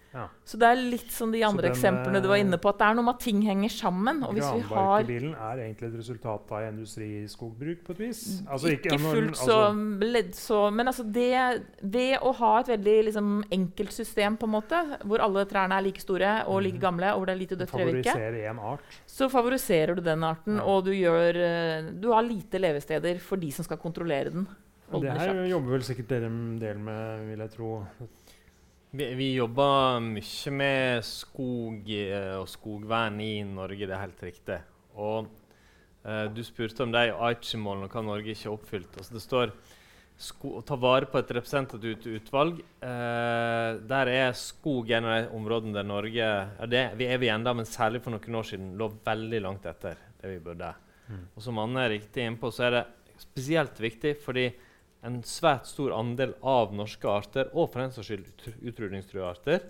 Ja. 0.09 0.25
Så 0.47 0.57
det 0.57 0.65
er 0.65 0.79
litt 0.79 1.11
som 1.13 1.29
de 1.33 1.41
andre 1.45 1.67
den, 1.67 1.75
eksemplene 1.75 2.21
du 2.23 2.27
var 2.31 2.39
inne 2.41 2.57
på, 2.61 2.71
at 2.71 2.79
det 2.79 2.85
er 2.87 2.95
noe 2.97 3.05
med 3.05 3.17
at 3.19 3.25
ting 3.27 3.41
henger 3.45 3.73
sammen. 3.73 4.23
Og 4.25 4.33
hvis 4.33 4.45
vi 4.45 4.63
har 4.65 4.69
Granbarkebilen 4.71 5.33
er 5.35 5.61
egentlig 5.65 5.89
et 5.91 5.97
resultat 5.99 6.53
av 6.57 6.65
industriskogbruk 6.65 7.83
på 7.85 7.95
et 7.95 8.01
vis? 8.07 8.23
Altså, 8.47 8.71
ikke, 8.73 8.95
ikke 8.95 9.03
fullt 9.03 9.37
så 9.37 9.57
altså, 9.67 10.05
ledd 10.15 10.31
så 10.37 10.61
Men 10.73 10.91
altså 10.91 11.05
det, 11.05 11.29
det, 11.81 12.07
å 12.25 12.33
ha 12.39 12.53
et 12.61 12.71
veldig 12.73 12.95
liksom, 13.09 13.35
enkelt 13.59 13.93
system, 13.95 14.39
på 14.39 14.49
en 14.49 14.55
måte, 14.55 14.79
hvor 15.05 15.25
alle 15.25 15.45
trærne 15.49 15.77
er 15.77 15.85
like 15.85 16.01
store 16.01 16.33
og 16.49 16.63
like 16.65 16.79
mhm. 16.79 16.85
gamle, 16.87 17.11
og 17.13 17.21
hvor 17.21 17.29
det 17.29 17.35
er 17.35 17.43
lite 17.43 17.59
dødt 17.59 17.73
trevirke, 17.75 18.15
så 19.09 19.29
favoriserer 19.29 19.97
du 19.97 20.01
den 20.05 20.25
arten, 20.25 20.57
ja. 20.57 20.65
og 20.65 20.87
du, 20.87 20.93
gjør, 20.95 21.37
eh, 21.43 21.91
du 22.01 22.09
har 22.15 22.25
lite 22.25 22.61
levesteder 22.61 23.21
for 23.21 23.41
de 23.41 23.51
som 23.53 23.67
skal 23.67 23.77
kontrollere 23.81 24.33
den. 24.33 24.49
Det 24.89 25.11
her 25.13 25.43
jobber 25.45 25.75
vel 25.75 25.83
sikkert 25.85 26.09
dere 26.09 26.29
en 26.31 26.55
del 26.61 26.79
med, 26.81 27.27
vil 27.29 27.43
jeg 27.43 27.53
tro. 27.53 27.73
Vi, 28.91 29.05
vi, 29.13 29.33
jobber 29.37 29.99
mye 30.01 30.51
med 30.57 31.03
skog 31.05 31.89
eh, 31.93 32.35
og 32.39 32.47
skogvern 32.49 33.19
i 33.21 33.43
Norge, 33.45 33.85
det 33.85 33.93
er 33.93 34.01
helt 34.01 34.23
riktig. 34.25 34.55
Og 34.97 35.27
eh, 36.01 36.25
Du 36.33 36.41
spurte 36.45 36.87
om 36.87 36.95
de 36.95 37.11
Aichi-målene 37.13 37.85
og 37.85 37.93
hva 37.93 38.01
Norge 38.07 38.33
ikke 38.33 38.47
har 38.47 38.55
oppfylt. 38.55 38.97
Altså, 38.97 39.13
det 39.13 39.21
står 39.21 39.53
å 40.49 40.61
ta 40.65 40.75
vare 40.75 41.07
på 41.07 41.19
et 41.21 41.29
representativt 41.37 42.07
utvalg. 42.09 42.63
Eh, 42.81 43.77
der 43.91 44.11
er 44.11 44.33
skog 44.35 44.89
en 44.97 45.05
av 45.05 45.19
de 45.19 45.37
områdene 45.37 45.77
der 45.77 45.85
Norge 45.87 46.25
ja, 46.25 46.67
det, 46.67 46.81
Vi 46.97 47.07
er 47.13 47.21
vi 47.21 47.29
enda, 47.29 47.53
men 47.53 47.69
særlig 47.69 48.01
for 48.03 48.15
noen 48.15 48.39
år 48.41 48.49
siden 48.49 48.73
lå 48.79 48.89
veldig 49.05 49.43
langt 49.45 49.69
etter 49.69 50.01
det 50.19 50.33
vi 50.33 50.41
burde. 50.49 50.73
Mm. 51.09 51.27
Og 51.35 51.45
som 51.45 51.61
Anne 51.61 51.85
er 51.85 51.93
riktig 51.93 52.25
innpå, 52.25 52.49
så 52.49 52.65
er 52.65 52.79
det 52.79 52.83
spesielt 53.21 53.77
viktig 53.85 54.17
fordi 54.25 54.49
en 55.05 55.21
svært 55.23 55.69
stor 55.69 55.93
andel 55.95 56.33
av 56.43 56.73
norske 56.75 57.07
arter, 57.07 57.49
og 57.53 57.71
for 57.71 57.83
den 57.83 57.93
saks 57.95 58.09
skyld 58.09 58.27
utrydningstruede 58.67 59.29
arter, 59.29 59.65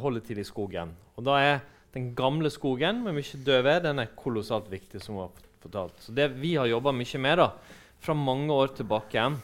holder 0.00 0.24
til 0.26 0.40
i 0.42 0.46
skogen. 0.46 0.92
Og 1.14 1.24
da 1.26 1.38
er 1.40 1.62
den 1.94 2.10
gamle 2.18 2.50
skogen 2.50 3.04
med 3.04 3.14
mye 3.16 3.40
død 3.46 3.70
den 3.84 4.02
er 4.02 4.14
kolossalt 4.18 4.66
viktig. 4.70 5.00
som 5.00 5.16
var 5.16 5.30
fortalt. 5.62 5.94
Så 6.00 6.12
Det 6.12 6.28
vi 6.28 6.56
har 6.56 6.66
jobba 6.66 6.92
mye 6.92 7.18
med 7.18 7.38
da, 7.38 7.52
fra 7.98 8.14
mange 8.14 8.52
år 8.52 8.74
tilbake, 8.76 9.38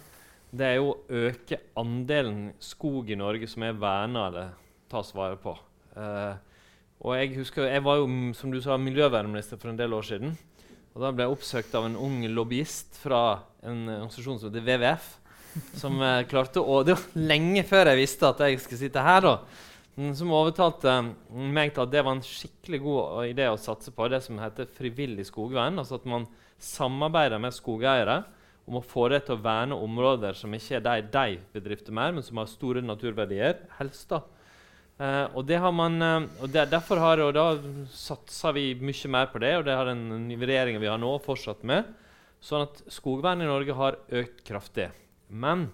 det 0.53 0.67
er 0.67 0.77
jo 0.77 0.91
å 0.91 0.99
øke 1.09 1.61
andelen 1.79 2.53
skog 2.59 3.11
i 3.11 3.17
Norge 3.17 3.47
som 3.47 3.63
er 3.63 3.79
verna 3.79 4.27
eller 4.27 4.49
tas 4.91 5.15
vare 5.15 5.37
på. 5.37 5.57
Uh, 5.97 6.35
og 7.01 7.17
Jeg 7.17 7.37
husker, 7.37 7.71
jeg 7.71 7.85
var 7.85 7.97
jo 7.97 8.33
som 8.35 8.51
du 8.51 8.61
sa, 8.61 8.77
miljøvernminister 8.77 9.57
for 9.57 9.71
en 9.71 9.79
del 9.79 9.95
år 9.95 10.03
siden. 10.03 10.37
Og 10.95 11.01
Da 11.01 11.13
ble 11.13 11.25
jeg 11.25 11.37
oppsøkt 11.37 11.75
av 11.75 11.87
en 11.87 11.97
ung 11.97 12.27
lobbyist 12.27 12.99
fra 12.99 13.43
en 13.63 13.89
organisasjon 13.89 14.39
som 14.41 14.51
heter 14.51 14.65
WWF. 14.67 15.11
Som 15.81 15.99
eh, 16.03 16.23
klarte 16.31 16.63
å, 16.63 16.83
Det 16.87 16.95
var 16.97 17.27
lenge 17.33 17.65
før 17.67 17.91
jeg 17.91 18.01
visste 18.01 18.29
at 18.29 18.43
jeg 18.45 18.61
skulle 18.63 18.85
sitte 18.85 19.05
her. 19.05 19.25
da, 19.27 19.37
Som 20.17 20.35
overtalte 20.37 20.97
meg 21.31 21.75
til 21.75 21.85
at 21.85 21.93
det 21.93 22.05
var 22.07 22.17
en 22.17 22.27
skikkelig 22.27 22.83
god 22.85 23.31
idé 23.33 23.49
å 23.51 23.61
satse 23.61 23.93
på 23.95 24.09
det 24.09 24.23
som 24.25 24.39
heter 24.41 24.71
frivillig 24.77 25.27
skogvern. 25.29 25.79
altså 25.79 25.99
At 25.99 26.07
man 26.09 26.29
samarbeider 26.61 27.41
med 27.43 27.57
skogeiere 27.57 28.23
om 28.69 28.79
å 28.79 28.85
få 28.85 29.09
det 29.11 29.25
til 29.27 29.35
å 29.35 29.43
verne 29.43 29.75
områder 29.75 30.37
som 30.37 30.53
ikke 30.55 30.77
er 30.79 30.85
de 30.85 31.09
de 31.11 31.39
bedrifter 31.57 31.95
mer, 31.97 32.13
men 32.15 32.23
som 32.23 32.39
har 32.39 32.47
store 32.47 32.83
naturverdier. 32.85 33.67
helst 33.79 34.09
da, 34.09 34.23
Uh, 35.01 35.33
og, 35.33 35.49
har 35.49 35.73
man, 35.73 35.95
og 36.45 36.51
det, 36.53 36.67
derfor 36.69 37.01
har, 37.01 37.23
og 37.25 37.31
da 37.33 37.57
satser 37.89 38.53
vi 38.53 38.75
mye 38.77 39.09
mer 39.09 39.31
på 39.33 39.41
det, 39.41 39.55
og 39.57 39.65
det 39.65 39.73
har 39.73 39.89
den 39.89 40.29
regjeringen 40.37 40.83
vi 40.83 40.91
har 40.93 41.01
nå, 41.01 41.15
fortsatt 41.25 41.65
med. 41.65 41.89
Sånn 42.41 42.65
at 42.65 42.81
skogvernet 42.93 43.45
i 43.45 43.51
Norge 43.51 43.77
har 43.77 43.99
økt 44.21 44.43
kraftig. 44.47 44.89
Men 45.29 45.69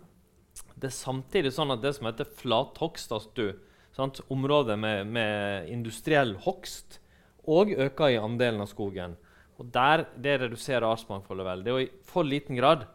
det 0.74 0.90
er 0.90 0.96
samtidig 0.96 1.52
sånn 1.54 1.72
at 1.74 1.82
det 1.84 1.94
som 1.96 2.08
heter 2.08 2.28
flathogst, 2.40 3.14
altså 3.14 3.52
sant, 3.96 4.20
områder 4.32 4.78
med, 4.80 5.06
med, 5.14 5.70
industriell 5.72 6.34
hogst, 6.44 6.98
òg 7.46 7.72
øker 7.86 8.12
i 8.12 8.20
andelen 8.20 8.64
av 8.64 8.70
skogen. 8.72 9.16
Og 9.56 9.70
der, 9.72 10.04
Det 10.16 10.40
reduserer 10.42 10.84
artsmangfoldet 10.88 11.46
veldig. 11.46 11.72
Og 11.72 11.82
i 11.84 11.90
for 12.04 12.26
liten 12.26 12.58
grad 12.58 12.88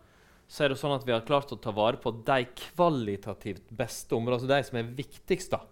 så 0.52 0.66
er 0.66 0.74
det 0.74 0.82
sånn 0.82 0.98
at 0.98 1.06
vi 1.08 1.14
har 1.16 1.24
klart 1.26 1.54
å 1.56 1.58
ta 1.58 1.72
vare 1.72 1.98
på 1.98 2.12
de 2.28 2.44
kvalitativt 2.60 3.72
beste 3.72 4.14
områdene, 4.18 4.42
altså 4.42 4.52
de 4.52 4.68
som 4.68 4.82
er 4.82 4.96
viktigst. 5.00 5.56
da 5.56 5.64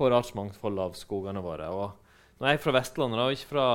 for 0.00 0.14
artsmangfoldet 0.16 0.86
av 0.86 0.96
skogene 0.96 1.42
våre. 1.44 1.68
Og 1.68 2.40
nå 2.40 2.46
er 2.48 2.56
jeg 2.56 2.64
fra 2.64 2.76
Vestlandet, 2.78 3.20
og 3.20 3.34
ikke 3.36 3.50
fra 3.50 3.66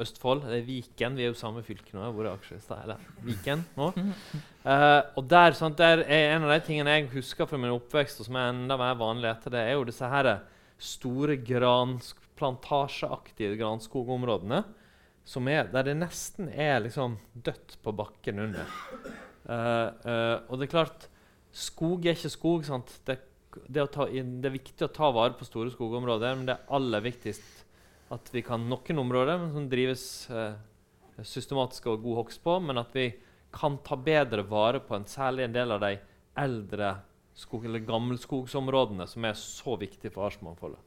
Østfold. 0.00 0.44
Det 0.46 0.60
er 0.60 0.66
Viken. 0.66 1.16
Vi 1.18 1.24
er 1.26 1.32
jo 1.32 1.38
samme 1.38 1.62
fylke 1.66 1.94
nå. 1.96 2.10
Hvor 2.14 2.26
er 2.26 2.34
Akershus? 2.36 2.68
Eller 2.76 3.00
Viken 3.26 3.64
nå. 3.76 3.90
Uh, 4.64 5.00
og 5.18 5.24
der, 5.30 5.56
sant, 5.58 5.78
der, 5.80 6.04
er 6.06 6.36
En 6.36 6.46
av 6.46 6.54
de 6.54 6.60
tingene 6.66 6.94
jeg 6.94 7.10
husker 7.14 7.48
fra 7.48 7.58
min 7.60 7.74
oppvekst, 7.74 8.20
og 8.20 8.28
som 8.28 8.38
er 8.38 8.52
enda 8.52 8.78
mer 8.80 8.98
vanlig 9.00 9.30
etter 9.32 9.56
det, 9.56 9.64
er 9.66 9.78
jo 9.78 9.86
disse 9.88 10.10
her 10.12 10.32
store 10.80 11.36
plantasjeaktige 12.40 13.58
granskogområdene 13.60 14.62
som 15.30 15.48
er, 15.52 15.66
der 15.70 15.84
det 15.86 15.98
nesten 15.98 16.48
er 16.48 16.80
liksom 16.82 17.18
dødt 17.34 17.76
på 17.84 17.92
bakken 17.94 18.40
under. 18.46 18.70
Uh, 19.44 19.90
uh, 20.06 20.36
og 20.48 20.56
det 20.58 20.66
er 20.66 20.72
klart, 20.72 21.10
skog 21.52 22.06
er 22.06 22.16
ikke 22.16 22.32
skog. 22.32 22.64
sant? 22.66 22.94
Det 23.06 23.20
det, 23.66 23.86
ta, 23.90 24.06
det, 24.06 24.46
er 24.46 24.54
viktig 24.54 24.86
å 24.86 24.92
ta 24.94 25.10
vare 25.14 25.34
på 25.38 25.46
store 25.48 25.72
skogområder, 25.74 26.36
men 26.38 26.46
det 26.48 26.54
er 26.56 26.74
aller 26.76 27.02
viktigst 27.02 27.59
at 28.10 28.30
vi 28.34 28.42
kan 28.42 28.64
noen 28.66 29.02
områder 29.04 29.44
som 29.52 29.68
drives 29.70 30.04
eh, 30.34 30.58
systematisk 31.22 31.86
og 31.92 32.02
god 32.02 32.24
hogst 32.24 32.42
på, 32.42 32.56
men 32.62 32.80
at 32.82 32.94
vi 32.96 33.12
kan 33.54 33.78
ta 33.86 33.98
bedre 33.98 34.42
vare 34.46 34.80
på 34.82 34.96
en 34.96 35.06
særlig 35.10 35.46
en 35.46 35.54
del 35.54 35.74
av 35.74 35.82
de 35.84 35.96
eldre 36.38 36.94
skog, 37.38 37.66
eller 37.66 37.82
gammelskogsområdene 37.86 39.06
som 39.10 39.26
er 39.26 39.36
så 39.38 39.76
viktige 39.78 40.12
for 40.14 40.26
artsmangfoldet. 40.26 40.80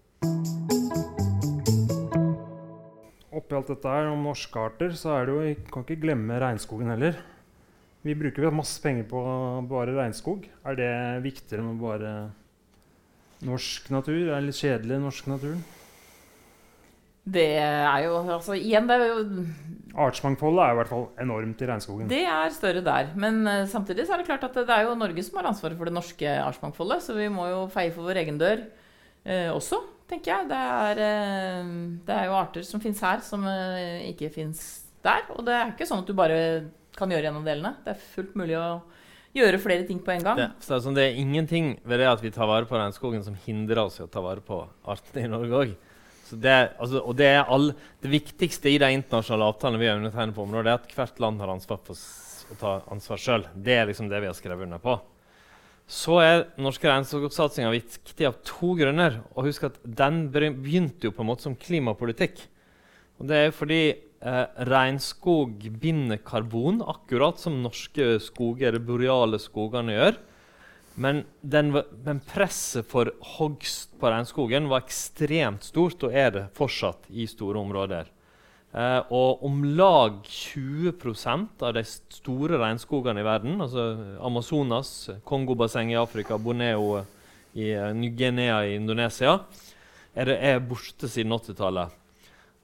Oppi 3.33 3.55
alt 3.57 3.71
dette 3.71 3.93
her 3.95 4.11
om 4.11 4.27
norske 4.27 4.59
arter, 4.59 4.91
så 4.95 5.15
er 5.17 5.27
det 5.27 5.35
jo, 5.35 5.53
kan 5.73 5.85
ikke 5.87 6.03
glemme 6.03 6.39
regnskogen 6.43 6.91
heller. 6.93 7.17
Vi 8.03 8.15
bruker 8.19 8.51
masse 8.51 8.83
penger 8.83 9.07
på 9.07 9.19
å 9.19 9.61
bevare 9.63 9.95
regnskog. 9.95 10.43
Er 10.67 10.75
det 10.75 10.91
viktigere 11.23 11.63
enn 11.63 11.71
å 11.71 11.77
bevare 11.79 12.11
norsk 13.47 13.87
natur? 13.95 14.19
Er 14.27 14.35
det 14.35 14.49
litt 14.49 14.59
kjedelig, 14.59 14.99
norsk 15.05 15.31
natur? 15.31 15.55
Det 17.23 17.47
er 17.55 18.03
jo 18.03 18.17
altså, 18.19 18.55
Igjen, 18.57 18.89
det 18.89 18.97
er 18.99 19.05
jo 19.07 19.45
Artsmangfoldet 19.93 20.63
er 20.63 20.73
i 20.73 20.77
hvert 20.79 20.89
fall 20.89 21.03
enormt 21.21 21.59
i 21.61 21.67
regnskogen. 21.69 22.07
Det 22.09 22.23
er 22.25 22.53
større 22.55 22.81
der. 22.81 23.11
Men 23.13 23.43
uh, 23.45 23.67
samtidig 23.69 24.07
så 24.07 24.15
er 24.15 24.23
det 24.23 24.29
klart 24.31 24.45
at 24.47 24.55
det, 24.57 24.65
er 24.73 24.87
jo 24.87 24.95
Norge 24.97 25.23
som 25.25 25.37
har 25.37 25.51
ansvaret 25.51 25.77
for 25.77 25.85
det 25.85 25.93
norske 25.93 26.31
artsmangfoldet, 26.41 27.03
så 27.05 27.13
vi 27.13 27.27
må 27.29 27.45
jo 27.51 27.59
feie 27.73 27.93
for 27.93 28.09
vår 28.09 28.23
egen 28.23 28.39
dør 28.41 28.63
uh, 28.65 29.51
også, 29.53 29.83
tenker 30.09 30.33
jeg. 30.33 30.49
Det 30.49 30.63
er, 30.63 31.03
uh, 31.03 31.75
det 32.09 32.17
er 32.17 32.25
jo 32.25 32.39
arter 32.39 32.65
som 32.65 32.81
fins 32.81 33.03
her, 33.05 33.21
som 33.21 33.45
ikke 34.09 34.33
fins 34.33 34.65
der. 35.05 35.29
Og 35.37 35.45
det 35.45 35.59
er 35.59 35.75
ikke 35.75 35.85
sånn 35.85 36.01
at 36.01 36.09
du 36.09 36.17
bare 36.17 36.41
kan 36.97 37.13
gjøre 37.13 37.29
gjennom 37.29 37.45
delene. 37.45 37.75
Det 37.85 37.93
er 37.93 38.03
fullt 38.15 38.33
mulig 38.39 38.57
å 38.57 38.67
gjøre 39.37 39.61
flere 39.61 39.85
ting 39.85 40.01
på 40.01 40.13
en 40.13 40.25
gang. 40.25 40.41
Det, 40.41 40.51
så 40.57 40.73
det, 40.73 40.75
er, 40.75 40.85
sånn, 40.87 40.97
det 40.97 41.05
er 41.05 41.21
ingenting 41.21 41.73
ved 41.85 42.01
det 42.01 42.09
at 42.09 42.21
vi 42.25 42.33
tar 42.33 42.49
vare 42.49 42.69
på 42.69 42.81
regnskogen, 42.81 43.21
som 43.25 43.37
hindrer 43.45 43.85
oss 43.85 44.01
i 44.01 44.05
å 44.05 44.09
ta 44.09 44.25
vare 44.25 44.41
på 44.45 44.63
artene 44.89 45.27
i 45.27 45.31
Norge 45.37 45.65
òg. 45.65 45.81
Det, 46.31 46.53
altså, 46.79 47.01
og 47.03 47.17
det, 47.19 47.31
all, 47.41 47.71
det, 48.01 48.09
viktigste 48.09 48.71
i 48.71 48.79
de 48.81 48.89
internasjonale 48.95 49.49
avtalene 49.51 49.81
vi 49.81 49.89
har 49.89 49.99
undertegnet 49.99 50.35
på 50.37 50.45
området, 50.45 50.71
er 50.71 50.79
at 50.79 50.95
hvert 50.97 51.19
land 51.21 51.41
har 51.43 51.51
ansvar 51.51 51.81
for 51.83 51.97
å 52.53 52.59
ta 52.59 52.75
ansvar 52.93 53.21
sjøl. 53.21 53.43
Det 53.53 53.75
er 53.75 53.89
liksom 53.89 54.07
det 54.11 54.21
vi 54.23 54.29
har 54.31 54.37
skrevet 54.37 54.65
under 54.65 54.81
på. 54.81 54.95
Så 55.89 56.17
er 56.23 56.45
norske 56.63 56.87
regnskogsatsinga 56.87 57.73
viktig 57.73 58.27
av 58.29 58.39
to 58.47 58.71
grunner. 58.79 59.19
Og 59.35 59.49
husk 59.49 59.67
at 59.67 59.77
Den 59.83 60.25
begynte 60.31 61.09
jo 61.09 61.13
på 61.13 61.25
en 61.25 61.29
måte 61.33 61.45
som 61.45 61.59
klimapolitikk. 61.59 62.39
Og 63.19 63.27
det 63.29 63.39
er 63.39 63.55
fordi 63.55 63.81
eh, 63.91 64.45
regnskog 64.71 65.67
binder 65.81 66.21
karbon, 66.23 66.81
akkurat 66.81 67.41
som 67.41 67.59
norske 67.61 68.15
skoger, 68.23 68.79
boreale 68.79 69.41
skogene 69.43 69.97
gjør. 69.97 70.21
Men, 70.95 71.23
den, 71.41 71.71
men, 72.03 72.19
presset 72.19 72.85
for 72.85 73.09
hogst 73.37 73.95
på 73.99 74.11
regnskogen 74.13 74.69
var 74.69 74.83
ekstremt 74.85 75.65
stort, 75.65 76.03
og 76.05 76.13
er 76.13 76.29
det 76.35 76.43
fortsatt 76.57 77.09
i 77.09 77.25
store 77.29 77.61
områder. 77.63 78.11
Eh, 78.73 78.99
og 79.13 79.41
om 79.45 79.63
lag 79.77 80.19
20% 80.25 81.65
av 81.65 81.73
de 81.77 81.83
store 81.85 82.61
regnskogene 82.61 83.21
i 83.21 83.25
verden, 83.25 83.57
altså 83.61 83.87
Amazonas, 84.21 84.93
Kongobassenget 85.25 85.97
i 85.97 86.01
Afrika, 86.01 86.37
Boneo 86.37 87.01
i 87.53 87.73
uh, 87.77 87.91
Ny-Guinea 87.93 88.63
i 88.65 88.77
Indonesia, 88.79 89.35
er, 90.13 90.29
det, 90.29 90.37
er 90.41 90.63
borte 90.65 91.09
siden 91.09 91.33
80-tallet. 91.33 91.99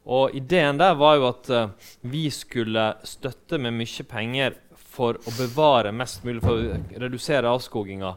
Og 0.09 0.33
ideen 0.37 0.79
der 0.81 0.95
var 0.97 1.17
jo 1.19 1.27
at 1.29 1.49
uh, 1.53 1.91
vi 2.09 2.27
skulle 2.33 2.91
støtte 3.05 3.61
med 3.61 3.77
mye 3.77 4.05
penger 4.09 4.57
for 4.89 5.19
å 5.19 5.35
bevare 5.37 5.93
mest 5.95 6.25
mulig, 6.25 6.41
for 6.43 6.57
å 6.57 6.79
redusere 7.05 7.51
avskoginga. 7.51 8.15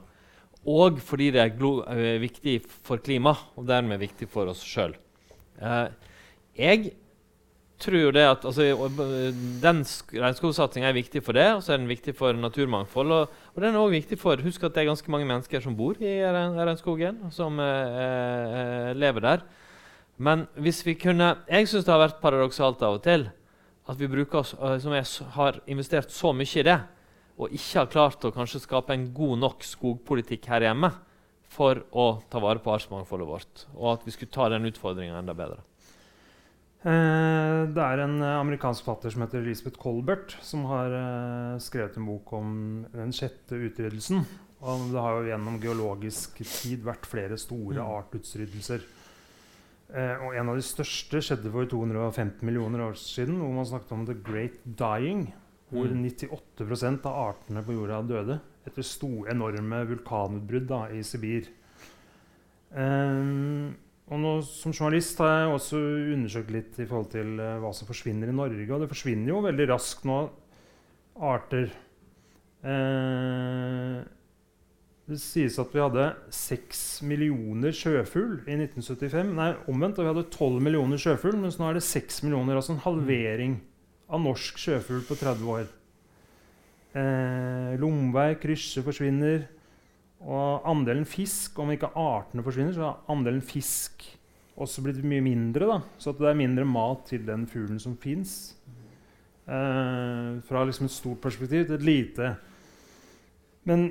Og 0.73 1.01
fordi 1.03 1.33
det 1.35 1.43
er 1.43 1.55
uh, 1.59 2.01
viktig 2.23 2.61
for 2.87 3.03
klima, 3.03 3.35
og 3.59 3.67
dermed 3.69 4.01
viktig 4.03 4.29
for 4.31 4.51
oss 4.53 4.63
sjøl. 4.67 4.95
Eh, 5.63 5.89
jeg 6.59 6.93
tror 7.83 7.99
jo 7.99 8.13
det 8.15 8.23
at 8.27 8.45
altså, 8.47 8.65
Den 9.63 9.83
regnskogsatsinga 9.83 10.89
er 10.89 10.97
viktig 10.97 11.23
for 11.25 11.37
det, 11.37 11.49
og 11.57 11.65
så 11.65 11.75
er 11.75 11.83
den 11.83 11.91
viktig 11.91 12.15
for 12.19 12.37
naturmangfold. 12.39 13.15
Og, 13.17 13.43
og 13.55 13.63
den 13.63 13.75
er 13.75 13.81
også 13.81 13.97
viktig 13.97 14.19
for 14.21 14.43
Husk 14.45 14.65
at 14.67 14.77
det 14.77 14.85
er 14.85 14.91
ganske 14.93 15.13
mange 15.13 15.29
mennesker 15.29 15.65
som 15.65 15.77
bor 15.79 15.99
i 15.99 16.15
regnskogen, 16.23 17.25
som 17.35 17.59
eh, 17.63 18.93
lever 18.95 19.27
der. 19.27 19.45
Men 20.23 20.47
hvis 20.61 20.83
vi 20.87 20.95
kunne 20.95 21.35
Jeg 21.49 21.67
syns 21.67 21.87
det 21.87 21.91
har 21.91 22.03
vært 22.05 22.21
paradoksalt 22.23 22.83
av 22.85 23.01
og 23.01 23.03
til 23.03 23.27
at 23.91 23.99
vi 23.99 24.11
bruker, 24.11 24.47
som 24.47 24.95
er, 24.95 25.07
har 25.35 25.59
investert 25.67 26.13
så 26.15 26.31
mye 26.37 26.61
i 26.61 26.67
det, 26.67 26.79
og 27.41 27.55
ikke 27.57 27.81
har 27.81 27.91
klart 27.91 28.27
å 28.29 28.35
kanskje 28.35 28.63
skape 28.63 28.95
en 28.95 29.09
god 29.15 29.41
nok 29.43 29.67
skogpolitikk 29.67 30.47
her 30.53 30.69
hjemme 30.69 30.93
for 31.53 31.83
å 31.91 32.07
ta 32.31 32.41
vare 32.43 32.63
på 32.63 32.73
artsmangfoldet 32.73 33.29
vårt, 33.29 33.67
og 33.75 33.97
at 33.97 34.07
vi 34.07 34.15
skulle 34.15 34.33
ta 34.33 34.49
den 34.53 34.69
utfordringa 34.71 35.19
enda 35.19 35.35
bedre. 35.37 35.61
Eh, 36.83 37.59
det 37.71 37.83
er 37.83 38.01
en 38.03 38.17
eh, 38.19 38.39
amerikansk 38.41 38.83
forfatter 38.83 39.13
som 39.15 39.23
heter 39.23 39.43
Elisabeth 39.43 39.79
Colbert, 39.79 40.35
som 40.43 40.65
har 40.71 40.95
eh, 40.99 41.61
skrevet 41.63 41.99
en 41.99 42.09
bok 42.09 42.33
om 42.35 42.49
den 42.91 43.15
sjette 43.15 43.59
utryddelsen. 43.69 44.25
Og 44.63 44.89
det 44.91 45.03
har 45.03 45.19
jo 45.19 45.29
gjennom 45.31 45.61
geologisk 45.63 46.41
tid 46.43 46.83
vært 46.87 47.07
flere 47.11 47.39
store 47.39 47.79
mm. 47.83 47.95
artutsryddelser. 48.01 48.83
Eh, 49.93 50.25
og 50.25 50.33
en 50.39 50.49
av 50.49 50.57
de 50.57 50.65
største 50.65 51.21
skjedde 51.21 51.51
for 51.53 51.69
250 51.69 52.47
millioner 52.49 52.87
år 52.87 52.97
siden, 52.97 53.37
hvor 53.43 53.53
man 53.53 53.69
snakket 53.69 53.93
om 53.93 54.07
the 54.09 54.17
great 54.17 54.57
dying 54.65 55.27
hvor 55.73 55.89
98 55.89 56.65
mm. 56.69 56.99
av 57.09 57.15
artene 57.31 57.63
på 57.65 57.77
jorda 57.77 58.03
døde 58.05 58.39
etter 58.69 58.85
store, 58.87 59.31
enorme 59.33 59.83
vulkanutbrudd 59.89 60.69
da, 60.69 60.83
i 60.93 61.01
Sibir. 61.05 61.49
Um, 62.73 63.73
og 64.13 64.21
nå, 64.21 64.33
som 64.47 64.75
journalist 64.75 65.21
har 65.21 65.33
jeg 65.33 65.55
også 65.57 65.81
undersøkt 66.15 66.53
litt 66.55 66.79
i 66.81 66.87
forhold 66.87 67.11
til 67.13 67.41
uh, 67.41 67.57
hva 67.63 67.73
som 67.77 67.89
forsvinner 67.89 68.31
i 68.31 68.37
Norge. 68.37 68.69
Og 68.69 68.85
det 68.85 68.91
forsvinner 68.93 69.33
jo 69.33 69.41
veldig 69.45 69.69
raskt 69.73 70.07
nå 70.09 70.19
arter. 71.33 71.73
Uh, 72.63 74.05
det 75.11 75.19
sies 75.19 75.59
at 75.59 75.73
vi 75.75 75.83
hadde 75.83 76.05
6 76.31 76.81
millioner 77.11 77.75
sjøfugl 77.75 78.37
i 78.47 78.55
1975. 78.55 79.33
Nei, 79.35 79.49
omvendt. 79.71 79.99
Vi 79.99 80.07
hadde 80.07 80.29
12 80.31 80.61
millioner 80.63 81.01
sjøfugl, 81.01 81.41
mens 81.43 81.59
nå 81.59 81.67
er 81.69 81.79
det 81.79 81.85
6 81.87 82.23
millioner. 82.23 82.59
Altså 82.59 82.77
en 82.77 82.85
halvering 82.85 83.57
av 84.13 84.23
norsk 84.23 84.61
sjøfugl 84.63 85.03
på 85.09 85.17
30 85.19 85.51
år. 85.57 85.67
Eh, 86.93 87.73
Lomvei, 87.83 88.31
krysje 88.41 88.85
forsvinner. 88.87 89.49
Og 90.23 90.69
andelen 90.71 91.09
fisk, 91.09 91.59
om 91.59 91.73
ikke 91.75 91.91
artene 91.99 92.45
forsvinner, 92.47 92.77
så 92.77 92.87
har 92.87 93.11
andelen 93.11 93.43
fisk 93.43 94.07
også 94.63 94.85
blitt 94.85 95.03
mye 95.03 95.25
mindre. 95.25 95.67
Da. 95.67 95.81
Så 95.99 96.15
det 96.15 96.31
er 96.31 96.39
mindre 96.39 96.69
mat 96.69 97.09
til 97.11 97.27
den 97.27 97.49
fuglen 97.51 97.83
som 97.83 97.99
fins. 97.99 98.55
Eh, 99.51 100.39
fra 100.47 100.63
liksom 100.69 100.87
et 100.87 100.95
stort 100.95 101.21
perspektiv 101.25 101.67
til 101.67 101.75
et 101.81 101.87
lite. 101.91 102.33
Men 103.67 103.89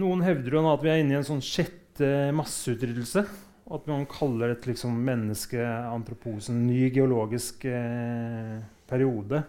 noen 0.00 0.22
hevder 0.24 0.56
jo 0.56 0.62
nå 0.64 0.72
at 0.72 0.84
vi 0.84 0.92
er 0.92 1.02
inne 1.02 1.16
i 1.16 1.18
en 1.20 1.26
sånn 1.26 1.42
sjette 1.44 2.30
masseutryddelse. 2.36 3.24
At 3.72 3.86
man 3.88 4.04
kaller 4.10 4.52
et 4.52 4.66
liksom 4.68 4.96
menneskeantroposen, 5.06 6.64
ny 6.66 6.88
geologisk 6.92 7.64
eh, 7.68 8.58
periode. 8.90 9.42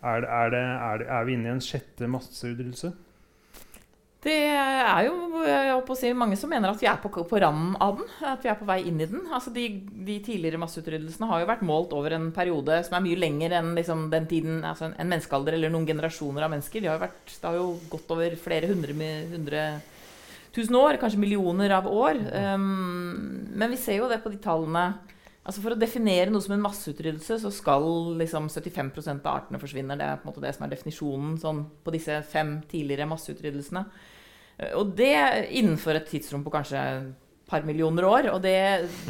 Er, 0.00 0.24
er, 0.24 0.50
det, 0.52 0.60
er, 0.60 1.02
det, 1.02 1.06
er, 1.08 1.24
vi 1.28 1.36
inne 1.36 1.48
i 1.48 1.54
en 1.54 1.64
sjette 1.64 2.08
masseutryddelse? 2.10 2.92
Det 4.20 4.34
er 4.52 5.06
jo 5.06 5.14
jeg 5.46 5.70
å 5.72 5.94
si, 5.96 6.10
mange 6.12 6.36
som 6.36 6.50
mener 6.52 6.68
at 6.68 6.80
vi 6.82 6.88
er 6.90 6.98
på, 7.00 7.08
på, 7.08 7.38
randen 7.40 7.72
av 7.80 7.96
den. 7.96 8.08
At 8.28 8.42
vi 8.44 8.50
er 8.52 8.58
på 8.58 8.66
vei 8.68 8.82
inn 8.90 8.98
i 9.00 9.06
den. 9.08 9.22
Altså 9.32 9.52
de, 9.54 9.64
de, 9.80 10.18
tidligere 10.20 10.60
masseutryddelsene 10.60 11.28
har 11.30 11.40
jo 11.40 11.48
vært 11.48 11.64
målt 11.64 11.94
over 11.96 12.12
en 12.12 12.28
periode 12.36 12.82
som 12.84 12.98
er 12.98 13.06
mye 13.06 13.20
lenger 13.20 13.56
enn 13.56 13.72
liksom, 13.78 14.10
den 14.12 14.28
tiden, 14.28 14.58
altså 14.60 14.90
en, 14.90 14.98
en, 15.00 15.08
menneskealder 15.08 15.56
eller 15.56 15.72
noen 15.72 15.88
generasjoner 15.88 16.44
av 16.44 16.52
mennesker. 16.52 16.84
De 16.84 16.92
har 16.92 17.00
vært, 17.00 17.32
det 17.32 17.48
har 17.48 17.56
jo 17.56 17.70
gått 17.94 18.12
over 18.12 18.36
flere 18.44 18.68
hundre, 18.68 18.98
hundre 19.32 19.64
tusen 20.52 20.76
år, 20.76 21.00
kanskje 21.00 21.22
millioner 21.22 21.72
av 21.78 21.88
år. 21.88 22.20
Um, 22.52 23.48
men 23.56 23.72
vi 23.72 23.80
ser 23.80 24.02
jo 24.02 24.12
det 24.12 24.20
på 24.20 24.34
de 24.34 24.42
tallene. 24.44 24.90
Altså 25.40 25.64
For 25.64 25.72
å 25.72 25.80
definere 25.80 26.28
noe 26.28 26.44
som 26.44 26.52
en 26.58 26.62
masseutryddelse, 26.68 27.40
så 27.40 27.50
skal 27.54 27.88
liksom 28.20 28.52
75% 28.52 29.24
av 29.24 29.40
artene 29.40 29.58
forsvinne. 29.62 29.96
Det 29.96 30.04
er 30.04 30.20
på 30.20 30.28
en 30.28 30.34
måte 30.34 30.44
det 30.44 30.52
som 30.52 30.68
er 30.68 30.76
definisjonen 30.76 31.38
sånn, 31.40 31.64
på 31.80 31.96
disse 31.96 32.20
fem 32.28 32.58
tidligere 32.68 33.08
masseutryddelsene. 33.08 33.86
Eh, 34.60 34.76
og 34.78 34.94
det 34.98 35.16
innenfor 35.48 35.98
et 35.98 36.08
tidsrom 36.10 36.44
på 36.44 36.52
kanskje 36.54 36.78
et 36.78 37.10
par 37.50 37.66
millioner 37.66 38.06
år. 38.06 38.30
Og 38.34 38.42
det, 38.44 38.56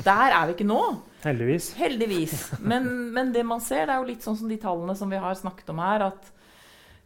der 0.07 0.37
er 0.37 0.49
vi 0.49 0.59
ikke 0.59 0.69
nå. 0.71 0.83
Heldigvis. 1.25 1.73
Heldigvis. 1.77 2.37
Men, 2.61 2.87
men, 3.15 3.33
det 3.35 3.45
man 3.47 3.61
ser, 3.61 3.87
det 3.87 3.97
er 3.97 4.05
jo 4.05 4.11
litt 4.13 4.27
sånn 4.27 4.39
som 4.41 4.51
de 4.51 4.61
tallene 4.61 4.97
som 4.97 5.11
vi 5.11 5.21
har 5.21 5.37
snakket 5.39 5.75
om 5.75 5.83
her. 5.85 6.11
at 6.11 6.37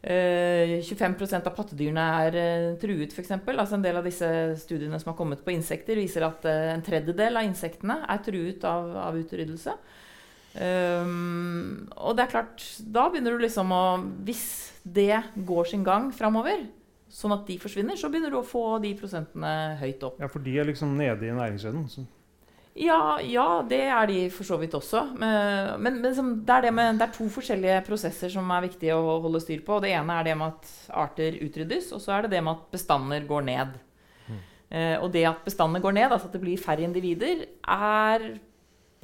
25 0.04 1.14
eh, 1.24 1.38
av 1.38 1.52
pattedyrene 1.56 2.02
er 2.26 2.34
uh, 2.36 2.64
truet, 2.76 3.14
f.eks. 3.14 3.30
Altså 3.40 3.78
en 3.78 3.84
del 3.84 3.96
av 3.96 4.04
disse 4.04 4.28
studiene 4.60 4.98
som 5.00 5.14
har 5.14 5.16
kommet 5.16 5.40
på 5.40 5.54
insekter, 5.54 5.96
viser 5.96 6.26
at 6.26 6.44
uh, 6.44 6.74
en 6.74 6.84
tredjedel 6.84 7.40
av 7.40 7.48
insektene 7.48 8.02
er 8.12 8.20
truet 8.26 8.66
av, 8.68 8.90
av 9.06 9.16
utryddelse. 9.16 9.72
Um, 10.54 11.88
og 11.96 12.18
det 12.18 12.26
er 12.26 12.34
klart, 12.34 12.66
da 12.78 13.08
begynner 13.10 13.34
du 13.34 13.40
liksom 13.42 13.72
å 13.74 13.84
Hvis 14.22 14.44
det 14.86 15.16
går 15.34 15.66
sin 15.66 15.82
gang 15.82 16.12
framover, 16.14 16.60
sånn 17.14 17.32
at 17.36 17.46
de 17.46 17.54
forsvinner, 17.62 17.96
så 18.00 18.08
begynner 18.10 18.32
du 18.34 18.40
å 18.40 18.46
få 18.46 18.64
de 18.82 18.90
prosentene 18.98 19.54
høyt 19.80 20.02
opp. 20.08 20.18
Ja, 20.22 20.26
for 20.32 20.42
de 20.42 20.56
er 20.58 20.66
liksom 20.66 20.96
nede 20.98 21.28
i 21.28 21.34
næringskjeden. 21.36 22.08
Ja, 22.74 23.20
ja, 23.22 23.62
det 23.70 23.78
er 23.86 24.08
de 24.10 24.16
for 24.34 24.42
så 24.48 24.56
vidt 24.58 24.72
også. 24.74 25.04
Men, 25.14 25.76
men, 25.84 26.00
men 26.02 26.14
som- 26.16 26.32
det, 26.42 26.56
er 26.56 26.64
det, 26.66 26.72
med, 26.74 26.98
det 26.98 27.06
er 27.06 27.12
to 27.14 27.28
forskjellige 27.30 27.84
prosesser 27.86 28.32
som 28.34 28.50
er 28.50 28.64
viktige 28.66 28.96
å 28.98 29.20
holde 29.22 29.38
styr 29.44 29.62
på. 29.62 29.76
Det 29.84 29.92
ene 29.94 30.16
er 30.18 30.26
det 30.26 30.34
med 30.40 30.56
at 30.56 30.72
arter 31.04 31.38
utryddes, 31.46 31.92
og 31.94 32.02
så 32.02 32.16
er 32.16 32.26
det 32.26 32.32
det 32.34 32.42
med 32.42 32.56
at 32.56 32.66
bestander 32.74 33.28
går 33.30 33.46
ned. 33.46 33.76
Eh, 34.74 34.96
og 34.98 35.12
det 35.14 35.22
at 35.30 35.44
bestandene 35.46 35.84
går 35.84 35.94
ned, 35.94 36.10
altså 36.10 36.26
at 36.26 36.34
det 36.34 36.42
blir 36.42 36.58
færre 36.58 36.82
individer, 36.82 37.44
er 37.62 38.26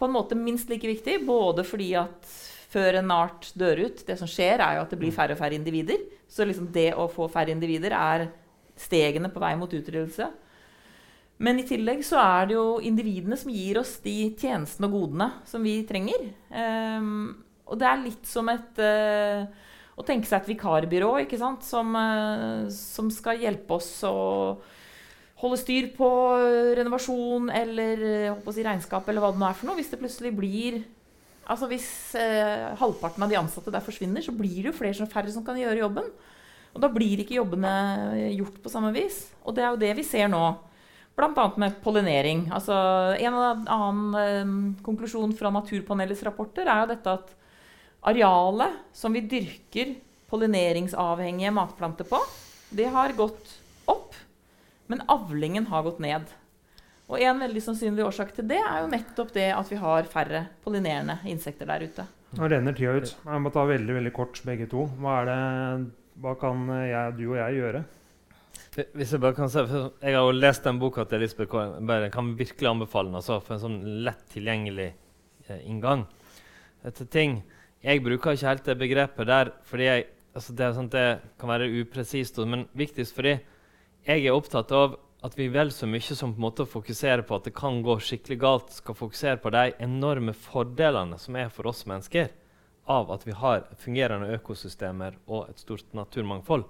på 0.01 0.09
en 0.09 0.17
måte 0.19 0.35
minst 0.35 0.67
like 0.73 0.89
viktig. 0.91 1.21
Både 1.29 1.63
fordi 1.63 1.93
at 2.01 2.27
før 2.71 3.01
en 3.01 3.11
art 3.15 3.51
dør 3.59 3.87
ut, 3.87 4.05
det 4.07 4.17
som 4.21 4.29
skjer, 4.31 4.63
er 4.63 4.79
jo 4.79 4.85
at 4.85 4.93
det 4.93 5.01
blir 5.01 5.15
færre 5.15 5.35
og 5.35 5.41
færre 5.41 5.59
individer. 5.59 6.05
Så 6.31 6.47
liksom 6.47 6.71
det 6.75 6.93
å 6.95 7.09
få 7.11 7.27
færre 7.33 7.53
individer 7.55 7.95
er 7.97 8.29
stegene 8.79 9.31
på 9.33 9.43
vei 9.43 9.57
mot 9.59 9.73
utryddelse. 9.75 10.29
Men 11.41 11.61
i 11.61 11.65
tillegg 11.65 12.03
så 12.05 12.21
er 12.21 12.51
det 12.51 12.57
jo 12.59 12.67
individene 12.85 13.39
som 13.41 13.53
gir 13.53 13.81
oss 13.81 13.97
de 14.05 14.15
tjenestene 14.39 14.91
og 14.91 14.97
godene 14.99 15.31
som 15.49 15.65
vi 15.65 15.79
trenger. 15.89 16.29
Um, 16.53 17.31
og 17.71 17.81
det 17.81 17.89
er 17.89 18.03
litt 18.05 18.29
som 18.29 18.49
et 18.51 18.81
uh, 18.83 19.47
Å 20.01 20.05
tenke 20.05 20.29
seg 20.29 20.41
et 20.41 20.51
vikarbyrå 20.53 21.11
ikke 21.23 21.39
sant? 21.41 21.65
Som, 21.65 21.97
uh, 21.97 22.69
som 22.73 23.09
skal 23.13 23.41
hjelpe 23.41 23.79
oss 23.79 23.89
å 24.09 24.15
holde 25.41 25.57
styr 25.61 25.89
på 25.97 26.09
renovasjon 26.77 27.49
eller 27.55 28.03
eh, 28.05 28.27
holdt 28.29 28.49
å 28.51 28.53
si 28.53 28.65
regnskap 28.65 29.07
eller 29.09 29.25
hva 29.25 29.31
det 29.33 29.41
nå 29.41 29.47
er 29.49 29.57
for 29.57 29.71
noe. 29.71 29.79
Hvis 29.79 29.89
det 29.93 30.01
plutselig 30.03 30.35
blir 30.37 30.83
Altså 31.49 31.69
Hvis 31.71 31.89
eh, 32.19 32.71
halvparten 32.79 33.25
av 33.25 33.31
de 33.33 33.39
ansatte 33.41 33.73
der 33.73 33.85
forsvinner, 33.85 34.23
så 34.23 34.35
blir 34.37 34.61
det 34.61 34.71
jo 34.71 34.77
flere 34.77 34.97
som 34.97 35.09
færre 35.11 35.33
som 35.33 35.45
kan 35.47 35.59
gjøre 35.59 35.81
jobben. 35.83 36.11
Og 36.71 36.83
da 36.83 36.91
blir 36.93 37.23
ikke 37.23 37.39
jobbene 37.39 37.71
gjort 38.37 38.61
på 38.63 38.71
samme 38.73 38.93
vis. 38.95 39.25
Og 39.43 39.57
det 39.57 39.65
er 39.65 39.73
jo 39.73 39.81
det 39.81 39.95
vi 39.99 40.07
ser 40.07 40.31
nå. 40.31 40.43
Bl.a. 41.19 41.47
med 41.61 41.81
pollinering. 41.85 42.47
Altså, 42.55 42.77
en 43.19 43.39
annen 43.41 44.21
eh, 44.21 44.53
konklusjon 44.87 45.35
fra 45.37 45.51
Naturpanelets 45.53 46.23
rapporter 46.27 46.71
er 46.71 46.85
jo 46.85 46.93
dette 46.93 47.17
at 47.19 47.35
arealet 48.11 48.79
som 48.97 49.13
vi 49.13 49.25
dyrker 49.29 49.97
pollineringsavhengige 50.31 51.53
matplanter 51.53 52.07
på, 52.09 52.21
det 52.71 52.87
har 52.95 53.13
gått 53.19 53.57
opp, 53.91 54.15
men 54.87 55.03
avlingen 55.11 55.67
har 55.69 55.83
gått 55.85 55.99
ned. 56.03 56.31
Og 57.11 57.19
en 57.19 57.41
veldig 57.43 57.61
sannsynlig 57.65 58.05
årsak 58.07 58.31
til 58.37 58.47
det 58.51 58.61
er 58.63 58.85
jo 58.85 58.91
nettopp 58.93 59.33
det 59.35 59.49
at 59.51 59.71
vi 59.73 59.79
har 59.81 60.07
færre 60.11 60.45
pollinerende 60.63 61.19
insekter 61.31 61.67
der 61.67 61.83
ute. 61.83 62.05
Nå 62.39 62.47
renner 62.47 62.77
tida 62.77 62.93
ut. 62.95 63.15
Jeg 63.27 63.43
må 63.43 63.51
ta 63.51 63.65
veldig 63.67 63.97
veldig 63.97 64.13
kort 64.15 64.39
begge 64.47 64.69
to. 64.71 64.85
Hva, 65.03 65.17
er 65.25 65.31
det, 65.31 65.89
hva 66.23 66.37
kan 66.39 66.69
jeg, 66.87 67.17
du 67.19 67.25
og 67.33 67.41
jeg 67.41 67.59
gjøre? 67.59 67.83
Hvis 68.95 69.11
Jeg 69.17 69.23
bare 69.25 69.35
kan 69.35 69.51
se, 69.51 69.65
for 69.67 69.91
jeg 69.99 70.15
har 70.15 70.23
jo 70.23 70.37
lest 70.39 70.63
den 70.63 70.79
boka 70.79 71.03
til 71.11 71.25
Lisbeth 71.25 71.51
Kåren. 71.51 71.91
Jeg 71.91 72.13
kan 72.15 72.31
virkelig 72.39 72.71
anbefale 72.71 73.11
den 73.11 73.19
altså, 73.19 73.41
for 73.43 73.57
en 73.57 73.65
sånn 73.65 73.81
lett 74.07 74.23
tilgjengelig 74.31 74.93
eh, 75.49 75.65
inngang 75.67 76.07
til 76.95 77.11
ting. 77.11 77.41
Jeg 77.83 78.05
bruker 78.05 78.37
ikke 78.37 78.53
helt 78.53 78.71
det 78.71 78.79
begrepet 78.79 79.27
der, 79.27 79.51
fordi 79.67 79.89
jeg, 79.89 80.07
altså 80.37 80.55
det, 80.55 80.65
er 80.69 80.79
sånn, 80.79 80.93
det 80.95 81.07
kan 81.41 81.51
være 81.51 81.73
upresist, 81.81 82.39
men 82.47 82.69
viktigst 82.79 83.17
fordi 83.17 83.41
jeg 84.07 84.23
er 84.23 84.37
opptatt 84.37 84.71
av 84.77 85.01
at 85.21 85.37
vi 85.37 85.49
vel 85.53 85.69
så 85.73 85.87
mye 85.89 86.17
som 86.17 86.33
på 86.33 86.41
en 86.41 86.47
måte 86.47 86.65
fokuserer 86.69 87.23
på 87.29 87.37
at 87.37 87.49
det 87.49 87.55
kan 87.57 87.83
gå 87.85 87.99
skikkelig 88.01 88.39
galt, 88.41 88.73
skal 88.73 88.97
fokusere 88.97 89.41
på 89.43 89.53
de 89.53 89.73
enorme 89.85 90.33
fordelene 90.33 91.19
som 91.21 91.37
er 91.37 91.51
for 91.53 91.69
oss 91.69 91.85
mennesker 91.89 92.31
av 92.91 93.11
at 93.13 93.27
vi 93.29 93.37
har 93.37 93.67
fungerende 93.79 94.33
økosystemer 94.39 95.19
og 95.29 95.51
et 95.51 95.61
stort 95.61 95.93
naturmangfold. 95.95 96.65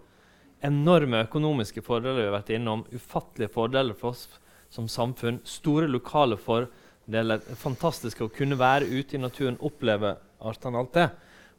Enorme 0.66 1.22
økonomiske 1.24 1.82
fordeler 1.86 2.18
vi 2.18 2.26
har 2.26 2.34
vært 2.34 2.50
innom, 2.56 2.82
ufattelige 2.92 3.54
fordeler 3.54 3.96
for 3.96 4.12
oss 4.12 4.26
som 4.70 4.88
samfunn, 4.90 5.40
store 5.46 5.86
lokale 5.88 6.36
fordeler. 6.40 7.40
Fantastisk 7.62 8.20
å 8.26 8.32
kunne 8.34 8.58
være 8.60 8.90
ute 8.90 9.16
i 9.16 9.22
naturen, 9.22 9.56
oppleve 9.62 10.16
artene, 10.42 10.82
alt 10.82 10.92
det. 10.98 11.06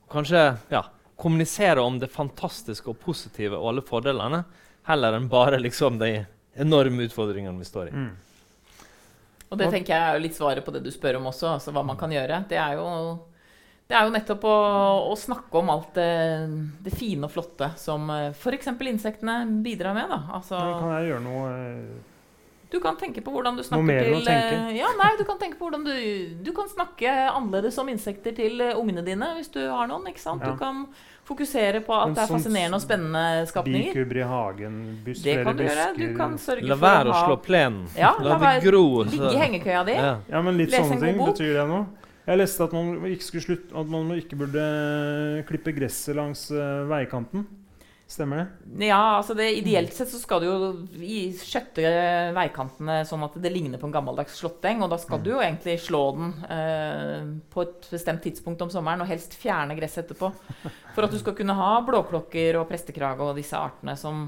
Og 0.03 0.11
kanskje 0.11 0.43
ja, 0.69 0.83
kommunisere 1.15 1.81
om 1.81 1.97
det 2.03 2.11
fantastiske 2.11 2.91
og 2.91 2.99
positive 3.01 3.57
og 3.57 3.71
alle 3.71 3.87
fordelene, 3.87 4.43
heller 4.87 5.17
enn 5.17 5.31
bare 5.31 5.59
liksom 5.61 5.97
de 6.01 6.13
enorme 6.55 7.07
utfordringene 7.07 7.59
vi 7.59 7.67
står 7.67 7.91
i. 7.91 7.95
Mm. 7.95 8.11
Og 9.51 9.59
det 9.59 9.67
tenker 9.73 9.93
jeg 9.93 10.01
er 10.01 10.15
jo 10.15 10.23
litt 10.23 10.37
svaret 10.37 10.63
på 10.63 10.71
det 10.71 10.83
du 10.85 10.91
spør 10.93 11.19
om 11.19 11.27
også, 11.31 11.49
altså 11.57 11.73
hva 11.75 11.83
man 11.83 11.99
kan 11.99 12.11
gjøre. 12.13 12.43
Det 12.47 12.55
er 12.59 12.77
jo, 12.79 12.85
det 13.91 13.97
er 13.99 14.07
jo 14.07 14.13
nettopp 14.15 14.45
å, 14.47 14.53
å 15.11 15.17
snakke 15.19 15.59
om 15.59 15.73
alt 15.73 15.97
det, 15.99 16.11
det, 16.85 16.93
fine 16.95 17.27
og 17.27 17.33
flotte 17.33 17.73
som 17.79 18.07
f.eks. 18.31 18.71
insektene 18.93 19.41
bidrar 19.65 19.97
med. 19.97 20.07
Da. 20.07 20.21
Altså, 20.39 20.55
kan 20.55 20.95
jeg 20.95 21.11
gjøre 21.11 21.25
noe 21.27 21.51
eh, 21.57 22.07
du 22.71 22.79
kan 22.79 22.95
tenke 22.95 23.19
på 23.19 23.33
hvordan 23.35 23.57
du 23.59 23.65
snakker 23.67 23.83
Noe 23.83 23.87
mer 23.89 24.05
enn 24.07 24.13
å 24.15 24.19
til 24.21 24.29
tenke? 24.29 24.59
eh, 24.71 24.77
Ja, 24.79 24.93
nei, 24.95 25.09
du 25.19 25.25
kan 25.27 25.39
tenke 25.41 25.57
på 25.59 25.67
hvordan 25.67 25.83
du 25.83 25.91
Du 26.45 26.53
kan 26.55 26.69
snakke 26.71 27.11
annerledes 27.27 27.75
om 27.81 27.89
insekter 27.91 28.31
til 28.37 28.63
eh, 28.63 28.77
ungene 28.79 29.03
dine 29.03 29.33
hvis 29.35 29.51
du 29.51 29.59
har 29.67 29.89
noen. 29.91 30.07
ikke 30.07 30.23
sant? 30.23 30.45
Ja. 30.45 30.53
Du 30.53 30.61
kan 30.61 30.85
fokusere 31.27 31.81
på 31.85 31.93
at 31.95 32.11
det 32.15 32.23
er 32.23 32.29
sånn 32.29 32.39
fascinerende 32.39 32.77
og 32.77 32.83
spennende 32.83 33.45
skapninger. 33.49 33.93
Bikuber 33.93 34.19
i 34.19 34.27
hagen, 34.31 34.77
bus, 35.05 35.21
Det 35.23 35.37
kan 35.45 35.57
du 35.57 35.63
gjøre. 35.63 35.87
Du 35.97 36.05
kan 36.17 36.37
sørge 36.41 36.67
La 36.67 36.75
for 36.75 36.85
være 36.87 37.07
å 37.07 37.13
å 37.13 37.15
ha 37.17 37.23
slå 37.27 37.37
plenen. 37.45 37.87
Ja, 37.97 38.11
la 38.19 38.35
la 38.35 38.39
det 38.57 38.67
gro. 38.67 38.83
Ligge 39.07 39.31
i 39.33 39.41
hengekøya 39.41 39.85
di. 39.87 39.97
Ja. 39.97 40.13
Ja, 40.29 40.41
men 40.41 40.57
litt 40.59 40.73
Lese 40.73 40.89
sånne 40.89 41.01
ting. 41.05 41.17
bok. 41.21 41.33
Betyr 41.33 41.53
det 41.59 41.67
noe? 41.69 41.85
Jeg 42.27 42.37
leste 42.37 42.63
at 42.67 42.73
man 42.77 42.91
ikke, 43.09 43.25
skulle 43.25 43.43
slutte, 43.47 43.73
at 43.81 43.87
man 43.89 44.11
ikke 44.13 44.37
burde 44.37 44.65
klippe 45.49 45.73
gresset 45.73 46.15
langs 46.15 46.45
uh, 46.53 46.85
veikanten. 46.91 47.47
Stemmer 48.11 48.41
det? 48.41 48.87
Ja, 48.89 49.17
altså 49.17 49.33
det, 49.37 49.45
Ideelt 49.61 49.93
sett 49.95 50.09
så 50.11 50.17
skal 50.19 50.41
du 50.43 50.47
jo 50.49 50.55
skjøtte 51.39 51.91
veikantene 52.35 52.97
sånn 53.07 53.23
at 53.23 53.37
det 53.39 53.51
ligner 53.53 53.79
på 53.79 53.87
en 53.87 53.93
gammeldags 53.95 54.35
slåtteng. 54.41 54.81
Og 54.83 54.91
da 54.91 54.97
skal 54.99 55.21
du 55.23 55.29
jo 55.31 55.39
egentlig 55.39 55.77
slå 55.79 56.01
den 56.17 56.33
eh, 56.51 57.29
på 57.53 57.63
et 57.63 57.87
bestemt 57.93 58.19
tidspunkt 58.25 58.65
om 58.65 58.73
sommeren, 58.73 59.05
og 59.05 59.07
helst 59.07 59.37
fjerne 59.39 59.77
gresset 59.79 60.03
etterpå. 60.03 60.27
For 60.91 61.07
at 61.07 61.15
du 61.15 61.21
skal 61.21 61.37
kunne 61.37 61.55
ha 61.55 61.71
blåklokker 61.87 62.59
og 62.59 62.67
prestekrage 62.67 63.29
og 63.29 63.39
disse 63.39 63.55
artene 63.55 63.95
som, 63.99 64.25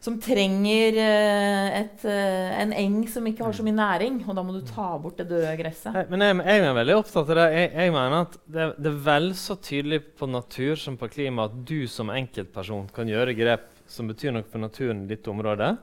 som 0.00 0.14
trenger 0.22 0.98
eh, 1.02 1.78
et, 1.80 2.04
eh, 2.06 2.52
en 2.62 2.74
eng 2.76 3.00
som 3.10 3.26
ikke 3.26 3.42
har 3.46 3.56
så 3.56 3.64
mye 3.66 3.76
næring. 3.76 4.20
Og 4.28 4.36
da 4.38 4.44
må 4.46 4.54
du 4.54 4.62
ta 4.66 4.92
bort 5.02 5.18
det 5.18 5.28
døde 5.32 5.56
gresset. 5.58 6.06
Men 6.12 6.22
jeg, 6.24 6.38
jeg 6.46 6.66
er 6.68 6.78
veldig 6.78 6.96
opptatt 7.00 7.32
av 7.34 7.40
det. 7.40 7.48
Jeg, 7.56 7.72
jeg 7.74 7.94
mener 7.96 8.20
at 8.20 8.38
det, 8.46 8.68
det 8.78 8.92
er 8.92 9.02
vel 9.10 9.28
så 9.38 9.58
tydelig 9.58 10.00
på 10.20 10.30
natur 10.30 10.78
som 10.78 10.98
på 11.00 11.10
klima 11.12 11.48
at 11.48 11.58
du 11.66 11.80
som 11.90 12.14
enkeltperson 12.14 12.88
kan 12.94 13.10
gjøre 13.10 13.36
grep 13.38 13.68
som 13.88 14.08
betyr 14.10 14.34
noe 14.36 14.46
for 14.46 14.62
naturen 14.62 15.04
i 15.04 15.10
ditt 15.10 15.28
område. 15.30 15.74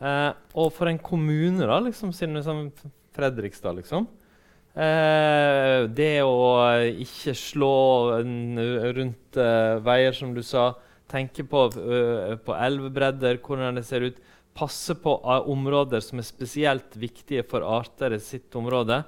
Eh, 0.00 0.30
og 0.56 0.72
for 0.76 0.90
en 0.90 1.00
kommune, 1.00 1.64
da, 1.64 1.80
liksom, 1.84 2.12
siden 2.16 2.36
liksom 2.40 2.70
Fredrikstad, 3.16 3.78
liksom. 3.78 4.08
Eh, 4.76 5.86
det 5.96 6.20
å 6.20 6.40
ikke 7.00 7.32
slå 7.32 7.76
rundt 8.20 9.38
eh, 9.40 9.76
veier, 9.84 10.16
som 10.16 10.34
du 10.36 10.42
sa. 10.44 10.74
Tenke 11.10 11.44
på, 11.46 11.66
uh, 11.76 12.34
på 12.42 12.56
elvebredder, 12.56 13.38
hvordan 13.42 13.78
det 13.78 13.86
ser 13.88 14.08
ut. 14.08 14.18
Passe 14.56 14.96
på 14.98 15.18
uh, 15.22 15.44
områder 15.52 16.02
som 16.04 16.22
er 16.22 16.26
spesielt 16.26 16.96
viktige 16.98 17.44
for 17.48 17.66
arter 17.66 18.16
i 18.16 18.22
sitt 18.22 18.54
område. 18.56 19.02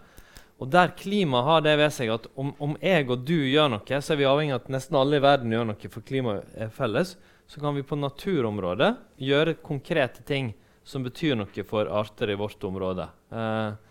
Og 0.59 0.71
der 0.71 0.91
klimaet 0.99 1.47
har 1.47 1.61
det 1.63 1.75
ved 1.79 1.93
seg 1.95 2.11
at 2.11 2.27
om, 2.35 2.51
om, 2.59 2.75
jeg 2.83 3.07
og 3.07 3.23
du 3.27 3.37
gjør 3.47 3.71
noe, 3.77 4.01
så 4.03 4.15
er 4.15 4.19
vi 4.19 4.27
avhengig 4.27 4.57
av 4.57 4.65
at 4.65 4.73
nesten 4.75 4.99
alle 4.99 5.21
i 5.21 5.23
verden 5.23 5.55
gjør 5.55 5.69
noe, 5.71 5.91
for 5.93 6.07
klimaet 6.07 6.57
er 6.59 6.73
felles. 6.75 7.15
Så 7.49 7.63
kan 7.63 7.77
vi 7.77 7.87
på 7.87 7.97
naturområdet 7.97 8.91
gjøre 9.23 9.61
konkrete 9.65 10.25
ting 10.27 10.51
som 10.85 11.05
betyr 11.07 11.37
noe 11.39 11.65
for 11.69 11.89
arter 12.01 12.33
i 12.33 12.39
vårt 12.39 12.65
område. 12.67 13.07
I 13.31 13.88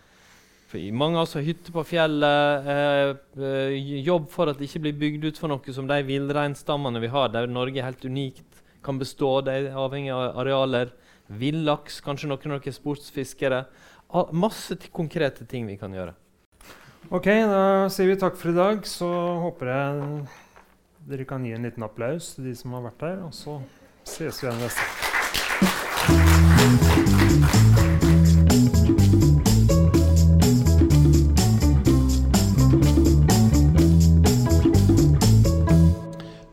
mange 0.92 1.20
altså 1.20 1.40
hytter 1.40 1.72
på 1.72 1.84
fjellet, 1.88 2.68
eh, 2.68 3.16
eh, 3.40 4.04
jobb 4.04 4.30
for 4.30 4.50
at 4.50 4.58
det 4.58 4.68
ikke 4.68 4.82
blir 4.84 5.00
bygd 5.00 5.26
ut 5.26 5.38
for 5.38 5.48
noe 5.48 5.74
som 5.74 5.88
de 5.88 6.04
villreinstammene 6.04 7.00
vi 7.00 7.08
har, 7.08 7.30
der 7.30 7.48
Norge 7.48 7.80
er 7.80 7.88
helt 7.88 8.04
unikt, 8.04 8.64
kan 8.84 9.00
bestå. 9.00 9.42
De 9.44 9.72
avhengig 9.72 10.12
av 10.12 10.38
arealer. 10.38 10.92
Villaks, 11.28 12.02
kanskje 12.02 12.28
noen 12.28 12.52
av 12.52 12.60
dere 12.62 12.72
er 12.72 12.76
sportsfiskere. 12.76 13.66
Ah, 14.10 14.32
masse 14.32 14.76
konkrete 14.92 15.46
ting 15.46 15.68
vi 15.68 15.78
kan 15.78 15.92
gjøre. 15.92 16.14
Ok, 17.12 17.26
da 17.28 17.88
sier 17.92 18.08
vi 18.08 18.20
takk 18.20 18.36
for 18.36 18.52
i 18.52 18.56
dag. 18.56 18.84
Så 18.88 19.08
håper 19.44 19.72
jeg 19.72 20.28
dere 21.08 21.28
kan 21.28 21.44
gi 21.46 21.54
en 21.56 21.64
liten 21.68 21.84
applaus 21.84 22.36
til 22.36 22.48
de 22.50 22.56
som 22.56 22.76
har 22.76 22.88
vært 22.90 23.08
her. 23.08 23.24
Og 23.28 23.36
så 23.36 23.60
ses 24.08 24.44
vi 24.44 24.48
igjen 24.48 24.64
neste. 24.64 26.47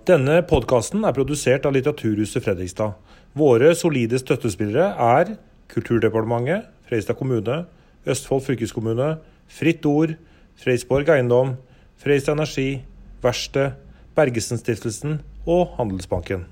Denne 0.04 0.42
podkasten 0.44 1.00
er 1.08 1.14
produsert 1.16 1.64
av 1.64 1.72
Litteraturhuset 1.72 2.44
Fredrikstad. 2.44 2.92
Våre 3.32 3.70
solide 3.72 4.18
støttespillere 4.20 4.90
er 5.00 5.30
Kulturdepartementet, 5.72 6.66
Fredrikstad 6.84 7.16
kommune, 7.16 7.62
Østfold 8.04 8.44
fylkeskommune, 8.44 9.14
Fritt 9.48 9.86
Ord, 9.88 10.12
Freisborg 10.60 11.08
Eiendom, 11.08 11.54
Fredrikstad 11.96 12.36
Energi, 12.36 12.82
Verksted, 13.24 13.78
Bergesen-stiftelsen 14.12 15.22
og 15.48 15.72
Handelsbanken. 15.78 16.44